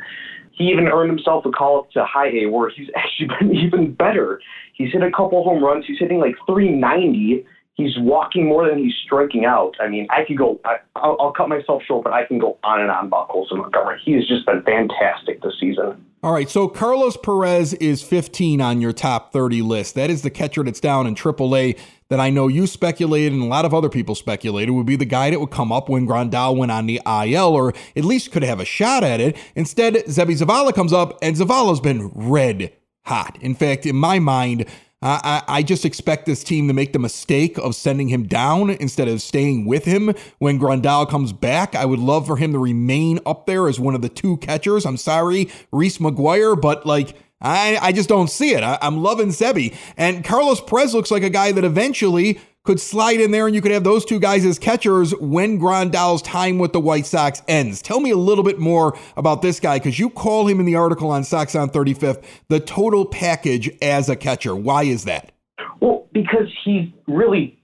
He 0.53 0.65
even 0.65 0.89
earned 0.89 1.11
himself 1.11 1.47
a 1.47 1.51
call 1.51 1.79
up 1.79 1.91
to 1.93 2.05
high 2.05 2.31
A, 2.31 2.47
where 2.51 2.69
he's 2.69 2.89
actually 2.97 3.29
been 3.39 3.57
even 3.57 3.95
better. 3.95 4.41
He's 4.75 4.93
hit 4.93 5.03
a 5.03 5.11
couple 5.11 5.43
home 5.45 5.63
runs. 5.63 5.85
He's 5.87 5.99
hitting 5.99 6.19
like 6.19 6.35
390 6.47 7.47
He's 7.79 7.97
walking 7.97 8.47
more 8.47 8.69
than 8.69 8.79
he's 8.79 8.93
striking 9.05 9.45
out. 9.45 9.77
I 9.81 9.87
mean, 9.89 10.09
I 10.11 10.25
could 10.27 10.37
go. 10.37 10.61
I, 10.65 10.79
will 10.97 11.17
I'll 11.21 11.33
cut 11.33 11.49
myself 11.49 11.83
short, 11.87 12.03
but 12.03 12.13
I 12.13 12.27
can 12.27 12.41
go 12.41 12.59
on 12.65 12.81
and 12.81 12.91
on 12.91 13.07
about 13.07 13.29
Colson 13.29 13.59
Montgomery. 13.59 14.01
He 14.05 14.15
has 14.15 14.27
just 14.27 14.45
been 14.45 14.63
fantastic 14.63 15.41
this 15.43 15.55
season. 15.61 16.05
All 16.21 16.33
right, 16.33 16.51
so 16.51 16.67
Carlos 16.67 17.17
Perez 17.17 17.75
is 17.75 18.03
15 18.03 18.61
on 18.61 18.81
your 18.81 18.93
top 18.93 19.33
30 19.33 19.63
list. 19.63 19.95
That 19.95 20.11
is 20.11 20.23
the 20.23 20.31
catcher 20.31 20.65
that's 20.65 20.81
down 20.81 21.07
in 21.07 21.15
AAA 21.15 21.79
that 22.09 22.19
I 22.19 22.31
know 22.31 22.49
you 22.49 22.67
speculated 22.67 23.33
and 23.33 23.43
a 23.43 23.47
lot 23.47 23.65
of 23.65 23.73
other 23.73 23.89
people 23.89 24.17
speculated 24.17 24.73
would 24.73 24.87
be 24.87 24.97
the 24.97 25.05
guy 25.05 25.31
that 25.31 25.39
would 25.39 25.53
come 25.53 25.71
up 25.71 25.89
when 25.89 26.09
Grandal 26.09 26.57
went 26.57 26.73
on 26.73 26.87
the 26.87 27.01
IL, 27.07 27.55
or 27.55 27.73
at 27.95 28.05
least 28.05 28.33
could 28.33 28.43
have 28.43 28.59
a 28.59 28.65
shot 28.65 29.05
at 29.05 29.21
it. 29.21 29.37
Instead, 29.55 29.95
Seby 29.95 30.37
Zavala 30.37 30.75
comes 30.75 30.93
up, 30.93 31.17
and 31.23 31.37
Zavala's 31.37 31.81
been 31.81 32.09
red 32.13 32.73
hot. 33.05 33.39
In 33.41 33.55
fact, 33.55 33.87
in 33.87 33.95
my 33.95 34.19
mind, 34.19 34.67
I, 35.01 35.43
I 35.47 35.63
just 35.63 35.85
expect 35.85 36.27
this 36.27 36.43
team 36.43 36.67
to 36.67 36.75
make 36.75 36.93
the 36.93 36.99
mistake 36.99 37.57
of 37.59 37.77
sending 37.77 38.09
him 38.09 38.27
down 38.27 38.71
instead 38.71 39.07
of 39.07 39.23
staying 39.23 39.65
with 39.65 39.85
him 39.85 40.13
when 40.39 40.59
Grandal 40.59 41.09
comes 41.09 41.33
back. 41.33 41.77
I 41.77 41.85
would 41.85 42.01
love 42.01 42.27
for 42.27 42.37
him 42.37 42.53
to 42.53 42.59
remain 42.59 43.21
up 43.25 43.47
there 43.47 43.69
as 43.69 43.79
one 43.79 43.95
of 43.95 44.03
the 44.03 44.09
two 44.09 44.39
catchers. 44.39 44.85
I'm 44.85 44.97
sorry, 44.97 45.51
Reese 45.71 45.99
McGuire, 45.99 46.61
but 46.61 46.85
like 46.85 47.17
I, 47.41 47.79
I 47.81 47.93
just 47.93 48.09
don't 48.09 48.29
see 48.29 48.55
it. 48.55 48.65
I, 48.65 48.79
am 48.83 49.03
loving 49.03 49.29
Seby. 49.29 49.75
And 49.97 50.25
Carlos 50.25 50.61
Perez 50.61 50.95
looks 50.95 51.11
like 51.11 51.23
a 51.23 51.31
guy 51.31 51.53
that 51.53 51.65
eventually 51.65 52.41
could 52.69 52.79
slide 52.79 53.19
in 53.19 53.31
there 53.31 53.47
and 53.47 53.55
you 53.55 53.63
could 53.63 53.73
have 53.73 53.83
those 53.83 54.05
two 54.05 54.21
guys 54.21 54.45
as 54.45 54.59
catchers 54.59 55.15
when 55.21 55.57
Grandal's 55.57 56.21
time 56.21 56.59
with 56.59 56.75
the 56.75 56.81
White 56.81 57.07
Sox 57.07 57.41
ends. 57.49 57.81
Tell 57.81 57.99
me 57.99 58.11
a 58.11 58.17
little 58.17 58.45
bit 58.45 58.59
more 58.59 58.95
about 59.17 59.41
this 59.41 59.59
guy 59.59 59.79
because 59.79 59.99
you 59.99 60.11
call 60.11 60.47
him 60.47 60.61
in 60.61 60.67
the 60.67 60.75
article 60.75 61.11
on 61.11 61.25
Sox 61.25 61.55
on 61.55 61.71
35th 61.71 62.23
the 62.49 62.61
total 62.61 63.07
package 63.07 63.71
as 63.81 64.11
a 64.11 64.17
catcher. 64.17 64.55
Why 64.55 64.83
is 64.83 65.05
that? 65.05 65.33
Well, 65.81 66.09
because 66.13 66.53
he's 66.63 66.91
really 67.07 67.59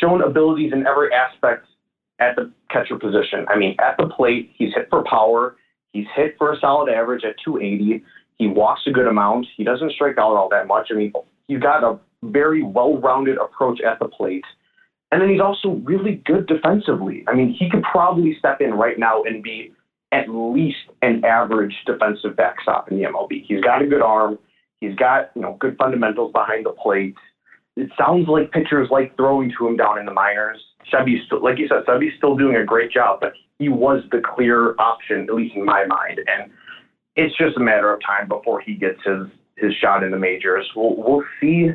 shown 0.00 0.22
abilities 0.22 0.72
in 0.72 0.86
every 0.86 1.12
aspect 1.12 1.66
at 2.18 2.34
the 2.36 2.50
catcher 2.70 2.98
position. 2.98 3.44
I 3.50 3.58
mean, 3.58 3.76
at 3.78 3.98
the 3.98 4.06
plate, 4.06 4.50
he's 4.54 4.72
hit 4.74 4.86
for 4.88 5.04
power. 5.04 5.56
He's 5.92 6.06
hit 6.16 6.36
for 6.38 6.54
a 6.54 6.58
solid 6.58 6.90
average 6.90 7.22
at 7.22 7.34
280. 7.44 8.02
He 8.38 8.46
walks 8.46 8.80
a 8.86 8.92
good 8.92 9.08
amount. 9.08 9.46
He 9.58 9.64
doesn't 9.64 9.92
strike 9.92 10.16
out 10.16 10.36
all 10.36 10.48
that 10.48 10.66
much. 10.66 10.88
I 10.90 10.94
mean, 10.94 11.12
he's 11.48 11.60
got 11.60 11.84
a 11.84 11.98
very 12.22 12.62
well-rounded 12.62 13.38
approach 13.38 13.80
at 13.80 13.98
the 13.98 14.06
plate. 14.06 14.44
And 15.10 15.22
then 15.22 15.30
he's 15.30 15.40
also 15.40 15.80
really 15.84 16.22
good 16.26 16.46
defensively. 16.46 17.24
I 17.28 17.34
mean, 17.34 17.54
he 17.58 17.70
could 17.70 17.82
probably 17.82 18.36
step 18.38 18.60
in 18.60 18.74
right 18.74 18.98
now 18.98 19.22
and 19.22 19.42
be 19.42 19.72
at 20.12 20.28
least 20.28 20.78
an 21.02 21.24
average 21.24 21.74
defensive 21.86 22.36
backstop 22.36 22.90
in 22.90 22.98
the 22.98 23.04
MLB. 23.04 23.44
He's 23.46 23.60
got 23.60 23.82
a 23.82 23.86
good 23.86 24.02
arm. 24.02 24.38
He's 24.80 24.94
got, 24.94 25.30
you 25.34 25.42
know, 25.42 25.56
good 25.58 25.76
fundamentals 25.76 26.32
behind 26.32 26.66
the 26.66 26.70
plate. 26.70 27.14
It 27.76 27.90
sounds 27.98 28.28
like 28.28 28.50
pitchers 28.52 28.88
like 28.90 29.16
throwing 29.16 29.52
to 29.58 29.68
him 29.68 29.76
down 29.76 29.98
in 29.98 30.06
the 30.06 30.12
minors. 30.12 30.62
Seby's 30.90 31.24
still, 31.26 31.42
like 31.42 31.58
you 31.58 31.68
said, 31.68 31.84
Seby's 31.86 32.12
still 32.16 32.36
doing 32.36 32.56
a 32.56 32.64
great 32.64 32.90
job, 32.90 33.20
but 33.20 33.32
he 33.58 33.68
was 33.68 34.02
the 34.10 34.20
clear 34.20 34.74
option, 34.78 35.26
at 35.28 35.34
least 35.34 35.54
in 35.54 35.64
my 35.64 35.84
mind. 35.86 36.20
And 36.26 36.50
it's 37.16 37.36
just 37.36 37.56
a 37.56 37.60
matter 37.60 37.92
of 37.92 38.00
time 38.00 38.28
before 38.28 38.60
he 38.60 38.74
gets 38.74 38.98
his 39.04 39.28
his 39.56 39.74
shot 39.74 40.04
in 40.04 40.12
the 40.12 40.18
majors. 40.18 40.68
We'll 40.74 40.94
we'll 40.96 41.24
see 41.40 41.70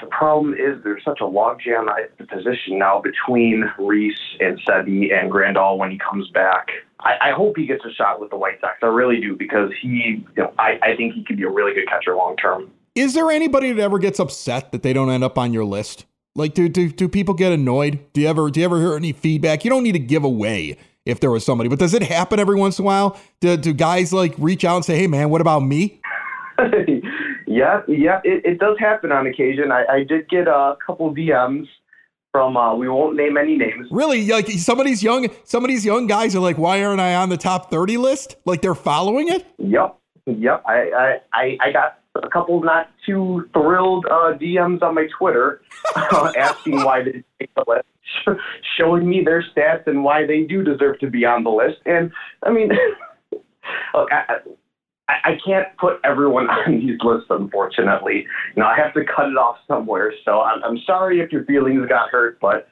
the 0.00 0.06
problem 0.08 0.54
is 0.54 0.82
there's 0.84 1.04
such 1.04 1.20
a 1.20 1.24
logjam 1.24 1.88
at 1.88 2.16
the 2.18 2.26
position 2.26 2.78
now 2.78 3.00
between 3.00 3.64
Reese 3.78 4.14
and 4.40 4.58
Seby 4.66 5.12
and 5.12 5.30
Grandal 5.30 5.78
when 5.78 5.90
he 5.90 5.98
comes 5.98 6.28
back. 6.30 6.68
I, 7.00 7.30
I, 7.30 7.32
hope 7.32 7.56
he 7.56 7.66
gets 7.66 7.84
a 7.84 7.92
shot 7.92 8.20
with 8.20 8.30
the 8.30 8.36
White 8.36 8.60
Sox. 8.60 8.78
I 8.82 8.86
really 8.86 9.20
do 9.20 9.36
because 9.36 9.70
he, 9.80 10.24
you 10.36 10.42
know, 10.42 10.52
I, 10.58 10.78
I 10.82 10.96
think 10.96 11.14
he 11.14 11.24
could 11.24 11.36
be 11.36 11.42
a 11.42 11.50
really 11.50 11.74
good 11.74 11.88
catcher 11.88 12.14
long 12.14 12.36
term. 12.36 12.70
Is 12.94 13.14
there 13.14 13.30
anybody 13.30 13.72
that 13.72 13.82
ever 13.82 13.98
gets 13.98 14.20
upset 14.20 14.70
that 14.72 14.82
they 14.82 14.92
don't 14.92 15.10
end 15.10 15.24
up 15.24 15.38
on 15.38 15.52
your 15.52 15.64
list? 15.64 16.04
Like, 16.34 16.54
do, 16.54 16.68
do 16.68 16.88
do 16.88 17.08
people 17.08 17.34
get 17.34 17.52
annoyed? 17.52 18.00
Do 18.12 18.20
you 18.20 18.28
ever 18.28 18.50
do 18.50 18.60
you 18.60 18.66
ever 18.66 18.78
hear 18.78 18.96
any 18.96 19.12
feedback? 19.12 19.64
You 19.64 19.70
don't 19.70 19.82
need 19.82 19.92
to 19.92 19.98
give 19.98 20.24
away 20.24 20.78
if 21.04 21.20
there 21.20 21.30
was 21.30 21.44
somebody, 21.44 21.68
but 21.68 21.78
does 21.78 21.94
it 21.94 22.02
happen 22.02 22.38
every 22.40 22.56
once 22.56 22.78
in 22.78 22.84
a 22.84 22.86
while? 22.86 23.18
Do, 23.40 23.56
do 23.56 23.72
guys 23.72 24.12
like 24.12 24.34
reach 24.38 24.64
out 24.64 24.76
and 24.76 24.84
say, 24.84 24.96
"Hey, 24.96 25.06
man, 25.06 25.28
what 25.28 25.40
about 25.40 25.60
me?" 25.60 26.00
Yeah, 27.52 27.82
yeah, 27.86 28.20
it, 28.24 28.44
it 28.44 28.58
does 28.58 28.78
happen 28.78 29.12
on 29.12 29.26
occasion. 29.26 29.70
I, 29.70 29.84
I 29.90 30.04
did 30.04 30.28
get 30.28 30.48
a 30.48 30.76
couple 30.84 31.14
DMs 31.14 31.66
from 32.30 32.56
uh, 32.56 32.74
we 32.74 32.88
won't 32.88 33.14
name 33.14 33.36
any 33.36 33.56
names. 33.56 33.88
Really, 33.90 34.26
like 34.26 34.50
some 34.52 34.80
of 34.80 34.86
these 34.86 35.02
young 35.02 35.28
some 35.44 35.62
of 35.64 35.68
these 35.68 35.84
young 35.84 36.06
guys 36.06 36.34
are 36.34 36.40
like, 36.40 36.56
why 36.56 36.82
aren't 36.82 37.00
I 37.00 37.14
on 37.14 37.28
the 37.28 37.36
top 37.36 37.70
thirty 37.70 37.98
list? 37.98 38.36
Like 38.46 38.62
they're 38.62 38.74
following 38.74 39.28
it. 39.28 39.46
Yep, 39.58 39.98
yep. 40.26 40.62
I 40.66 41.18
I, 41.32 41.58
I 41.60 41.72
got 41.72 41.98
a 42.14 42.28
couple 42.28 42.62
not 42.62 42.90
too 43.04 43.48
thrilled 43.52 44.06
uh, 44.06 44.32
DMs 44.38 44.82
on 44.82 44.94
my 44.94 45.06
Twitter 45.18 45.60
uh, 45.94 46.32
asking 46.38 46.82
why 46.84 47.02
they 47.02 47.22
take 47.38 47.54
the 47.54 47.64
list, 47.66 48.40
showing 48.78 49.08
me 49.08 49.22
their 49.24 49.44
stats 49.54 49.86
and 49.86 50.02
why 50.02 50.26
they 50.26 50.42
do 50.42 50.62
deserve 50.62 50.98
to 51.00 51.10
be 51.10 51.26
on 51.26 51.44
the 51.44 51.50
list. 51.50 51.78
And 51.84 52.12
I 52.44 52.50
mean, 52.50 52.70
look, 53.94 54.08
I, 54.10 54.38
I, 55.24 55.38
can't 55.44 55.68
put 55.78 56.00
everyone 56.04 56.48
on 56.50 56.80
these 56.80 56.98
lists, 57.02 57.26
unfortunately. 57.30 58.26
You 58.56 58.62
know, 58.62 58.66
I 58.66 58.76
have 58.76 58.94
to 58.94 59.04
cut 59.04 59.28
it 59.28 59.36
off 59.36 59.56
somewhere. 59.66 60.12
So 60.24 60.40
I'm, 60.40 60.62
I'm 60.64 60.78
sorry 60.86 61.20
if 61.20 61.32
your 61.32 61.44
feelings 61.44 61.86
got 61.88 62.10
hurt, 62.10 62.38
but 62.40 62.68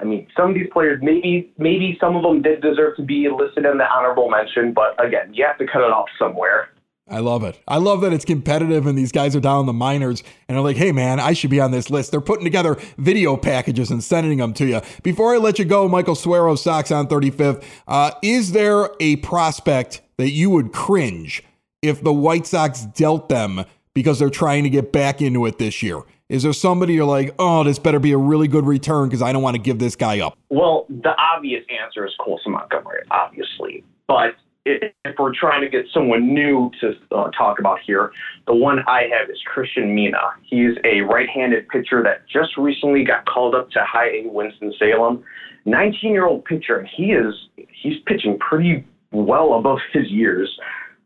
I 0.00 0.04
mean, 0.04 0.26
some 0.36 0.50
of 0.50 0.54
these 0.54 0.68
players, 0.72 1.00
maybe 1.02 1.52
maybe 1.58 1.96
some 2.00 2.16
of 2.16 2.22
them 2.22 2.42
did 2.42 2.60
deserve 2.60 2.96
to 2.96 3.02
be 3.02 3.28
listed 3.28 3.64
in 3.64 3.78
the 3.78 3.84
honorable 3.84 4.28
mention, 4.28 4.72
but 4.72 5.02
again, 5.04 5.32
you 5.32 5.44
have 5.44 5.58
to 5.58 5.66
cut 5.66 5.82
it 5.82 5.92
off 5.92 6.08
somewhere. 6.18 6.70
I 7.08 7.18
love 7.18 7.44
it. 7.44 7.60
I 7.68 7.78
love 7.78 8.00
that 8.02 8.12
it's 8.12 8.24
competitive 8.24 8.86
and 8.86 8.96
these 8.96 9.12
guys 9.12 9.36
are 9.36 9.40
down 9.40 9.60
in 9.60 9.66
the 9.66 9.72
minors 9.72 10.22
and 10.48 10.56
are 10.56 10.62
like, 10.62 10.76
hey, 10.76 10.92
man, 10.92 11.20
I 11.20 11.32
should 11.32 11.50
be 11.50 11.60
on 11.60 11.70
this 11.72 11.90
list. 11.90 12.10
They're 12.10 12.20
putting 12.20 12.44
together 12.44 12.78
video 12.96 13.36
packages 13.36 13.90
and 13.90 14.02
sending 14.02 14.38
them 14.38 14.54
to 14.54 14.66
you. 14.66 14.80
Before 15.02 15.34
I 15.34 15.38
let 15.38 15.58
you 15.58 15.64
go, 15.64 15.88
Michael 15.88 16.14
Suero, 16.14 16.56
Sox 16.56 16.90
on 16.90 17.08
35th, 17.08 17.64
uh, 17.86 18.12
is 18.22 18.52
there 18.52 18.90
a 19.00 19.16
prospect 19.16 20.00
that 20.16 20.30
you 20.30 20.48
would 20.50 20.72
cringe 20.72 21.42
if 21.82 22.02
the 22.02 22.12
White 22.12 22.46
Sox 22.46 22.82
dealt 22.82 23.28
them 23.28 23.64
because 23.94 24.18
they're 24.18 24.30
trying 24.30 24.62
to 24.64 24.70
get 24.70 24.92
back 24.92 25.20
into 25.20 25.44
it 25.46 25.58
this 25.58 25.82
year. 25.82 26.02
Is 26.28 26.44
there 26.44 26.54
somebody 26.54 26.94
you're 26.94 27.04
like, 27.04 27.34
oh, 27.38 27.62
this 27.62 27.78
better 27.78 27.98
be 27.98 28.12
a 28.12 28.18
really 28.18 28.48
good 28.48 28.64
return 28.64 29.08
because 29.08 29.20
I 29.20 29.32
don't 29.32 29.42
want 29.42 29.56
to 29.56 29.60
give 29.60 29.78
this 29.78 29.96
guy 29.96 30.20
up? 30.20 30.38
Well, 30.48 30.86
the 30.88 31.14
obvious 31.18 31.62
answer 31.68 32.06
is 32.06 32.12
Colson 32.18 32.52
Montgomery, 32.52 33.02
obviously. 33.10 33.84
But 34.08 34.36
if 34.64 35.14
we're 35.18 35.34
trying 35.34 35.60
to 35.60 35.68
get 35.68 35.86
someone 35.92 36.32
new 36.32 36.70
to 36.80 36.94
uh, 37.10 37.30
talk 37.32 37.58
about 37.58 37.80
here, 37.84 38.12
the 38.46 38.54
one 38.54 38.78
I 38.86 39.02
have 39.02 39.28
is 39.28 39.38
Cristian 39.54 39.92
Mena. 39.94 40.32
He's 40.42 40.76
a 40.84 41.00
right-handed 41.02 41.68
pitcher 41.68 42.02
that 42.02 42.26
just 42.28 42.56
recently 42.56 43.04
got 43.04 43.26
called 43.26 43.54
up 43.54 43.70
to 43.72 43.80
High 43.84 44.08
A 44.08 44.22
Winston-Salem. 44.26 45.22
19-year-old 45.66 46.44
pitcher, 46.44 46.78
and 46.78 46.88
he 46.88 47.12
is 47.12 47.34
he's 47.82 47.98
pitching 48.06 48.38
pretty 48.38 48.84
well 49.12 49.54
above 49.54 49.78
his 49.92 50.10
years. 50.10 50.50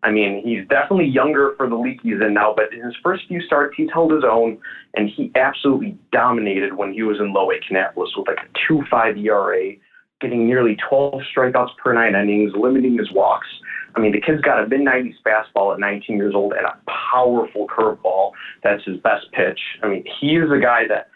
I 0.07 0.13
mean, 0.13 0.41
he's 0.45 0.67
definitely 0.69 1.07
younger 1.07 1.55
for 1.57 1.69
the 1.69 1.75
league 1.75 1.99
he's 2.01 2.21
in 2.21 2.35
now, 2.35 2.55
but 2.57 2.73
in 2.73 2.81
his 2.81 2.95
first 3.03 3.25
few 3.27 3.41
starts, 3.43 3.75
he's 3.77 3.89
held 3.93 4.13
his 4.13 4.23
own, 4.23 4.57
and 4.95 5.11
he 5.11 5.33
absolutely 5.35 5.99
dominated 6.13 6.75
when 6.75 6.93
he 6.93 7.03
was 7.03 7.19
in 7.19 7.33
Low 7.33 7.51
A 7.51 7.55
Kannapolis 7.55 8.11
with 8.17 8.29
like 8.29 8.39
a 8.39 8.73
2.5 8.73 9.25
ERA 9.25 9.73
getting 10.21 10.47
nearly 10.47 10.77
12 10.89 11.23
strikeouts 11.37 11.77
per 11.83 11.93
nine 11.93 12.15
innings, 12.15 12.53
limiting 12.57 12.97
his 12.97 13.11
walks. 13.11 13.49
I 13.97 14.01
mean, 14.01 14.13
the 14.13 14.21
kid's 14.21 14.41
got 14.43 14.63
a 14.63 14.69
mid 14.69 14.81
90s 14.81 15.15
fastball 15.27 15.75
at 15.75 15.81
19 15.81 16.17
years 16.17 16.35
old 16.37 16.53
and 16.53 16.65
a 16.65 16.79
powerful 17.13 17.67
curveball. 17.67 18.31
That's 18.63 18.85
his 18.85 18.99
best 18.99 19.27
pitch. 19.33 19.59
I 19.83 19.89
mean, 19.89 20.05
he 20.21 20.37
is 20.37 20.49
a 20.53 20.61
guy 20.61 20.83
that 20.89 21.09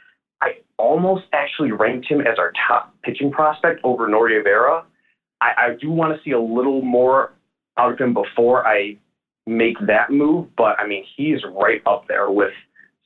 I 0.43 0.55
almost 0.79 1.27
actually 1.33 1.71
ranked 1.71 2.09
him 2.09 2.21
as 2.23 2.39
our 2.39 2.53
top 2.67 2.93
pitching 3.05 3.31
prospect 3.31 3.83
over 3.85 4.09
Norge 4.09 4.43
Vera. 4.43 4.83
I, 5.41 5.53
I 5.57 5.69
do 5.81 5.93
want 5.93 6.13
to 6.13 6.21
see 6.25 6.33
a 6.33 6.41
little 6.41 6.83
more 6.83 7.35
out 7.79 7.93
of 7.93 7.99
him 7.99 8.15
before 8.15 8.67
I 8.67 8.97
make 9.47 9.77
that 9.87 10.11
move, 10.11 10.49
but 10.57 10.79
I 10.79 10.87
mean, 10.87 11.05
he's 11.17 11.41
right 11.45 11.83
up 11.87 12.07
there 12.09 12.31
with 12.31 12.53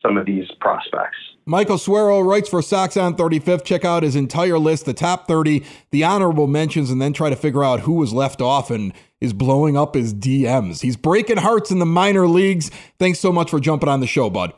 some 0.02 0.16
of 0.16 0.26
these 0.26 0.46
prospects. 0.60 1.16
Michael 1.46 1.76
Suero 1.76 2.20
writes 2.20 2.48
for 2.48 2.62
Sox 2.62 2.96
on 2.96 3.16
35th. 3.16 3.64
Check 3.64 3.84
out 3.84 4.02
his 4.02 4.16
entire 4.16 4.58
list, 4.58 4.86
the 4.86 4.94
top 4.94 5.28
30, 5.28 5.62
the 5.90 6.04
honorable 6.04 6.46
mentions, 6.46 6.90
and 6.90 7.00
then 7.00 7.12
try 7.12 7.28
to 7.28 7.36
figure 7.36 7.62
out 7.62 7.80
who 7.80 7.92
was 7.92 8.12
left 8.12 8.40
off 8.40 8.70
and 8.70 8.92
is 9.20 9.32
blowing 9.32 9.76
up 9.76 9.94
his 9.94 10.14
DMs. 10.14 10.80
He's 10.80 10.96
breaking 10.96 11.38
hearts 11.38 11.70
in 11.70 11.80
the 11.80 11.86
minor 11.86 12.26
leagues. 12.26 12.70
Thanks 12.98 13.18
so 13.18 13.32
much 13.32 13.50
for 13.50 13.60
jumping 13.60 13.88
on 13.88 14.00
the 14.00 14.06
show, 14.06 14.30
bud. 14.30 14.54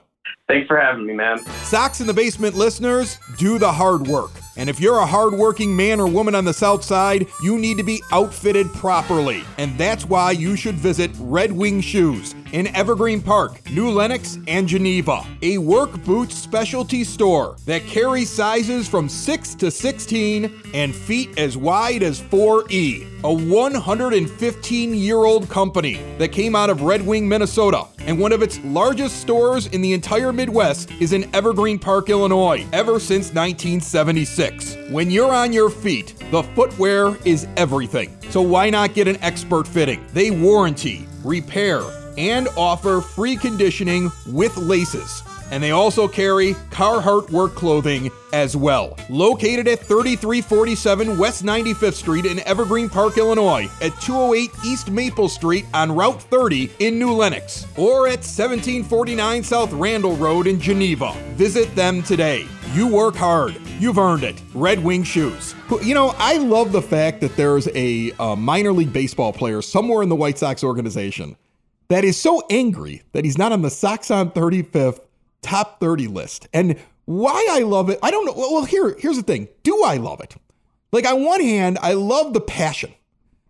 Thanks 0.49 0.69
for 0.69 0.79
having 0.79 1.07
me, 1.07 1.13
man. 1.13 1.45
Sox 1.65 2.01
in 2.01 2.07
the 2.07 2.15
Basement 2.15 2.55
listeners, 2.55 3.19
do 3.37 3.59
the 3.59 3.73
hard 3.73 4.07
work. 4.07 4.31
And 4.57 4.71
if 4.71 4.81
you're 4.81 4.99
a 4.99 5.07
hardworking 5.07 5.75
man 5.75 6.01
or 6.01 6.07
woman 6.07 6.35
on 6.35 6.45
the 6.45 6.55
South 6.55 6.83
Side, 6.83 7.27
you 7.43 7.59
need 7.59 7.77
to 7.77 7.83
be 7.83 8.03
outfitted 8.13 8.73
properly. 8.73 9.43
And 9.59 9.77
that's 9.77 10.07
why 10.07 10.31
you 10.31 10.57
should 10.57 10.77
visit 10.77 11.11
Red 11.19 11.53
Wing 11.53 11.81
Shoes 11.81 12.35
in 12.53 12.69
Evergreen 12.75 13.21
Park, 13.21 13.61
New 13.71 13.91
Lenox, 13.91 14.39
and 14.47 14.67
Geneva. 14.67 15.27
A 15.43 15.59
work 15.59 16.03
boots 16.05 16.35
specialty 16.37 17.05
store 17.05 17.57
that 17.67 17.85
carries 17.87 18.31
sizes 18.31 18.89
from 18.89 19.09
6 19.09 19.55
to 19.57 19.71
16 19.71 20.63
and 20.73 20.95
feet 20.95 21.39
as 21.39 21.57
wide 21.57 22.03
as 22.03 22.23
4E. 22.23 23.07
A 23.25 23.33
115 23.33 24.95
year 24.95 25.17
old 25.17 25.49
company 25.51 26.01
that 26.19 26.29
came 26.29 26.55
out 26.55 26.71
of 26.71 26.83
Red 26.83 27.05
Wing, 27.05 27.29
Minnesota. 27.29 27.85
And 27.99 28.21
one 28.21 28.33
of 28.33 28.41
its 28.41 28.61
largest 28.65 29.21
stores 29.21 29.67
in 29.67 29.83
the 29.83 29.93
entire 29.93 30.33
Midwest 30.37 30.91
is 31.01 31.15
in 31.15 31.35
Evergreen 31.35 31.79
Park, 31.79 32.11
Illinois, 32.11 32.67
ever 32.73 33.01
since 33.01 33.33
1976. 33.33 34.77
When 34.91 35.11
you're 35.11 35.33
on 35.33 35.53
your 35.53 35.71
feet, 35.71 36.15
the 36.31 36.43
footwear 36.43 37.17
is 37.25 37.49
everything. 37.57 38.17
So 38.29 38.43
why 38.43 38.69
not 38.69 38.93
get 38.93 39.09
an 39.09 39.17
expert 39.23 39.67
fitting? 39.67 40.05
They 40.13 40.31
warranty, 40.31 41.09
repair, 41.25 41.81
and 42.19 42.49
offer 42.57 43.01
free 43.01 43.37
conditioning 43.37 44.13
with 44.29 44.57
laces. 44.59 45.23
And 45.51 45.63
they 45.63 45.71
also 45.71 46.09
carry 46.09 46.55
Carhartt 46.71 47.31
work 47.31 47.55
clothing 47.55 48.11
as 48.33 48.57
well. 48.57 48.97
Located 49.09 49.69
at 49.69 49.79
3347 49.81 51.17
West 51.19 51.45
95th 51.45 51.95
Street 51.95 52.27
in 52.27 52.41
Evergreen 52.41 52.89
Park, 52.89 53.19
Illinois, 53.19 53.69
at 53.81 53.99
208 54.01 54.51
East 54.65 54.91
Maple 54.91 55.29
Street 55.29 55.65
on 55.73 55.93
Route 55.93 56.23
30 56.23 56.71
in 56.81 56.99
New 56.99 57.13
Lenox, 57.13 57.67
or 57.77 58.07
at 58.07 58.25
1749 58.25 59.43
South 59.43 59.73
Randall 59.73 60.17
Road 60.17 60.47
in 60.47 60.61
Geneva. 60.61 61.13
Visit 61.35 61.75
them 61.75 62.03
today. 62.03 62.47
You 62.73 62.89
work 62.89 63.15
hard. 63.15 63.57
You've 63.79 63.99
earned 63.99 64.25
it. 64.25 64.41
Red 64.55 64.83
Wing 64.83 65.03
Shoes. 65.03 65.55
You 65.83 65.95
know, 65.95 66.15
I 66.19 66.39
love 66.39 66.73
the 66.73 66.83
fact 66.83 67.21
that 67.21 67.37
there's 67.37 67.69
a, 67.75 68.13
a 68.19 68.37
minor 68.37 68.73
league 68.73 68.93
baseball 68.93 69.33
player 69.33 69.63
somewhere 69.63 70.03
in 70.03 70.09
the 70.09 70.17
White 70.17 70.39
Sox 70.39 70.65
organization 70.65 71.37
that 71.89 72.05
is 72.05 72.21
so 72.21 72.43
angry 72.51 73.03
that 73.13 73.25
he's 73.25 73.39
not 73.39 73.53
on 73.53 73.63
the 73.63 73.71
Sox 73.71 74.11
on 74.11 74.31
35th 74.31 75.01
top 75.43 75.81
30 75.81 76.09
list. 76.09 76.49
And 76.53 76.79
why 77.05 77.47
I 77.51 77.61
love 77.61 77.91
it, 77.91 77.99
I 78.03 78.11
don't 78.11 78.25
know. 78.27 78.35
Well, 78.37 78.65
here, 78.65 78.97
here's 78.99 79.17
the 79.17 79.23
thing. 79.23 79.49
Do 79.63 79.83
I 79.85 79.97
love 79.97 80.21
it? 80.21 80.37
Like 80.93 81.07
on 81.07 81.25
one 81.25 81.41
hand, 81.41 81.79
I 81.81 81.95
love 81.95 82.33
the 82.33 82.41
passion. 82.41 82.93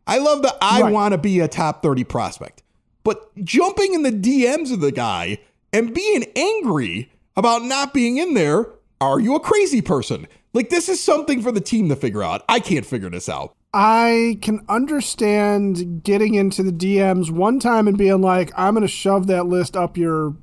I 0.07 0.19
love 0.19 0.43
the 0.43 0.57
I 0.61 0.83
right. 0.83 0.93
want 0.93 1.13
to 1.13 1.19
be 1.19 1.41
a 1.41 1.49
top 1.49 1.83
30 1.83 2.05
prospect. 2.05 2.63
But 3.03 3.35
jumping 3.45 3.95
in 3.95 4.03
the 4.03 4.11
DMs 4.11 4.73
of 4.73 4.81
the 4.81 4.93
guy 4.93 5.39
and 5.73 5.95
being 5.95 6.25
angry 6.35 7.13
about 7.37 7.63
not 7.63 7.95
being 7.95 8.17
in 8.17 8.35
there, 8.35 8.67
are 9.01 9.21
you 9.21 9.35
a 9.35 9.41
crazy 9.41 9.81
person? 9.81 10.27
Like 10.55 10.71
this 10.71 10.89
is 10.89 11.03
something 11.03 11.43
for 11.43 11.53
the 11.53 11.61
team 11.61 11.89
to 11.89 11.97
figure 11.97 12.23
out. 12.23 12.45
I 12.49 12.61
can't 12.61 12.87
figure 12.87 13.11
this 13.11 13.29
out. 13.29 13.55
I 13.75 14.39
can 14.41 14.65
understand 14.71 16.03
getting 16.03 16.35
into 16.35 16.63
the 16.63 16.73
DMs 16.73 17.31
one 17.31 17.61
time 17.61 17.87
and 17.87 17.99
being 17.99 18.23
like, 18.23 18.51
I'm 18.57 18.73
going 18.73 18.81
to 18.81 18.89
shove 18.89 19.27
that 19.27 19.47
list 19.47 19.77
up 19.77 19.99
your, 19.99 20.35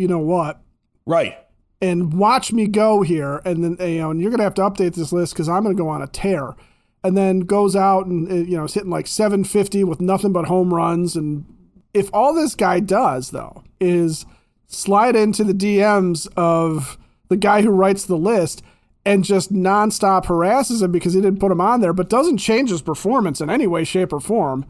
you 0.00 0.08
know 0.08 0.18
what? 0.18 0.60
Right. 1.06 1.36
And 1.80 2.14
watch 2.14 2.52
me 2.52 2.66
go 2.66 3.02
here. 3.02 3.40
And 3.44 3.64
then, 3.64 3.88
you 3.88 3.98
know, 3.98 4.10
and 4.10 4.20
you're 4.20 4.30
going 4.30 4.38
to 4.38 4.44
have 4.44 4.54
to 4.54 4.62
update 4.62 4.94
this 4.94 5.12
list 5.12 5.34
because 5.34 5.48
I'm 5.48 5.62
going 5.62 5.76
to 5.76 5.82
go 5.82 5.88
on 5.88 6.02
a 6.02 6.06
tear. 6.06 6.54
And 7.02 7.16
then 7.16 7.40
goes 7.40 7.74
out 7.74 8.06
and, 8.06 8.30
uh, 8.30 8.34
you 8.34 8.56
know, 8.56 8.64
is 8.64 8.74
hitting 8.74 8.90
like 8.90 9.06
750 9.06 9.84
with 9.84 10.00
nothing 10.00 10.32
but 10.32 10.46
home 10.46 10.74
runs. 10.74 11.16
And 11.16 11.46
if 11.94 12.10
all 12.12 12.34
this 12.34 12.54
guy 12.54 12.80
does, 12.80 13.30
though, 13.30 13.64
is 13.80 14.26
slide 14.66 15.16
into 15.16 15.44
the 15.44 15.54
DMs 15.54 16.28
of 16.36 16.98
the 17.28 17.36
guy 17.36 17.62
who 17.62 17.70
writes 17.70 18.04
the 18.04 18.18
list 18.18 18.62
and 19.06 19.24
just 19.24 19.52
nonstop 19.52 20.26
harasses 20.26 20.82
him 20.82 20.92
because 20.92 21.14
he 21.14 21.20
didn't 21.20 21.40
put 21.40 21.52
him 21.52 21.60
on 21.60 21.80
there, 21.80 21.94
but 21.94 22.10
doesn't 22.10 22.36
change 22.36 22.70
his 22.70 22.82
performance 22.82 23.40
in 23.40 23.48
any 23.48 23.66
way, 23.66 23.82
shape, 23.84 24.12
or 24.12 24.20
form, 24.20 24.66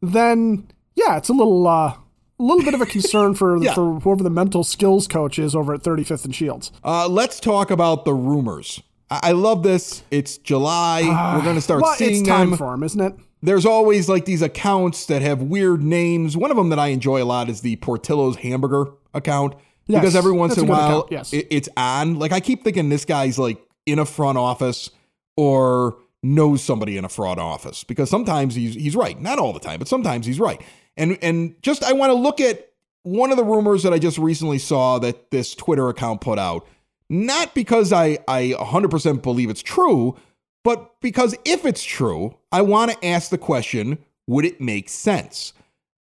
then 0.00 0.66
yeah, 0.94 1.18
it's 1.18 1.28
a 1.28 1.34
little 1.34 1.66
uh, 1.66 1.94
a 2.38 2.42
little 2.42 2.64
bit 2.64 2.74
of 2.74 2.80
a 2.80 2.86
concern 2.86 3.34
for 3.34 3.56
yeah. 3.62 3.74
for 3.74 4.00
whoever 4.00 4.22
the 4.22 4.30
mental 4.30 4.64
skills 4.64 5.06
coach 5.06 5.38
is 5.38 5.54
over 5.54 5.74
at 5.74 5.82
35th 5.82 6.24
and 6.24 6.34
Shields. 6.34 6.72
Uh, 6.84 7.08
let's 7.08 7.40
talk 7.40 7.70
about 7.70 8.04
the 8.04 8.14
rumors. 8.14 8.82
I, 9.10 9.20
I 9.24 9.32
love 9.32 9.62
this. 9.62 10.02
It's 10.10 10.38
July. 10.38 11.02
Uh, 11.02 11.38
We're 11.38 11.44
going 11.44 11.56
to 11.56 11.62
start 11.62 11.82
well, 11.82 11.94
seeing 11.94 12.20
it's 12.20 12.28
time 12.28 12.50
them. 12.50 12.58
for 12.58 12.70
them, 12.72 12.82
isn't 12.82 13.00
it? 13.00 13.14
There's 13.42 13.66
always 13.66 14.08
like 14.08 14.24
these 14.24 14.42
accounts 14.42 15.06
that 15.06 15.22
have 15.22 15.42
weird 15.42 15.82
names. 15.82 16.36
One 16.36 16.50
of 16.50 16.56
them 16.56 16.70
that 16.70 16.78
I 16.78 16.88
enjoy 16.88 17.22
a 17.22 17.24
lot 17.24 17.48
is 17.48 17.60
the 17.60 17.76
Portillo's 17.76 18.36
Hamburger 18.36 18.86
account. 19.14 19.54
Yes, 19.86 20.00
because 20.00 20.16
every 20.16 20.32
once 20.32 20.56
in 20.56 20.64
a 20.64 20.68
while 20.68 21.00
account, 21.00 21.12
yes. 21.12 21.32
it, 21.32 21.46
it's 21.50 21.68
on. 21.76 22.18
Like 22.18 22.32
I 22.32 22.40
keep 22.40 22.64
thinking 22.64 22.88
this 22.88 23.04
guy's 23.04 23.38
like 23.38 23.58
in 23.84 24.00
a 24.00 24.04
front 24.04 24.36
office 24.36 24.90
or 25.36 25.96
knows 26.24 26.62
somebody 26.62 26.96
in 26.96 27.04
a 27.04 27.08
front 27.08 27.38
office 27.38 27.84
because 27.84 28.10
sometimes 28.10 28.56
he's 28.56 28.74
he's 28.74 28.96
right. 28.96 29.20
Not 29.20 29.38
all 29.38 29.52
the 29.52 29.60
time, 29.60 29.78
but 29.78 29.86
sometimes 29.86 30.26
he's 30.26 30.40
right. 30.40 30.60
And 30.96 31.18
and 31.22 31.60
just 31.62 31.84
I 31.84 31.92
want 31.92 32.10
to 32.10 32.14
look 32.14 32.40
at 32.40 32.70
one 33.02 33.30
of 33.30 33.36
the 33.36 33.44
rumors 33.44 33.82
that 33.82 33.92
I 33.92 33.98
just 33.98 34.18
recently 34.18 34.58
saw 34.58 34.98
that 34.98 35.30
this 35.30 35.54
Twitter 35.54 35.88
account 35.88 36.20
put 36.20 36.38
out. 36.38 36.66
Not 37.08 37.54
because 37.54 37.92
I 37.92 38.18
I 38.26 38.54
100% 38.58 39.22
believe 39.22 39.50
it's 39.50 39.62
true, 39.62 40.16
but 40.64 41.00
because 41.00 41.36
if 41.44 41.64
it's 41.64 41.84
true, 41.84 42.36
I 42.50 42.62
want 42.62 42.90
to 42.90 43.06
ask 43.06 43.30
the 43.30 43.38
question, 43.38 43.98
would 44.26 44.44
it 44.44 44.60
make 44.60 44.88
sense? 44.88 45.52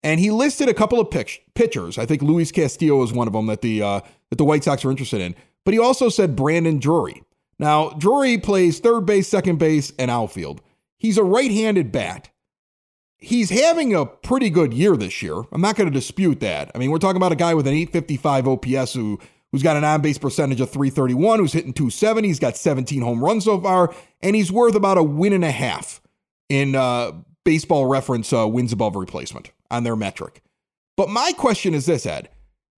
And 0.02 0.20
he 0.20 0.30
listed 0.30 0.68
a 0.68 0.74
couple 0.74 1.00
of 1.00 1.10
pitch, 1.10 1.42
pitchers. 1.54 1.98
I 1.98 2.06
think 2.06 2.22
Luis 2.22 2.52
Castillo 2.52 3.02
is 3.02 3.12
one 3.12 3.26
of 3.26 3.32
them 3.32 3.46
that 3.46 3.62
the 3.62 3.82
uh, 3.82 4.00
that 4.30 4.36
the 4.36 4.44
White 4.44 4.64
Sox 4.64 4.84
are 4.84 4.90
interested 4.90 5.20
in. 5.20 5.34
But 5.64 5.74
he 5.74 5.80
also 5.80 6.08
said 6.08 6.36
Brandon 6.36 6.78
Drury. 6.78 7.22
Now, 7.58 7.90
Drury 7.90 8.38
plays 8.38 8.80
third 8.80 9.06
base, 9.06 9.28
second 9.28 9.58
base, 9.58 9.92
and 9.98 10.10
outfield. 10.10 10.60
He's 10.98 11.18
a 11.18 11.24
right 11.24 11.50
handed 11.50 11.92
bat. 11.92 12.28
He's 13.24 13.50
having 13.50 13.94
a 13.94 14.04
pretty 14.04 14.50
good 14.50 14.74
year 14.74 14.96
this 14.96 15.22
year. 15.22 15.42
I'm 15.50 15.60
not 15.60 15.76
going 15.76 15.88
to 15.88 15.94
dispute 15.94 16.40
that. 16.40 16.70
I 16.74 16.78
mean, 16.78 16.90
we're 16.90 16.98
talking 16.98 17.16
about 17.16 17.32
a 17.32 17.36
guy 17.36 17.54
with 17.54 17.66
an 17.66 17.74
855 17.74 18.48
OPS 18.48 18.92
who, 18.92 19.18
who's 19.50 19.62
got 19.62 19.76
an 19.76 19.84
on 19.84 20.02
base 20.02 20.18
percentage 20.18 20.60
of 20.60 20.70
331, 20.70 21.38
who's 21.38 21.52
hitting 21.52 21.72
270. 21.72 22.28
He's 22.28 22.38
got 22.38 22.56
17 22.56 23.00
home 23.00 23.24
runs 23.24 23.44
so 23.44 23.60
far, 23.60 23.94
and 24.22 24.36
he's 24.36 24.52
worth 24.52 24.74
about 24.74 24.98
a 24.98 25.02
win 25.02 25.32
and 25.32 25.44
a 25.44 25.50
half 25.50 26.02
in 26.48 26.74
uh, 26.74 27.12
baseball 27.44 27.86
reference 27.86 28.32
uh, 28.32 28.46
wins 28.46 28.72
above 28.72 28.94
replacement 28.94 29.50
on 29.70 29.84
their 29.84 29.96
metric. 29.96 30.42
But 30.96 31.08
my 31.08 31.32
question 31.32 31.74
is 31.74 31.86
this, 31.86 32.06
Ed. 32.06 32.28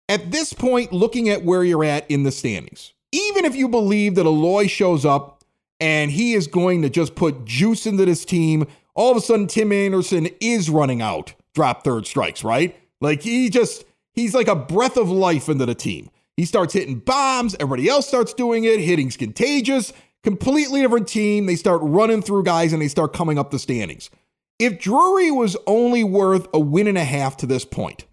At 0.08 0.30
this 0.30 0.52
point, 0.52 0.92
looking 0.92 1.28
at 1.28 1.44
where 1.44 1.64
you're 1.64 1.84
at 1.84 2.08
in 2.08 2.22
the 2.22 2.30
standings, 2.30 2.92
even 3.10 3.44
if 3.44 3.56
you 3.56 3.68
believe 3.68 4.14
that 4.14 4.26
Eloy 4.26 4.68
shows 4.68 5.04
up 5.04 5.42
and 5.80 6.10
he 6.10 6.34
is 6.34 6.46
going 6.46 6.82
to 6.82 6.88
just 6.88 7.14
put 7.16 7.44
juice 7.44 7.86
into 7.86 8.04
this 8.04 8.24
team, 8.24 8.66
all 8.96 9.12
of 9.12 9.16
a 9.16 9.20
sudden 9.20 9.46
Tim 9.46 9.70
Anderson 9.70 10.28
is 10.40 10.68
running 10.68 11.00
out, 11.00 11.34
drop 11.54 11.84
third 11.84 12.06
strikes, 12.06 12.42
right? 12.42 12.76
Like 13.00 13.22
he 13.22 13.50
just, 13.50 13.84
he's 14.12 14.34
like 14.34 14.48
a 14.48 14.56
breath 14.56 14.96
of 14.96 15.10
life 15.10 15.48
into 15.48 15.66
the 15.66 15.74
team. 15.74 16.10
He 16.36 16.44
starts 16.44 16.74
hitting 16.74 16.98
bombs. 16.98 17.54
Everybody 17.60 17.88
else 17.88 18.08
starts 18.08 18.34
doing 18.34 18.64
it. 18.64 18.80
Hitting's 18.80 19.16
contagious. 19.16 19.92
Completely 20.24 20.80
different 20.80 21.06
team. 21.08 21.46
They 21.46 21.56
start 21.56 21.80
running 21.82 22.22
through 22.22 22.44
guys 22.44 22.72
and 22.72 22.82
they 22.82 22.88
start 22.88 23.12
coming 23.12 23.38
up 23.38 23.50
the 23.50 23.58
standings. 23.58 24.10
If 24.58 24.80
Drury 24.80 25.30
was 25.30 25.56
only 25.66 26.02
worth 26.02 26.48
a 26.52 26.58
win 26.58 26.88
and 26.88 26.98
a 26.98 27.04
half 27.04 27.36
to 27.38 27.46
this 27.46 27.64
point, 27.64 28.06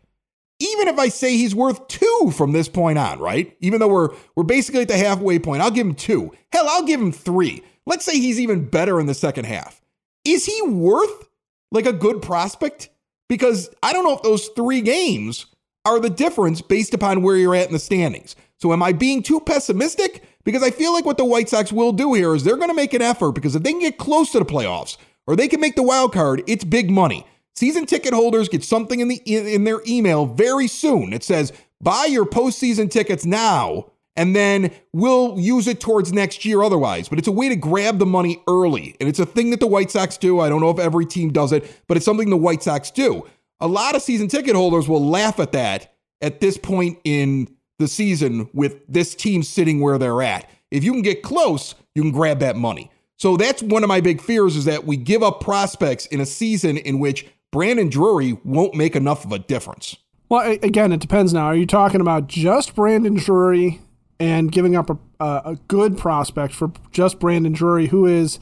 even 0.60 0.88
if 0.88 1.00
I 1.00 1.10
say 1.10 1.38
he's 1.38 1.56
worth 1.56 1.88
two 1.88 2.32
from 2.36 2.52
this 2.52 2.70
point 2.70 2.98
on, 2.98 3.20
right? 3.20 3.56
Even 3.60 3.80
though 3.80 3.88
we're 3.88 4.10
we're 4.36 4.44
basically 4.44 4.82
at 4.82 4.88
the 4.88 4.98
halfway 4.98 5.40
point, 5.40 5.62
I'll 5.62 5.72
give 5.72 5.88
him 5.88 5.96
two. 5.96 6.32
Hell, 6.52 6.66
I'll 6.68 6.86
give 6.86 7.02
him 7.02 7.12
three. 7.12 7.64
Let's 7.86 8.06
say 8.06 8.20
he's 8.20 8.40
even 8.40 8.70
better 8.70 9.00
in 9.00 9.08
the 9.08 9.14
second 9.14 9.46
half. 9.46 9.82
Is 10.26 10.46
he 10.46 10.62
worth 10.62 11.28
like 11.72 11.86
a 11.86 11.94
good 11.94 12.22
prospect? 12.22 12.90
Because 13.30 13.70
I 13.82 13.94
don't 13.94 14.04
know 14.04 14.16
if 14.16 14.22
those 14.22 14.48
three 14.50 14.82
games 14.82 15.48
are 15.86 16.00
the 16.00 16.10
difference 16.10 16.62
based 16.62 16.94
upon 16.94 17.22
where 17.22 17.36
you're 17.36 17.56
at 17.56 17.68
in 17.68 17.74
the 17.74 17.80
standings. 17.80 18.36
So 18.60 18.72
am 18.72 18.84
I 18.84 18.94
being 18.94 19.22
too 19.24 19.42
pessimistic? 19.42 20.24
Because 20.46 20.64
I 20.64 20.72
feel 20.72 20.94
like 20.94 21.06
what 21.06 21.18
the 21.18 21.26
White 21.26 21.50
Sox 21.50 21.72
will 21.72 21.92
do 21.92 22.14
here 22.14 22.34
is 22.36 22.44
they're 22.44 22.58
going 22.58 22.70
to 22.70 22.74
make 22.74 22.94
an 22.94 23.02
effort 23.02 23.34
because 23.34 23.56
if 23.56 23.64
they 23.64 23.72
can 23.72 23.82
get 23.82 23.98
close 23.98 24.32
to 24.32 24.40
the 24.40 24.46
playoffs 24.46 24.98
or 25.28 25.36
they 25.36 25.48
can 25.48 25.60
make 25.60 25.76
the 25.76 25.84
wild 25.84 26.14
card, 26.14 26.44
it's 26.48 26.64
big 26.64 26.90
money. 26.90 27.26
Season 27.56 27.86
ticket 27.86 28.14
holders 28.14 28.50
get 28.50 28.64
something 28.64 29.00
in 29.00 29.10
the 29.10 29.18
in 29.26 29.64
their 29.64 29.82
email 29.88 30.26
very 30.26 30.68
soon. 30.68 31.14
It 31.14 31.24
says, 31.24 31.54
"Buy 31.82 32.06
your 32.06 32.26
postseason 32.26 32.90
tickets 32.90 33.26
now." 33.26 33.92
And 34.16 34.36
then 34.36 34.72
we'll 34.94 35.40
use 35.40 35.68
it 35.68 35.80
towards 35.80 36.14
next 36.14 36.46
year 36.46 36.62
otherwise. 36.62 37.10
But 37.10 37.18
it's 37.18 37.28
a 37.28 37.32
way 37.32 37.50
to 37.50 37.56
grab 37.56 38.00
the 38.00 38.06
money 38.06 38.44
early. 38.48 38.96
And 39.00 39.10
it's 39.10 39.20
a 39.20 39.26
thing 39.26 39.50
that 39.50 39.60
the 39.60 39.68
White 39.68 39.92
Sox 39.92 40.18
do. 40.18 40.40
I 40.40 40.50
don't 40.50 40.62
know 40.62 40.70
if 40.70 40.80
every 40.80 41.06
team 41.06 41.32
does 41.32 41.52
it, 41.52 41.70
but 41.88 41.98
it's 41.98 42.06
something 42.06 42.30
the 42.30 42.38
White 42.38 42.62
Sox 42.62 42.92
do. 42.92 43.28
A 43.60 43.68
lot 43.68 43.96
of 43.96 44.02
season 44.02 44.28
ticket 44.28 44.56
holders 44.56 44.88
will 44.88 45.04
laugh 45.04 45.40
at 45.40 45.52
that 45.54 45.96
at 46.22 46.42
this 46.42 46.58
point 46.58 47.00
in 47.04 47.48
the 47.80 47.88
season 47.88 48.50
with 48.54 48.86
this 48.88 49.16
team 49.16 49.42
sitting 49.42 49.80
where 49.80 49.98
they're 49.98 50.22
at. 50.22 50.50
If 50.70 50.84
you 50.84 50.92
can 50.92 51.02
get 51.02 51.24
close, 51.24 51.76
you 51.96 52.02
can 52.02 52.12
grab 52.12 52.40
that 52.40 52.56
money. 52.56 52.92
So 53.18 53.38
that's 53.38 53.64
one 53.64 53.84
of 53.84 53.88
my 53.88 54.02
big 54.02 54.22
fears 54.22 54.56
is 54.56 54.66
that 54.66 54.86
we 54.86 54.98
give 54.98 55.24
up 55.24 55.42
prospects 55.42 56.06
in 56.08 56.20
a 56.20 56.26
season 56.26 56.78
in 56.78 57.00
which 57.00 57.26
Brandon 57.52 57.90
Drury 57.90 58.38
won't 58.44 58.76
make 58.76 58.96
enough 58.96 59.26
of 59.26 59.32
a 59.32 59.40
difference. 59.40 59.96
Well, 60.30 60.58
again, 60.64 60.92
it 60.92 61.00
depends 61.00 61.34
now. 61.34 61.46
Are 61.46 61.56
you 61.56 61.68
talking 61.68 62.02
about 62.02 62.28
just 62.28 62.76
Brandon 62.76 63.16
Drury 63.16 63.80
and 64.20 64.52
giving 64.52 64.76
up 64.76 64.90
a, 64.90 64.98
a 65.20 65.58
good 65.68 65.98
prospect 65.98 66.54
for 66.54 66.72
just 66.92 67.20
Brandon 67.20 67.54
Drury, 67.54 67.88
who 67.88 68.06
is 68.06 68.40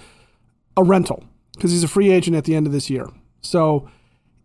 a 0.77 0.83
rental 0.83 1.23
because 1.53 1.71
he's 1.71 1.83
a 1.83 1.87
free 1.87 2.11
agent 2.11 2.35
at 2.35 2.45
the 2.45 2.55
end 2.55 2.67
of 2.67 2.73
this 2.73 2.89
year? 2.89 3.07
So 3.41 3.89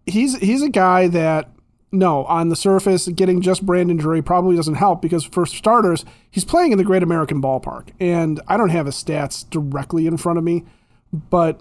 he's 0.07 0.39
he's 0.39 0.63
a 0.63 0.69
guy 0.69 1.09
that 1.09 1.51
no, 1.93 2.25
on 2.25 2.49
the 2.49 2.57
surface, 2.57 3.09
getting 3.09 3.41
just 3.41 3.65
Brandon 3.65 3.97
Drury 3.97 4.21
probably 4.23 4.57
doesn't 4.57 4.75
help 4.75 5.01
because, 5.01 5.25
for 5.25 5.47
starters, 5.47 6.05
he's 6.31 6.45
playing 6.45 6.73
in 6.73 6.79
the 6.79 6.85
Great 6.85 7.03
American 7.03 7.41
Ballpark. 7.41 7.91
And 8.01 8.41
I 8.49 8.57
don't 8.57 8.71
have 8.71 8.87
his 8.87 8.97
stats 8.97 9.49
directly 9.49 10.07
in 10.07 10.17
front 10.17 10.39
of 10.39 10.45
me, 10.45 10.65
but 11.13 11.61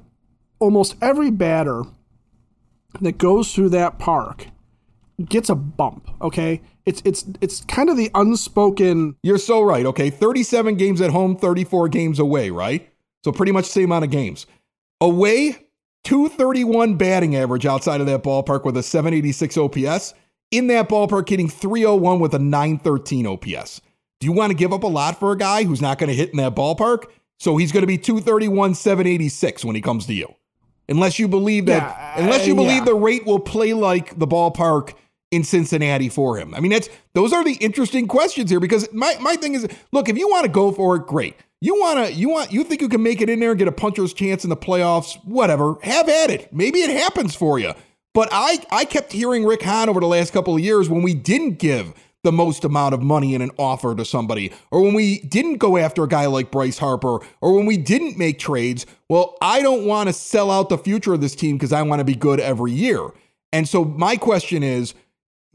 almost 0.59 0.95
every 1.01 1.31
batter 1.31 1.83
that 3.01 3.17
goes 3.17 3.53
through 3.53 3.69
that 3.69 3.99
park 3.99 4.47
gets 5.23 5.49
a 5.49 5.55
bump. 5.55 6.09
Okay, 6.21 6.61
it's 6.85 7.01
it's 7.05 7.25
it's 7.41 7.61
kind 7.61 7.89
of 7.89 7.97
the 7.97 8.11
unspoken. 8.15 9.15
You're 9.23 9.37
so 9.37 9.61
right. 9.61 9.85
Okay, 9.85 10.09
37 10.09 10.75
games 10.75 11.01
at 11.01 11.11
home, 11.11 11.35
34 11.35 11.89
games 11.89 12.19
away. 12.19 12.49
Right, 12.49 12.89
so 13.23 13.31
pretty 13.31 13.51
much 13.51 13.65
the 13.65 13.71
same 13.71 13.85
amount 13.85 14.05
of 14.05 14.11
games 14.11 14.45
away. 15.01 15.61
231 16.03 16.97
batting 16.97 17.35
average 17.35 17.65
outside 17.65 17.99
of 17.99 18.05
that 18.05 18.21
ballpark 18.21 18.63
with 18.63 18.77
a 18.77 18.83
786 18.83 19.57
OPS. 19.57 20.13
In 20.51 20.67
that 20.67 20.87
ballpark, 20.87 21.27
hitting 21.27 21.49
301 21.49 22.19
with 22.19 22.35
a 22.35 22.39
913 22.39 23.25
OPS. 23.25 23.81
Do 24.19 24.27
you 24.27 24.31
want 24.31 24.51
to 24.51 24.55
give 24.55 24.71
up 24.71 24.83
a 24.83 24.87
lot 24.87 25.19
for 25.19 25.31
a 25.31 25.37
guy 25.37 25.63
who's 25.63 25.81
not 25.81 25.97
going 25.97 26.09
to 26.09 26.15
hit 26.15 26.29
in 26.29 26.37
that 26.37 26.55
ballpark? 26.55 27.05
So 27.39 27.57
he's 27.57 27.71
going 27.71 27.81
to 27.81 27.87
be 27.87 27.97
231, 27.97 28.75
786 28.75 29.65
when 29.65 29.75
he 29.75 29.81
comes 29.81 30.05
to 30.05 30.13
you 30.13 30.35
unless 30.89 31.19
you 31.19 31.27
believe 31.27 31.65
that 31.65 31.81
yeah, 31.81 32.23
unless 32.23 32.45
you 32.45 32.53
uh, 32.53 32.57
believe 32.57 32.79
yeah. 32.79 32.85
the 32.85 32.95
rate 32.95 33.25
will 33.25 33.39
play 33.39 33.73
like 33.73 34.17
the 34.17 34.27
ballpark 34.27 34.93
in 35.35 35.43
Cincinnati 35.43 36.07
for 36.07 36.37
him. 36.37 36.55
I 36.55 36.61
mean, 36.61 36.71
that's 36.71 36.89
those 37.13 37.33
are 37.33 37.43
the 37.43 37.55
interesting 37.55 38.07
questions 38.07 38.49
here 38.49 38.61
because 38.61 38.91
my 38.93 39.15
my 39.19 39.35
thing 39.35 39.53
is, 39.53 39.67
look, 39.91 40.07
if 40.07 40.17
you 40.17 40.29
want 40.29 40.45
to 40.45 40.51
go 40.51 40.71
for 40.71 40.95
it, 40.95 41.05
great. 41.05 41.35
You 41.59 41.75
want 41.75 42.07
to 42.07 42.13
you 42.13 42.29
want 42.29 42.53
you 42.53 42.63
think 42.63 42.81
you 42.81 42.89
can 42.89 43.03
make 43.03 43.21
it 43.21 43.29
in 43.29 43.39
there 43.41 43.51
and 43.51 43.59
get 43.59 43.67
a 43.67 43.73
puncher's 43.73 44.13
chance 44.13 44.45
in 44.45 44.49
the 44.49 44.57
playoffs, 44.57 45.15
whatever. 45.25 45.75
Have 45.83 46.07
at 46.07 46.31
it. 46.31 46.53
Maybe 46.53 46.79
it 46.79 46.89
happens 46.89 47.35
for 47.35 47.59
you. 47.59 47.73
But 48.13 48.29
I 48.31 48.59
I 48.71 48.85
kept 48.85 49.11
hearing 49.11 49.45
Rick 49.45 49.63
Hahn 49.63 49.89
over 49.89 49.99
the 49.99 50.07
last 50.07 50.31
couple 50.31 50.55
of 50.55 50.61
years 50.61 50.89
when 50.89 51.01
we 51.01 51.13
didn't 51.13 51.59
give 51.59 51.93
the 52.23 52.31
most 52.31 52.63
amount 52.63 52.93
of 52.93 53.03
money 53.03 53.35
in 53.35 53.41
an 53.41 53.51
offer 53.59 53.93
to 53.93 54.03
somebody, 54.03 54.51
or 54.71 54.81
when 54.81 54.95
we 54.95 55.19
didn't 55.19 55.57
go 55.57 55.77
after 55.77 56.03
a 56.03 56.07
guy 56.07 56.25
like 56.25 56.49
Bryce 56.49 56.79
Harper, 56.79 57.19
or 57.39 57.53
when 57.53 57.67
we 57.67 57.77
didn't 57.77 58.17
make 58.17 58.39
trades, 58.39 58.87
well, 59.09 59.37
I 59.41 59.61
don't 59.61 59.85
want 59.85 60.07
to 60.07 60.13
sell 60.13 60.49
out 60.49 60.69
the 60.69 60.77
future 60.77 61.13
of 61.13 61.21
this 61.21 61.35
team 61.35 61.55
because 61.55 61.71
I 61.71 61.83
want 61.83 61.99
to 61.99 62.03
be 62.03 62.15
good 62.15 62.39
every 62.39 62.71
year. 62.71 63.09
And 63.53 63.69
so 63.69 63.85
my 63.85 64.17
question 64.17 64.63
is 64.63 64.93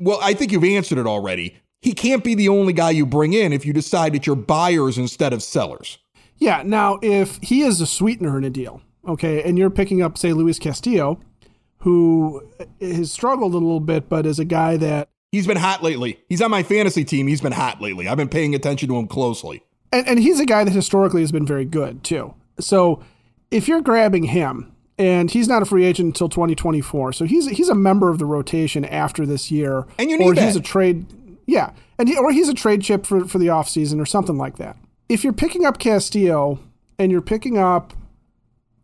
well, 0.01 0.19
I 0.23 0.35
think 0.35 0.51
you've 0.51 0.65
answered 0.65 0.99
it 0.99 1.07
already. 1.07 1.57
He 1.81 1.93
can't 1.93 2.25
be 2.25 2.35
the 2.35 2.49
only 2.49 2.73
guy 2.73 2.91
you 2.91 3.07
bring 3.07 3.33
in 3.33 3.53
if 3.53 3.65
you 3.65 3.73
decide 3.73 4.13
that 4.15 4.27
you're 4.27 4.37
buyers 4.37 4.99
instead 4.99 5.33
of 5.33 5.43
sellers. 5.43 5.99
Yeah. 6.37 6.63
Now, 6.65 6.99
if 7.03 7.39
he 7.43 7.63
is 7.63 7.81
a 7.81 7.87
sweetener 7.87 8.37
in 8.37 8.45
a 8.45 8.51
deal, 8.51 8.83
okay, 9.07 9.43
and 9.43 9.59
you're 9.59 9.71
picking 9.71 10.03
up, 10.03 10.19
say, 10.19 10.33
Luis 10.33 10.59
Castillo, 10.59 11.21
who 11.79 12.51
has 12.81 13.13
struggled 13.13 13.55
a 13.55 13.59
little 13.59 13.81
bit, 13.81 14.09
but 14.09 14.27
is 14.27 14.39
a 14.39 14.45
guy 14.45 14.77
that 14.79 15.09
He's 15.33 15.47
been 15.47 15.59
hot 15.59 15.83
lately. 15.83 16.19
He's 16.29 16.43
on 16.43 16.51
my 16.51 16.65
fantasy 16.65 17.05
team. 17.05 17.29
He's 17.29 17.41
been 17.41 17.53
hot 17.53 17.81
lately. 17.81 18.09
I've 18.09 18.17
been 18.17 18.29
paying 18.29 18.55
attention 18.55 18.89
to 18.89 18.97
him 18.97 19.07
closely. 19.07 19.63
And, 19.93 20.07
and 20.09 20.19
he's 20.19 20.41
a 20.41 20.47
guy 20.47 20.65
that 20.65 20.73
historically 20.73 21.21
has 21.21 21.31
been 21.31 21.47
very 21.47 21.65
good, 21.65 22.03
too. 22.03 22.35
So 22.59 23.01
if 23.51 23.69
you're 23.69 23.81
grabbing 23.81 24.25
him, 24.25 24.73
and 25.01 25.31
he's 25.31 25.49
not 25.49 25.63
a 25.63 25.65
free 25.65 25.87
agent 25.87 26.09
until 26.09 26.29
2024, 26.29 27.15
so 27.15 27.25
he's 27.25 27.49
he's 27.49 27.71
a 27.71 27.75
member 27.75 28.11
of 28.11 28.19
the 28.19 28.27
rotation 28.27 28.85
after 28.85 29.25
this 29.25 29.51
year. 29.51 29.87
And 29.99 30.11
you 30.11 30.19
need 30.19 30.27
or 30.27 30.35
that. 30.35 30.45
he's 30.45 30.57
a 30.57 30.61
trade, 30.61 31.07
yeah, 31.47 31.73
and 31.99 32.07
he, 32.07 32.19
or 32.19 32.31
he's 32.33 32.51
a 32.51 32.55
trade 32.55 32.83
chip 32.83 33.07
for 33.07 33.25
for 33.25 33.39
the 33.39 33.47
offseason 33.47 33.99
or 33.99 34.05
something 34.05 34.37
like 34.37 34.59
that. 34.59 34.77
If 35.09 35.25
you're 35.25 35.33
picking 35.33 35.65
up 35.65 35.79
Castillo 35.79 36.61
and 36.99 37.11
you're 37.11 37.23
picking 37.23 37.57
up 37.57 37.95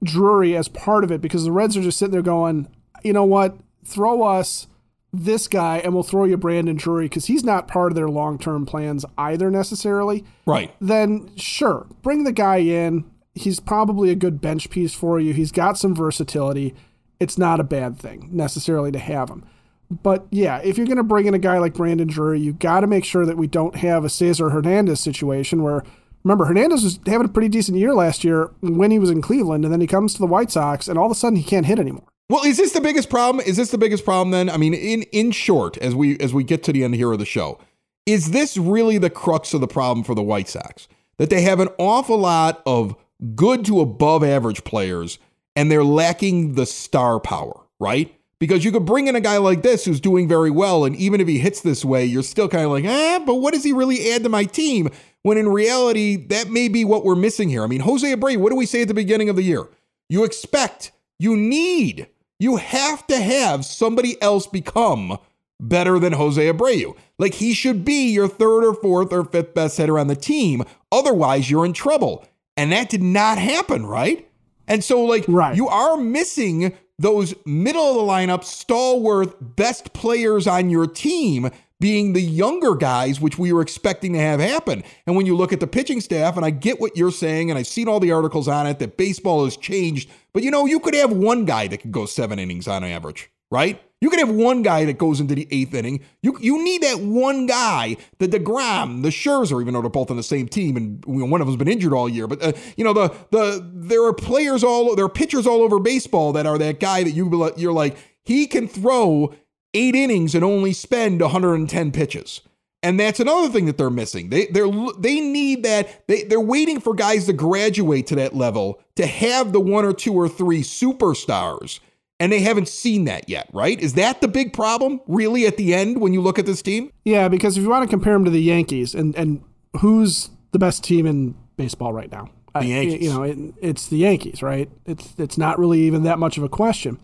Drury 0.02 0.56
as 0.56 0.68
part 0.68 1.04
of 1.04 1.12
it 1.12 1.20
because 1.20 1.44
the 1.44 1.52
Reds 1.52 1.76
are 1.76 1.82
just 1.82 1.98
sitting 1.98 2.12
there 2.12 2.22
going, 2.22 2.66
you 3.04 3.12
know 3.12 3.24
what, 3.24 3.54
throw 3.84 4.22
us 4.22 4.68
this 5.12 5.46
guy 5.46 5.78
and 5.78 5.92
we'll 5.92 6.02
throw 6.02 6.24
you 6.24 6.38
Brandon 6.38 6.76
Drury 6.76 7.06
because 7.06 7.26
he's 7.26 7.44
not 7.44 7.68
part 7.68 7.92
of 7.92 7.96
their 7.96 8.08
long 8.08 8.38
term 8.38 8.64
plans 8.64 9.04
either 9.18 9.50
necessarily. 9.50 10.24
Right. 10.46 10.74
Then 10.80 11.30
sure, 11.36 11.86
bring 12.00 12.24
the 12.24 12.32
guy 12.32 12.56
in. 12.56 13.04
He's 13.36 13.60
probably 13.60 14.10
a 14.10 14.16
good 14.16 14.40
bench 14.40 14.70
piece 14.70 14.94
for 14.94 15.20
you. 15.20 15.32
He's 15.32 15.52
got 15.52 15.78
some 15.78 15.94
versatility. 15.94 16.74
It's 17.20 17.38
not 17.38 17.60
a 17.60 17.64
bad 17.64 17.98
thing 17.98 18.28
necessarily 18.32 18.90
to 18.92 18.98
have 18.98 19.28
him. 19.28 19.44
But 19.90 20.26
yeah, 20.30 20.58
if 20.64 20.76
you're 20.76 20.86
going 20.86 20.96
to 20.96 21.04
bring 21.04 21.26
in 21.26 21.34
a 21.34 21.38
guy 21.38 21.58
like 21.58 21.74
Brandon 21.74 22.08
Drury, 22.08 22.40
you 22.40 22.52
got 22.52 22.80
to 22.80 22.86
make 22.86 23.04
sure 23.04 23.24
that 23.24 23.36
we 23.36 23.46
don't 23.46 23.76
have 23.76 24.04
a 24.04 24.10
Cesar 24.10 24.50
Hernandez 24.50 25.00
situation 25.00 25.62
where, 25.62 25.84
remember, 26.24 26.46
Hernandez 26.46 26.82
was 26.82 26.98
having 27.06 27.26
a 27.26 27.30
pretty 27.30 27.48
decent 27.48 27.78
year 27.78 27.94
last 27.94 28.24
year 28.24 28.50
when 28.60 28.90
he 28.90 28.98
was 28.98 29.10
in 29.10 29.22
Cleveland, 29.22 29.64
and 29.64 29.72
then 29.72 29.80
he 29.80 29.86
comes 29.86 30.14
to 30.14 30.18
the 30.18 30.26
White 30.26 30.50
Sox, 30.50 30.88
and 30.88 30.98
all 30.98 31.06
of 31.06 31.12
a 31.12 31.14
sudden 31.14 31.36
he 31.36 31.44
can't 31.44 31.66
hit 31.66 31.78
anymore. 31.78 32.08
Well, 32.28 32.44
is 32.44 32.56
this 32.56 32.72
the 32.72 32.80
biggest 32.80 33.08
problem? 33.08 33.44
Is 33.46 33.56
this 33.56 33.70
the 33.70 33.78
biggest 33.78 34.04
problem 34.04 34.32
then? 34.32 34.50
I 34.50 34.56
mean, 34.56 34.74
in 34.74 35.02
in 35.12 35.30
short, 35.30 35.78
as 35.78 35.94
we 35.94 36.18
as 36.18 36.34
we 36.34 36.42
get 36.42 36.64
to 36.64 36.72
the 36.72 36.82
end 36.82 36.96
here 36.96 37.12
of 37.12 37.20
the 37.20 37.24
show, 37.24 37.60
is 38.04 38.32
this 38.32 38.56
really 38.56 38.98
the 38.98 39.10
crux 39.10 39.54
of 39.54 39.60
the 39.60 39.68
problem 39.68 40.02
for 40.02 40.16
the 40.16 40.22
White 40.22 40.48
Sox? 40.48 40.88
That 41.18 41.30
they 41.30 41.42
have 41.42 41.60
an 41.60 41.68
awful 41.78 42.18
lot 42.18 42.62
of 42.66 42.96
good 43.34 43.64
to 43.66 43.80
above 43.80 44.22
average 44.22 44.64
players 44.64 45.18
and 45.54 45.70
they're 45.70 45.84
lacking 45.84 46.54
the 46.54 46.66
star 46.66 47.18
power, 47.18 47.62
right? 47.78 48.14
Because 48.38 48.64
you 48.64 48.72
could 48.72 48.84
bring 48.84 49.06
in 49.06 49.16
a 49.16 49.20
guy 49.20 49.38
like 49.38 49.62
this 49.62 49.86
who's 49.86 50.00
doing 50.00 50.28
very 50.28 50.50
well, 50.50 50.84
and 50.84 50.94
even 50.96 51.22
if 51.22 51.28
he 51.28 51.38
hits 51.38 51.62
this 51.62 51.84
way, 51.84 52.04
you're 52.04 52.22
still 52.22 52.48
kind 52.48 52.66
of 52.66 52.70
like, 52.70 52.84
eh, 52.84 53.18
but 53.24 53.36
what 53.36 53.54
does 53.54 53.64
he 53.64 53.72
really 53.72 54.12
add 54.12 54.22
to 54.24 54.28
my 54.28 54.44
team? 54.44 54.90
When 55.22 55.38
in 55.38 55.48
reality, 55.48 56.16
that 56.26 56.50
may 56.50 56.68
be 56.68 56.84
what 56.84 57.04
we're 57.04 57.14
missing 57.14 57.48
here. 57.48 57.64
I 57.64 57.66
mean, 57.66 57.80
Jose 57.80 58.06
Abreu, 58.14 58.36
what 58.36 58.50
do 58.50 58.56
we 58.56 58.66
say 58.66 58.82
at 58.82 58.88
the 58.88 58.94
beginning 58.94 59.30
of 59.30 59.36
the 59.36 59.42
year? 59.42 59.66
You 60.10 60.24
expect, 60.24 60.92
you 61.18 61.34
need 61.34 62.08
you 62.38 62.56
have 62.56 63.06
to 63.06 63.20
have 63.20 63.64
somebody 63.64 64.20
else 64.20 64.46
become 64.46 65.18
better 65.58 65.98
than 65.98 66.12
Jose 66.12 66.52
Abreu. 66.52 66.94
Like 67.18 67.34
he 67.34 67.54
should 67.54 67.84
be 67.84 68.10
your 68.10 68.28
third 68.28 68.64
or 68.64 68.74
fourth 68.74 69.12
or 69.12 69.24
fifth 69.24 69.54
best 69.54 69.78
hitter 69.78 69.98
on 69.98 70.06
the 70.06 70.16
team. 70.16 70.62
Otherwise, 70.92 71.50
you're 71.50 71.64
in 71.64 71.72
trouble. 71.72 72.26
And 72.56 72.72
that 72.72 72.88
did 72.88 73.02
not 73.02 73.38
happen, 73.38 73.84
right? 73.86 74.28
And 74.68 74.82
so, 74.82 75.04
like, 75.04 75.24
right. 75.28 75.54
you 75.54 75.68
are 75.68 75.96
missing 75.96 76.74
those 76.98 77.34
middle 77.44 77.82
of 77.82 77.96
the 77.96 78.12
lineup, 78.12 78.42
stalwart, 78.42 79.56
best 79.56 79.92
players 79.92 80.46
on 80.46 80.70
your 80.70 80.86
team 80.86 81.50
being 81.78 82.14
the 82.14 82.22
younger 82.22 82.74
guys, 82.74 83.20
which 83.20 83.38
we 83.38 83.52
were 83.52 83.60
expecting 83.60 84.14
to 84.14 84.18
have 84.18 84.40
happen. 84.40 84.82
And 85.06 85.14
when 85.14 85.26
you 85.26 85.36
look 85.36 85.52
at 85.52 85.60
the 85.60 85.66
pitching 85.66 86.00
staff, 86.00 86.36
and 86.36 86.44
I 86.44 86.50
get 86.50 86.80
what 86.80 86.96
you're 86.96 87.10
saying, 87.10 87.50
and 87.50 87.58
I've 87.58 87.66
seen 87.66 87.86
all 87.86 88.00
the 88.00 88.12
articles 88.12 88.48
on 88.48 88.66
it 88.66 88.78
that 88.78 88.96
baseball 88.96 89.44
has 89.44 89.56
changed, 89.56 90.08
but 90.32 90.42
you 90.42 90.50
know, 90.50 90.64
you 90.64 90.80
could 90.80 90.94
have 90.94 91.12
one 91.12 91.44
guy 91.44 91.66
that 91.68 91.78
could 91.78 91.92
go 91.92 92.06
seven 92.06 92.38
innings 92.38 92.66
on 92.66 92.82
average, 92.82 93.30
right? 93.50 93.80
You 94.00 94.10
can 94.10 94.18
have 94.18 94.30
one 94.30 94.62
guy 94.62 94.84
that 94.84 94.98
goes 94.98 95.20
into 95.20 95.34
the 95.34 95.48
eighth 95.50 95.72
inning. 95.72 96.00
You 96.22 96.36
you 96.40 96.62
need 96.62 96.82
that 96.82 97.00
one 97.00 97.46
guy, 97.46 97.96
the 98.18 98.28
Degrom, 98.28 99.02
the 99.02 99.08
Scherzer, 99.08 99.60
even 99.60 99.72
though 99.72 99.80
they're 99.80 99.90
both 99.90 100.10
on 100.10 100.18
the 100.18 100.22
same 100.22 100.48
team, 100.48 100.76
and 100.76 101.02
one 101.06 101.40
of 101.40 101.46
them's 101.46 101.56
been 101.56 101.68
injured 101.68 101.94
all 101.94 102.08
year. 102.08 102.26
But 102.26 102.42
uh, 102.42 102.52
you 102.76 102.84
know 102.84 102.92
the 102.92 103.14
the 103.30 103.66
there 103.72 104.04
are 104.04 104.12
players 104.12 104.62
all 104.62 104.94
there 104.94 105.06
are 105.06 105.10
pitchers 105.10 105.46
all 105.46 105.62
over 105.62 105.78
baseball 105.78 106.32
that 106.34 106.44
are 106.44 106.58
that 106.58 106.78
guy 106.78 107.04
that 107.04 107.12
you 107.12 107.52
you're 107.56 107.72
like 107.72 107.96
he 108.22 108.46
can 108.46 108.68
throw 108.68 109.34
eight 109.72 109.94
innings 109.94 110.34
and 110.34 110.44
only 110.44 110.72
spend 110.72 111.20
110 111.20 111.92
pitches. 111.92 112.40
And 112.82 113.00
that's 113.00 113.20
another 113.20 113.48
thing 113.48 113.66
that 113.66 113.78
they're 113.78 113.90
missing. 113.90 114.28
They 114.28 114.46
they're 114.46 114.70
they 114.98 115.20
need 115.20 115.62
that 115.62 116.06
they 116.06 116.24
they're 116.24 116.40
waiting 116.40 116.80
for 116.80 116.94
guys 116.94 117.26
to 117.26 117.32
graduate 117.32 118.06
to 118.08 118.16
that 118.16 118.34
level 118.34 118.80
to 118.96 119.06
have 119.06 119.52
the 119.52 119.60
one 119.60 119.84
or 119.84 119.92
two 119.92 120.12
or 120.12 120.28
three 120.28 120.62
superstars 120.62 121.80
and 122.18 122.32
they 122.32 122.40
haven't 122.40 122.68
seen 122.68 123.04
that 123.04 123.28
yet, 123.28 123.48
right? 123.52 123.78
Is 123.78 123.94
that 123.94 124.20
the 124.20 124.28
big 124.28 124.52
problem, 124.52 125.00
really, 125.06 125.46
at 125.46 125.56
the 125.56 125.74
end 125.74 126.00
when 126.00 126.12
you 126.12 126.20
look 126.20 126.38
at 126.38 126.46
this 126.46 126.62
team? 126.62 126.90
Yeah, 127.04 127.28
because 127.28 127.56
if 127.56 127.62
you 127.62 127.68
want 127.68 127.88
to 127.88 127.90
compare 127.90 128.14
them 128.14 128.24
to 128.24 128.30
the 128.30 128.42
Yankees, 128.42 128.94
and 128.94 129.14
and 129.16 129.42
who's 129.80 130.30
the 130.52 130.58
best 130.58 130.82
team 130.82 131.06
in 131.06 131.34
baseball 131.56 131.92
right 131.92 132.10
now? 132.10 132.30
The 132.54 132.66
Yankees. 132.66 132.94
I, 132.94 133.04
you 133.04 133.10
know, 133.10 133.22
it, 133.22 133.54
it's 133.60 133.88
the 133.88 133.98
Yankees, 133.98 134.42
right? 134.42 134.70
It's 134.86 135.14
it's 135.18 135.36
not 135.36 135.58
really 135.58 135.80
even 135.82 136.04
that 136.04 136.18
much 136.18 136.38
of 136.38 136.44
a 136.44 136.48
question. 136.48 136.98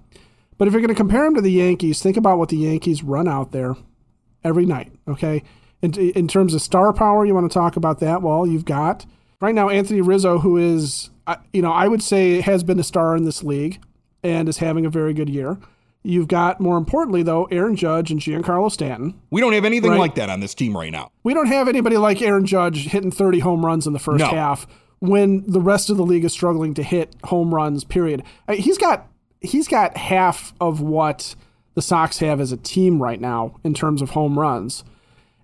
But 0.57 0.69
if 0.69 0.73
you're 0.73 0.81
going 0.81 0.89
to 0.89 0.95
compare 0.95 1.25
them 1.25 1.35
to 1.35 1.41
the 1.41 1.51
Yankees, 1.51 2.03
think 2.03 2.17
about 2.17 2.39
what 2.39 2.49
the 2.49 2.57
Yankees 2.57 3.03
run 3.03 3.27
out 3.27 3.53
there 3.53 3.75
every 4.45 4.65
night. 4.65 4.93
Okay, 5.07 5.43
in, 5.83 5.93
in 5.95 6.29
terms 6.29 6.55
of 6.55 6.63
star 6.63 6.93
power, 6.93 7.27
you 7.27 7.35
want 7.35 7.51
to 7.51 7.55
talk 7.55 7.77
about 7.77 8.01
that? 8.01 8.23
Well, 8.23 8.47
you've 8.47 8.65
got 8.65 9.05
right 9.41 9.55
now 9.55 9.69
Anthony 9.69 10.01
Rizzo, 10.01 10.39
who 10.39 10.57
is, 10.57 11.11
you 11.53 11.61
know, 11.61 11.73
I 11.73 11.89
would 11.89 12.03
say 12.03 12.41
has 12.41 12.63
been 12.63 12.79
a 12.79 12.85
star 12.85 13.15
in 13.17 13.25
this 13.25 13.43
league 13.43 13.81
and 14.23 14.49
is 14.49 14.59
having 14.59 14.87
a 14.87 14.91
very 14.91 15.15
good 15.15 15.29
year. 15.29 15.59
You've 16.05 16.27
got, 16.27 16.61
more 16.61 16.77
importantly, 16.77 17.23
though, 17.23 17.45
Aaron 17.45 17.77
Judge 17.77 18.11
and 18.11 18.19
Giancarlo 18.19 18.73
Stanton. 18.73 19.21
We 19.31 19.41
don't 19.41 19.53
have 19.53 19.65
anything 19.65 19.91
right? 19.91 20.01
like 20.01 20.17
that 20.17 20.31
on 20.31 20.41
this 20.41 20.53
team 20.53 20.77
right 20.77 20.91
now. 20.91 21.13
We 21.23 21.33
don't 21.33 21.47
have 21.47 21.69
anybody 21.69 21.97
like 21.97 22.21
Aaron 22.21 22.45
Judge 22.45 22.89
hitting 22.89 23.13
30 23.13 23.39
home 23.39 23.65
runs 23.65 23.87
in 23.87 23.93
the 23.93 24.01
first 24.01 24.19
no. 24.19 24.27
half 24.31 24.67
when 25.03 25.45
the 25.49 25.61
rest 25.61 25.91
of 25.91 25.97
the 25.97 26.05
league 26.05 26.25
is 26.25 26.33
struggling 26.33 26.75
to 26.75 26.83
hit 26.83 27.15
home 27.25 27.55
runs. 27.55 27.85
Period. 27.85 28.23
Uh, 28.49 28.55
he's 28.55 28.79
got 28.79 29.09
he's 29.41 29.67
got 29.67 29.97
half 29.97 30.55
of 30.61 30.81
what 30.81 31.35
the 31.75 31.83
Sox 31.83 32.19
have 32.19 32.41
as 32.41 32.53
a 32.53 32.57
team 32.57 33.03
right 33.03 33.21
now 33.21 33.59
in 33.65 33.75
terms 33.75 34.01
of 34.01 34.11
home 34.11 34.39
runs, 34.39 34.85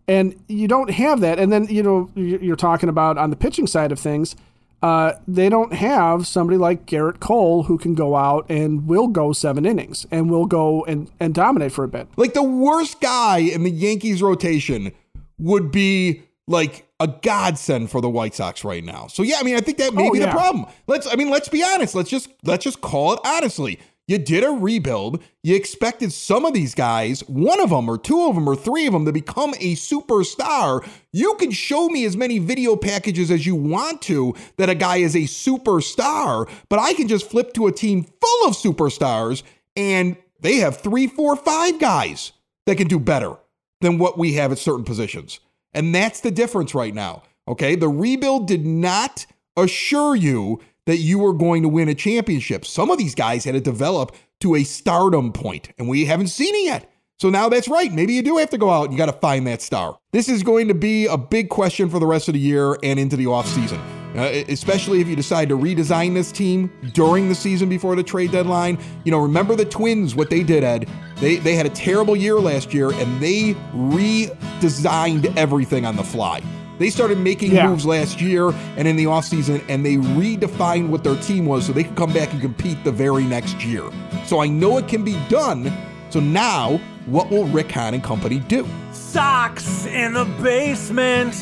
and 0.07 0.41
you 0.47 0.69
don't 0.69 0.91
have 0.91 1.21
that. 1.21 1.41
And 1.41 1.53
then 1.53 1.67
you 1.67 1.83
know 1.83 2.09
you're 2.14 2.55
talking 2.55 2.88
about 2.88 3.19
on 3.19 3.31
the 3.31 3.37
pitching 3.37 3.67
side 3.67 3.91
of 3.91 3.99
things 3.99 4.37
uh, 4.83 5.14
they 5.27 5.49
don't 5.49 5.73
have 5.73 6.27
somebody 6.27 6.57
like 6.57 6.87
Gerrit 6.87 7.21
Cole 7.21 7.64
who 7.64 7.79
can 7.79 7.95
go 7.95 8.14
out 8.14 8.47
and 8.49 8.87
will 8.87 9.09
go 9.09 9.33
seven 9.33 9.67
innings 9.67 10.07
and 10.11 10.31
will 10.31 10.47
go 10.47 10.85
and, 10.85 11.11
and 11.19 11.35
dominate 11.35 11.73
for 11.73 11.85
a 11.85 11.88
bit. 11.88 12.09
Like 12.17 12.35
the 12.35 12.43
worst 12.43 13.01
guy 13.01 13.38
in 13.38 13.64
the 13.64 13.71
Yankees 13.71 14.23
rotation 14.23 14.93
would 15.38 15.73
be 15.73 16.23
like 16.47 16.87
a 17.01 17.09
godsend 17.09 17.91
for 17.91 18.01
the 18.01 18.09
White 18.09 18.35
Sox 18.35 18.64
right 18.64 18.85
now. 18.85 19.07
So 19.09 19.23
yeah, 19.23 19.37
I 19.38 19.43
mean, 19.43 19.57
I 19.57 19.61
think 19.61 19.79
that 19.79 19.95
may 19.95 20.09
oh, 20.09 20.12
be 20.12 20.21
yeah. 20.21 20.27
the 20.27 20.33
problem. 20.33 20.67
Let's, 20.87 21.07
I 21.07 21.17
mean, 21.17 21.31
let's 21.31 21.49
be 21.49 21.62
honest. 21.62 21.95
Let's 21.95 22.11
just 22.11 22.29
let's 22.45 22.64
just 22.64 22.81
call 22.81 23.14
it 23.14 23.21
honestly. 23.25 23.79
You 24.09 24.16
did 24.16 24.42
a 24.42 24.51
rebuild. 24.51 25.23
You 25.42 25.55
expected 25.55 26.12
some 26.12 26.47
of 26.47 26.55
these 26.55 26.75
guys, 26.75 27.21
one 27.29 27.61
of 27.61 27.71
them 27.71 27.88
or 27.88 27.99
two 27.99 28.27
of 28.27 28.35
them 28.35 28.49
or 28.49 28.57
three 28.57 28.87
of 28.87 28.94
them, 28.94 29.05
to 29.05 29.12
become 29.12 29.55
a 29.61 29.77
superstar. 29.77 30.85
You 31.12 31.35
can 31.35 31.51
show 31.51 31.88
me 31.88 32.07
as 32.07 32.16
many 32.16 32.38
video 32.38 32.75
packages 32.75 33.31
as 33.31 33.47
you 33.47 33.55
want 33.55 34.01
to 34.03 34.35
that 34.57 34.71
a 34.71 34.75
guy 34.75 34.97
is 34.97 35.14
a 35.14 35.21
superstar, 35.21 36.49
but 36.71 36.79
I 36.79 36.94
can 36.94 37.07
just 37.07 37.31
flip 37.31 37.53
to 37.53 37.66
a 37.66 37.73
team 37.73 38.05
full 38.05 38.49
of 38.49 38.57
superstars 38.57 39.42
and 39.77 40.16
they 40.40 40.57
have 40.57 40.79
three, 40.79 41.07
four, 41.07 41.37
five 41.37 41.79
guys 41.79 42.33
that 42.66 42.77
can 42.77 42.88
do 42.88 42.99
better 42.99 43.37
than 43.83 43.99
what 43.99 44.16
we 44.18 44.35
have 44.35 44.53
at 44.53 44.59
certain 44.59 44.85
positions. 44.85 45.40
And 45.75 45.94
that's 45.94 46.21
the 46.21 46.31
difference 46.31 46.75
right 46.75 46.94
now. 46.94 47.25
Okay. 47.47 47.77
The 47.77 47.88
rebuild 47.88 48.49
did 48.49 48.64
not 48.64 49.27
assure 49.57 50.16
you 50.16 50.61
that 50.88 50.96
you 50.96 51.18
were 51.18 51.35
going 51.35 51.62
to 51.62 51.68
win 51.68 51.87
a 51.90 51.94
championship. 51.94 52.64
Some 52.64 52.90
of 52.90 52.96
these 52.96 53.14
guys 53.14 53.44
had 53.44 53.53
to 53.53 53.61
develop 53.61 54.16
to 54.40 54.55
a 54.55 54.64
stardom 54.64 55.35
point, 55.35 55.70
and 55.77 55.87
we 55.87 56.07
haven't 56.07 56.29
seen 56.29 56.55
it 56.55 56.64
yet. 56.64 56.90
So 57.18 57.29
now 57.29 57.51
that's 57.51 57.68
right. 57.68 57.92
Maybe 57.92 58.14
you 58.14 58.22
do 58.22 58.38
have 58.38 58.48
to 58.51 58.59
go 58.59 58.70
out 58.70 58.85
and 58.85 58.92
you 58.92 58.98
got 58.98 59.12
to 59.12 59.20
find 59.20 59.46
that 59.48 59.61
star. 59.61 59.98
This 60.12 60.31
is 60.31 60.42
going 60.42 60.66
to 60.68 60.74
be 60.74 61.05
a 61.05 61.18
big 61.18 61.51
question 61.51 61.90
for 61.90 61.98
the 61.98 62.07
rest 62.07 62.29
of 62.29 62.35
the 62.35 62.40
year 62.40 62.79
and 62.83 62.98
into 62.98 63.16
the 63.16 63.27
offseason. 63.27 63.79
Uh, 64.16 64.42
especially 64.48 65.03
if 65.03 65.09
you 65.09 65.14
decide 65.14 65.51
to 65.51 65.59
redesign 65.59 66.14
this 66.14 66.33
team 66.33 66.72
during 66.94 67.29
the 67.29 67.35
season 67.35 67.68
before 67.68 67.94
the 67.94 68.03
trade 68.03 68.33
deadline. 68.33 68.79
You 69.05 69.12
know, 69.12 69.18
remember 69.18 69.55
the 69.57 69.66
Twins, 69.66 70.14
what 70.14 70.31
they 70.31 70.42
did, 70.42 70.64
Ed. 70.64 70.88
They, 71.16 71.37
they 71.37 71.55
had 71.55 71.66
a 71.66 71.70
terrible 71.70 72.16
year 72.16 72.40
last 72.40 72.72
year 72.72 72.92
and 72.92 73.20
they 73.20 73.53
redesigned 73.74 75.37
everything 75.37 75.85
on 75.85 75.96
the 75.96 76.03
fly. 76.03 76.40
They 76.79 76.91
started 76.91 77.19
making 77.19 77.53
yeah. 77.53 77.69
moves 77.69 77.85
last 77.85 78.21
year 78.21 78.51
and 78.77 78.87
in 78.87 78.97
the 78.97 79.05
offseason, 79.05 79.64
and 79.69 79.85
they 79.85 79.97
redefined 79.97 80.88
what 80.88 81.05
their 81.05 81.17
team 81.17 81.47
was 81.47 81.67
so 81.67 81.73
they 81.73 81.85
could 81.85 81.97
come 81.97 82.12
back 82.12 82.33
and 82.33 82.41
compete 82.41 82.83
the 82.85 82.93
very 82.93 83.25
next 83.25 83.64
year. 83.64 83.91
So 84.27 84.41
I 84.41 84.47
know 84.47 84.79
it 84.79 84.88
can 84.88 85.05
be 85.05 85.19
done. 85.29 85.73
So 86.11 86.21
now, 86.21 86.79
what 87.07 87.31
will 87.31 87.47
Rick 87.47 87.73
Hahn 87.73 87.95
and 87.95 88.03
company 88.03 88.38
do? 88.41 88.67
Sox 88.93 89.87
in 89.87 90.12
the 90.14 90.25
basement. 90.43 91.35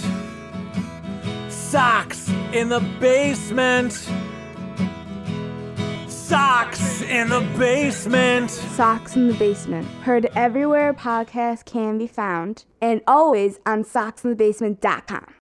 Sox 1.51 2.29
in 2.53 2.69
the 2.69 2.81
basement. 3.01 4.09
Sox 6.29 7.03
in 7.03 7.29
the 7.29 7.41
basement. 7.57 8.51
Sox 8.51 9.15
in 9.15 9.29
the 9.29 9.35
basement. 9.35 9.87
Heard 10.03 10.27
everywhere 10.35 10.93
podcasts 10.93 11.65
can 11.65 11.99
be 11.99 12.09
found 12.09 12.65
and 12.83 13.01
always 13.07 13.61
on 13.65 13.85
soxinthebasement.com. 13.85 15.36